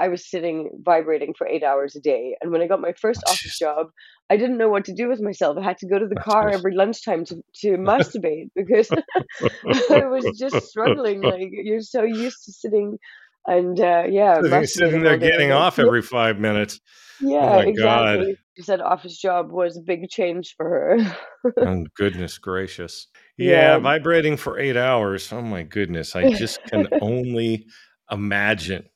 I 0.00 0.08
was 0.08 0.28
sitting 0.28 0.70
vibrating 0.82 1.34
for 1.36 1.46
eight 1.46 1.62
hours 1.62 1.94
a 1.94 2.00
day. 2.00 2.34
And 2.40 2.50
when 2.50 2.62
I 2.62 2.66
got 2.66 2.80
my 2.80 2.94
first 2.94 3.22
oh, 3.26 3.32
office 3.32 3.58
job, 3.58 3.88
I 4.30 4.38
didn't 4.38 4.56
know 4.56 4.70
what 4.70 4.86
to 4.86 4.94
do 4.94 5.08
with 5.08 5.20
myself. 5.20 5.58
I 5.58 5.62
had 5.62 5.76
to 5.78 5.86
go 5.86 5.98
to 5.98 6.06
the 6.06 6.16
car 6.16 6.48
every 6.48 6.74
lunchtime 6.74 7.26
to, 7.26 7.42
to 7.56 7.68
masturbate 7.76 8.48
because 8.56 8.90
I 9.90 10.06
was 10.06 10.38
just 10.38 10.68
struggling. 10.68 11.20
Like 11.30 11.50
you're 11.52 11.82
so 11.82 12.02
used 12.02 12.44
to 12.46 12.52
sitting 12.52 12.98
and 13.46 13.78
uh, 13.78 14.04
yeah, 14.08 14.40
sitting, 14.40 14.66
sitting 14.66 15.02
there 15.02 15.16
getting 15.16 15.52
off 15.52 15.78
every 15.78 16.02
five 16.02 16.38
minutes. 16.38 16.80
Oh 17.22 17.28
yeah, 17.28 17.56
oh 17.56 17.58
exactly. 17.58 18.26
God. 18.26 18.36
She 18.56 18.62
said 18.62 18.80
office 18.80 19.16
job 19.16 19.52
was 19.52 19.76
a 19.76 19.80
big 19.80 20.08
change 20.08 20.54
for 20.56 20.66
her. 20.66 21.52
oh 21.58 21.86
goodness 21.94 22.38
gracious. 22.38 23.06
Yeah, 23.36 23.74
yeah, 23.74 23.78
vibrating 23.78 24.36
for 24.36 24.58
eight 24.58 24.76
hours. 24.76 25.32
Oh 25.32 25.42
my 25.42 25.62
goodness. 25.62 26.16
I 26.16 26.32
just 26.32 26.62
can 26.64 26.88
only 27.00 27.66
imagine 28.10 28.89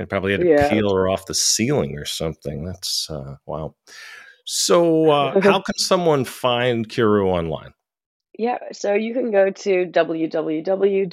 and 0.00 0.08
probably 0.08 0.32
had 0.32 0.40
to 0.40 0.48
yeah. 0.48 0.70
peel 0.70 0.94
her 0.94 1.08
off 1.08 1.26
the 1.26 1.34
ceiling 1.34 1.96
or 1.96 2.06
something. 2.06 2.64
That's 2.64 3.08
uh, 3.10 3.36
wow. 3.46 3.74
So, 4.46 5.10
uh, 5.10 5.40
how 5.40 5.60
can 5.66 5.76
someone 5.76 6.24
find 6.24 6.88
Kiiroo 6.88 7.26
online? 7.26 7.74
Yeah, 8.38 8.58
so 8.72 8.94
you 8.94 9.12
can 9.12 9.30
go 9.30 9.50
to 9.50 9.86
www.kiiroo, 9.86 11.12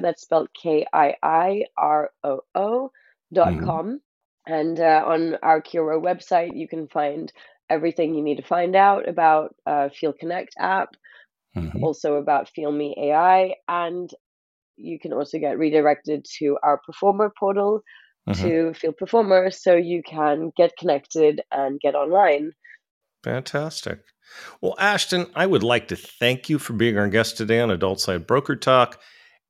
that's 0.00 0.22
spelled 0.22 0.48
K 0.54 0.86
I 0.92 1.16
I 1.22 1.64
R 1.76 2.10
O 2.22 2.40
O, 2.54 2.92
dot 3.32 3.48
mm-hmm. 3.48 3.64
com. 3.64 4.00
And 4.46 4.78
uh, 4.78 5.02
on 5.04 5.34
our 5.42 5.60
Kiiroo 5.60 6.00
website, 6.00 6.56
you 6.56 6.68
can 6.68 6.86
find 6.86 7.32
everything 7.68 8.14
you 8.14 8.22
need 8.22 8.36
to 8.36 8.44
find 8.44 8.76
out 8.76 9.08
about 9.08 9.56
uh, 9.66 9.88
Feel 9.88 10.12
Connect 10.12 10.54
app, 10.58 10.90
mm-hmm. 11.56 11.82
also 11.82 12.14
about 12.14 12.48
Feel 12.50 12.70
Me 12.70 12.94
AI, 12.96 13.56
and 13.68 14.08
you 14.80 14.98
can 14.98 15.12
also 15.12 15.38
get 15.38 15.58
redirected 15.58 16.26
to 16.38 16.58
our 16.62 16.78
performer 16.78 17.32
portal 17.38 17.82
mm-hmm. 18.28 18.42
to 18.42 18.74
Feel 18.74 18.92
Performer 18.92 19.50
so 19.50 19.74
you 19.74 20.02
can 20.02 20.52
get 20.56 20.76
connected 20.78 21.42
and 21.50 21.80
get 21.80 21.94
online. 21.94 22.52
Fantastic. 23.22 24.00
Well, 24.60 24.76
Ashton, 24.78 25.26
I 25.34 25.46
would 25.46 25.62
like 25.62 25.88
to 25.88 25.96
thank 25.96 26.48
you 26.48 26.58
for 26.58 26.72
being 26.72 26.96
our 26.96 27.08
guest 27.08 27.36
today 27.36 27.60
on 27.60 27.70
Adult 27.70 28.00
Site 28.00 28.26
Broker 28.26 28.56
Talk, 28.56 29.00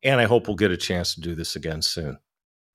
and 0.03 0.21
I 0.21 0.25
hope 0.25 0.47
we'll 0.47 0.57
get 0.57 0.71
a 0.71 0.77
chance 0.77 1.15
to 1.15 1.21
do 1.21 1.35
this 1.35 1.55
again 1.57 1.83
soon. 1.83 2.19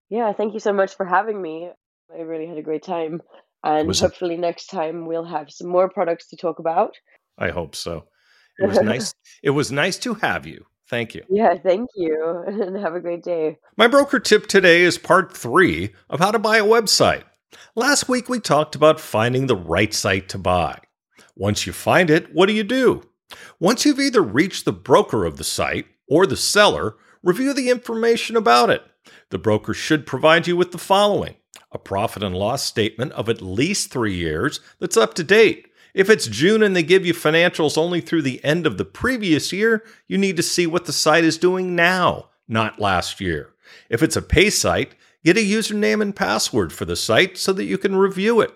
Yeah, 0.09 0.31
thank 0.33 0.53
you 0.53 0.59
so 0.59 0.71
much 0.71 0.95
for 0.95 1.05
having 1.05 1.41
me. 1.41 1.69
I 2.15 2.21
really 2.21 2.47
had 2.47 2.57
a 2.57 2.61
great 2.61 2.83
time. 2.83 3.21
And 3.63 3.95
hopefully, 3.95 4.35
a- 4.35 4.39
next 4.39 4.67
time 4.67 5.07
we'll 5.07 5.25
have 5.25 5.49
some 5.49 5.67
more 5.67 5.89
products 5.89 6.27
to 6.29 6.37
talk 6.37 6.59
about. 6.59 6.93
I 7.37 7.49
hope 7.49 7.75
so. 7.75 8.05
It 8.59 8.67
was 8.67 8.79
nice. 8.79 9.13
It 9.43 9.49
was 9.49 9.71
nice 9.71 9.97
to 9.99 10.13
have 10.15 10.47
you. 10.47 10.65
Thank 10.89 11.15
you. 11.15 11.23
Yeah, 11.29 11.55
thank 11.55 11.89
you. 11.95 12.43
And 12.47 12.77
have 12.77 12.95
a 12.95 12.99
great 12.99 13.23
day. 13.23 13.57
My 13.77 13.87
broker 13.87 14.19
tip 14.19 14.47
today 14.47 14.81
is 14.81 14.97
part 14.97 15.35
three 15.35 15.93
of 16.09 16.19
how 16.19 16.31
to 16.31 16.39
buy 16.39 16.57
a 16.57 16.63
website. 16.63 17.23
Last 17.75 18.07
week 18.07 18.29
we 18.29 18.39
talked 18.39 18.75
about 18.75 18.99
finding 18.99 19.47
the 19.47 19.55
right 19.55 19.93
site 19.93 20.29
to 20.29 20.37
buy. 20.37 20.79
Once 21.35 21.65
you 21.65 21.73
find 21.73 22.09
it, 22.09 22.33
what 22.33 22.45
do 22.45 22.53
you 22.53 22.63
do? 22.63 23.03
Once 23.59 23.85
you've 23.85 23.99
either 23.99 24.21
reached 24.21 24.65
the 24.65 24.71
broker 24.71 25.25
of 25.25 25.37
the 25.37 25.43
site 25.43 25.85
or 26.07 26.25
the 26.25 26.37
seller, 26.37 26.95
review 27.23 27.53
the 27.53 27.69
information 27.69 28.37
about 28.37 28.69
it. 28.69 28.83
The 29.29 29.37
broker 29.37 29.73
should 29.73 30.05
provide 30.05 30.47
you 30.47 30.55
with 30.55 30.71
the 30.71 30.77
following 30.77 31.35
a 31.71 31.77
profit 31.77 32.23
and 32.23 32.35
loss 32.35 32.63
statement 32.63 33.11
of 33.13 33.27
at 33.27 33.41
least 33.41 33.91
three 33.91 34.15
years 34.15 34.61
that's 34.79 34.95
up 34.95 35.13
to 35.13 35.23
date 35.23 35.67
if 35.95 36.09
it's 36.09 36.27
June 36.27 36.61
and 36.61 36.75
they 36.75 36.83
give 36.83 37.05
you 37.05 37.13
financials 37.13 37.77
only 37.77 38.01
through 38.01 38.23
the 38.23 38.43
end 38.43 38.67
of 38.67 38.77
the 38.77 38.83
previous 38.83 39.53
year, 39.53 39.81
you 40.07 40.17
need 40.17 40.35
to 40.35 40.43
see 40.43 40.67
what 40.67 40.85
the 40.85 40.93
site 40.93 41.23
is 41.23 41.37
doing 41.37 41.73
now, 41.73 42.29
not 42.49 42.81
last 42.81 43.21
year. 43.21 43.53
If 43.89 44.03
it's 44.03 44.17
a 44.17 44.21
pay 44.21 44.49
site, 44.49 44.93
get 45.23 45.37
a 45.37 45.39
username 45.39 46.01
and 46.01 46.13
password 46.13 46.73
for 46.73 46.83
the 46.83 46.97
site 46.97 47.37
so 47.37 47.53
that 47.53 47.63
you 47.63 47.77
can 47.77 47.95
review 47.95 48.41
it. 48.41 48.53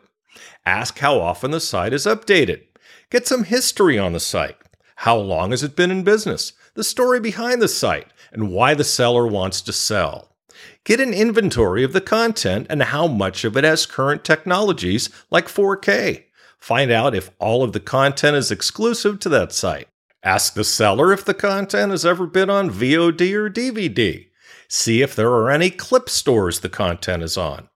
Ask 0.66 1.00
how 1.00 1.22
often 1.22 1.52
the 1.52 1.62
site 1.62 1.94
is 1.94 2.06
updated. 2.06 2.64
Get 3.10 3.26
some 3.26 3.46
history 3.46 3.98
on 3.98 4.12
the 4.12 4.20
site. 4.20 4.58
How 4.98 5.16
long 5.16 5.52
has 5.52 5.64
it 5.64 5.78
been 5.78 5.92
in 5.92 6.04
business? 6.04 6.52
The 6.74 6.84
story 6.84 7.22
behind 7.22 7.62
the 7.62 7.70
site 7.70 8.08
and 8.34 8.52
why 8.52 8.74
the 8.74 8.84
seller 8.84 9.26
wants 9.26 9.62
to 9.62 9.72
sell. 9.72 10.36
Get 10.84 11.00
an 11.00 11.14
inventory 11.14 11.86
of 11.86 11.94
the 11.94 12.02
content 12.02 12.68
and 12.70 12.84
how 12.84 13.08
much 13.08 13.46
of 13.46 13.56
it 13.56 13.64
has 13.64 13.86
current 13.86 14.26
technologies 14.26 15.10
like 15.32 15.48
4K. 15.48 16.26
Find 16.60 16.92
out 16.92 17.16
if 17.16 17.32
all 17.40 17.64
of 17.64 17.74
the 17.74 17.80
content 17.80 18.36
is 18.36 18.52
exclusive 18.52 19.20
to 19.20 19.30
that 19.30 19.52
site. 19.52 19.88
Ask 20.24 20.54
the 20.54 20.64
seller 20.64 21.14
if 21.14 21.24
the 21.24 21.34
content 21.34 21.92
has 21.92 22.06
ever 22.06 22.28
been 22.28 22.50
on 22.50 22.70
VOD 22.70 23.34
or 23.34 23.50
DVD. 23.50 24.28
See 24.68 25.02
if 25.02 25.16
there 25.16 25.32
are 25.32 25.50
any 25.50 25.70
clip 25.70 26.10
stores 26.10 26.60
the 26.60 26.70
content 26.70 27.24
is 27.24 27.38
on. 27.38 27.70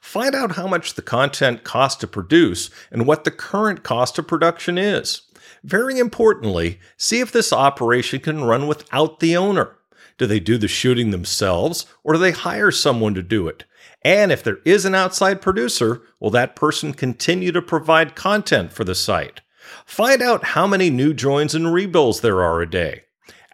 Find 0.00 0.34
out 0.34 0.56
how 0.56 0.66
much 0.66 0.94
the 0.94 1.02
content 1.02 1.62
costs 1.62 2.00
to 2.00 2.06
produce 2.06 2.70
and 2.90 3.06
what 3.06 3.24
the 3.24 3.30
current 3.30 3.82
cost 3.82 4.18
of 4.18 4.26
production 4.26 4.78
is. 4.78 5.22
Very 5.62 5.98
importantly, 5.98 6.80
see 6.96 7.20
if 7.20 7.30
this 7.32 7.52
operation 7.52 8.20
can 8.20 8.44
run 8.44 8.66
without 8.66 9.20
the 9.20 9.36
owner. 9.36 9.76
Do 10.18 10.26
they 10.26 10.40
do 10.40 10.58
the 10.58 10.68
shooting 10.68 11.10
themselves 11.10 11.86
or 12.02 12.14
do 12.14 12.18
they 12.18 12.32
hire 12.32 12.70
someone 12.70 13.14
to 13.14 13.22
do 13.22 13.46
it? 13.46 13.64
And 14.02 14.32
if 14.32 14.42
there 14.42 14.58
is 14.64 14.84
an 14.84 14.94
outside 14.94 15.42
producer, 15.42 16.02
will 16.18 16.30
that 16.30 16.56
person 16.56 16.92
continue 16.92 17.52
to 17.52 17.62
provide 17.62 18.14
content 18.16 18.72
for 18.72 18.84
the 18.84 18.94
site? 18.94 19.40
Find 19.84 20.22
out 20.22 20.44
how 20.44 20.66
many 20.66 20.90
new 20.90 21.12
joins 21.14 21.54
and 21.54 21.72
rebuilds 21.72 22.20
there 22.20 22.42
are 22.42 22.60
a 22.60 22.70
day. 22.70 23.04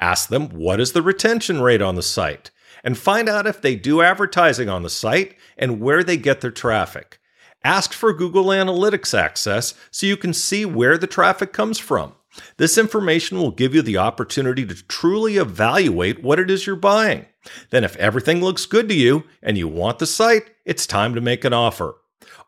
Ask 0.00 0.28
them 0.28 0.48
what 0.50 0.80
is 0.80 0.92
the 0.92 1.02
retention 1.02 1.60
rate 1.60 1.82
on 1.82 1.94
the 1.94 2.02
site, 2.02 2.50
and 2.84 2.96
find 2.98 3.28
out 3.28 3.46
if 3.46 3.60
they 3.60 3.74
do 3.74 4.02
advertising 4.02 4.68
on 4.68 4.82
the 4.82 4.90
site 4.90 5.34
and 5.56 5.80
where 5.80 6.04
they 6.04 6.16
get 6.16 6.40
their 6.40 6.50
traffic. 6.50 7.18
Ask 7.64 7.92
for 7.92 8.12
Google 8.12 8.46
Analytics 8.46 9.18
access 9.18 9.74
so 9.90 10.06
you 10.06 10.16
can 10.16 10.32
see 10.32 10.64
where 10.64 10.96
the 10.96 11.06
traffic 11.06 11.52
comes 11.52 11.78
from. 11.78 12.14
This 12.56 12.78
information 12.78 13.38
will 13.38 13.50
give 13.50 13.74
you 13.74 13.82
the 13.82 13.98
opportunity 13.98 14.64
to 14.66 14.86
truly 14.86 15.36
evaluate 15.36 16.22
what 16.22 16.38
it 16.38 16.50
is 16.50 16.66
you're 16.66 16.76
buying. 16.76 17.26
Then, 17.70 17.84
if 17.84 17.96
everything 17.96 18.40
looks 18.40 18.66
good 18.66 18.88
to 18.88 18.94
you 18.94 19.24
and 19.42 19.56
you 19.56 19.68
want 19.68 19.98
the 19.98 20.06
site, 20.06 20.50
it's 20.64 20.86
time 20.86 21.14
to 21.14 21.20
make 21.20 21.44
an 21.44 21.52
offer. 21.52 21.96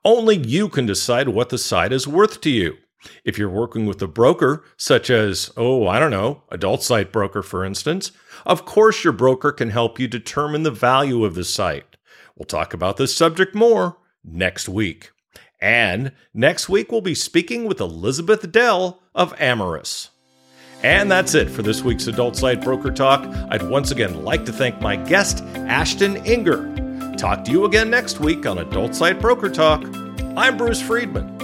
Only 0.04 0.36
you 0.36 0.68
can 0.68 0.86
decide 0.86 1.28
what 1.28 1.50
the 1.50 1.58
site 1.58 1.92
is 1.92 2.08
worth 2.08 2.40
to 2.42 2.50
you. 2.50 2.76
If 3.24 3.38
you're 3.38 3.48
working 3.48 3.86
with 3.86 4.02
a 4.02 4.08
broker, 4.08 4.64
such 4.76 5.08
as, 5.08 5.52
oh, 5.56 5.86
I 5.86 5.98
don't 5.98 6.10
know, 6.10 6.42
adult 6.50 6.82
site 6.82 7.12
broker, 7.12 7.42
for 7.42 7.64
instance, 7.64 8.10
of 8.44 8.64
course 8.64 9.04
your 9.04 9.12
broker 9.12 9.52
can 9.52 9.70
help 9.70 10.00
you 10.00 10.08
determine 10.08 10.64
the 10.64 10.70
value 10.70 11.24
of 11.24 11.34
the 11.34 11.44
site. 11.44 11.96
We'll 12.36 12.46
talk 12.46 12.74
about 12.74 12.96
this 12.96 13.14
subject 13.14 13.54
more 13.54 13.98
next 14.24 14.68
week. 14.68 15.12
And 15.60 16.12
next 16.32 16.68
week, 16.68 16.92
we'll 16.92 17.00
be 17.00 17.14
speaking 17.14 17.64
with 17.64 17.80
Elizabeth 17.80 18.50
Dell 18.52 19.02
of 19.14 19.34
Amorous. 19.40 20.10
And 20.82 21.10
that's 21.10 21.34
it 21.34 21.50
for 21.50 21.62
this 21.62 21.82
week's 21.82 22.06
Adult 22.06 22.36
Site 22.36 22.62
Broker 22.62 22.92
Talk. 22.92 23.26
I'd 23.50 23.68
once 23.68 23.90
again 23.90 24.24
like 24.24 24.44
to 24.46 24.52
thank 24.52 24.80
my 24.80 24.94
guest, 24.94 25.42
Ashton 25.54 26.24
Inger. 26.24 27.14
Talk 27.16 27.44
to 27.44 27.50
you 27.50 27.64
again 27.64 27.90
next 27.90 28.20
week 28.20 28.46
on 28.46 28.58
Adult 28.58 28.94
Site 28.94 29.20
Broker 29.20 29.50
Talk. 29.50 29.84
I'm 30.36 30.56
Bruce 30.56 30.80
Friedman. 30.80 31.37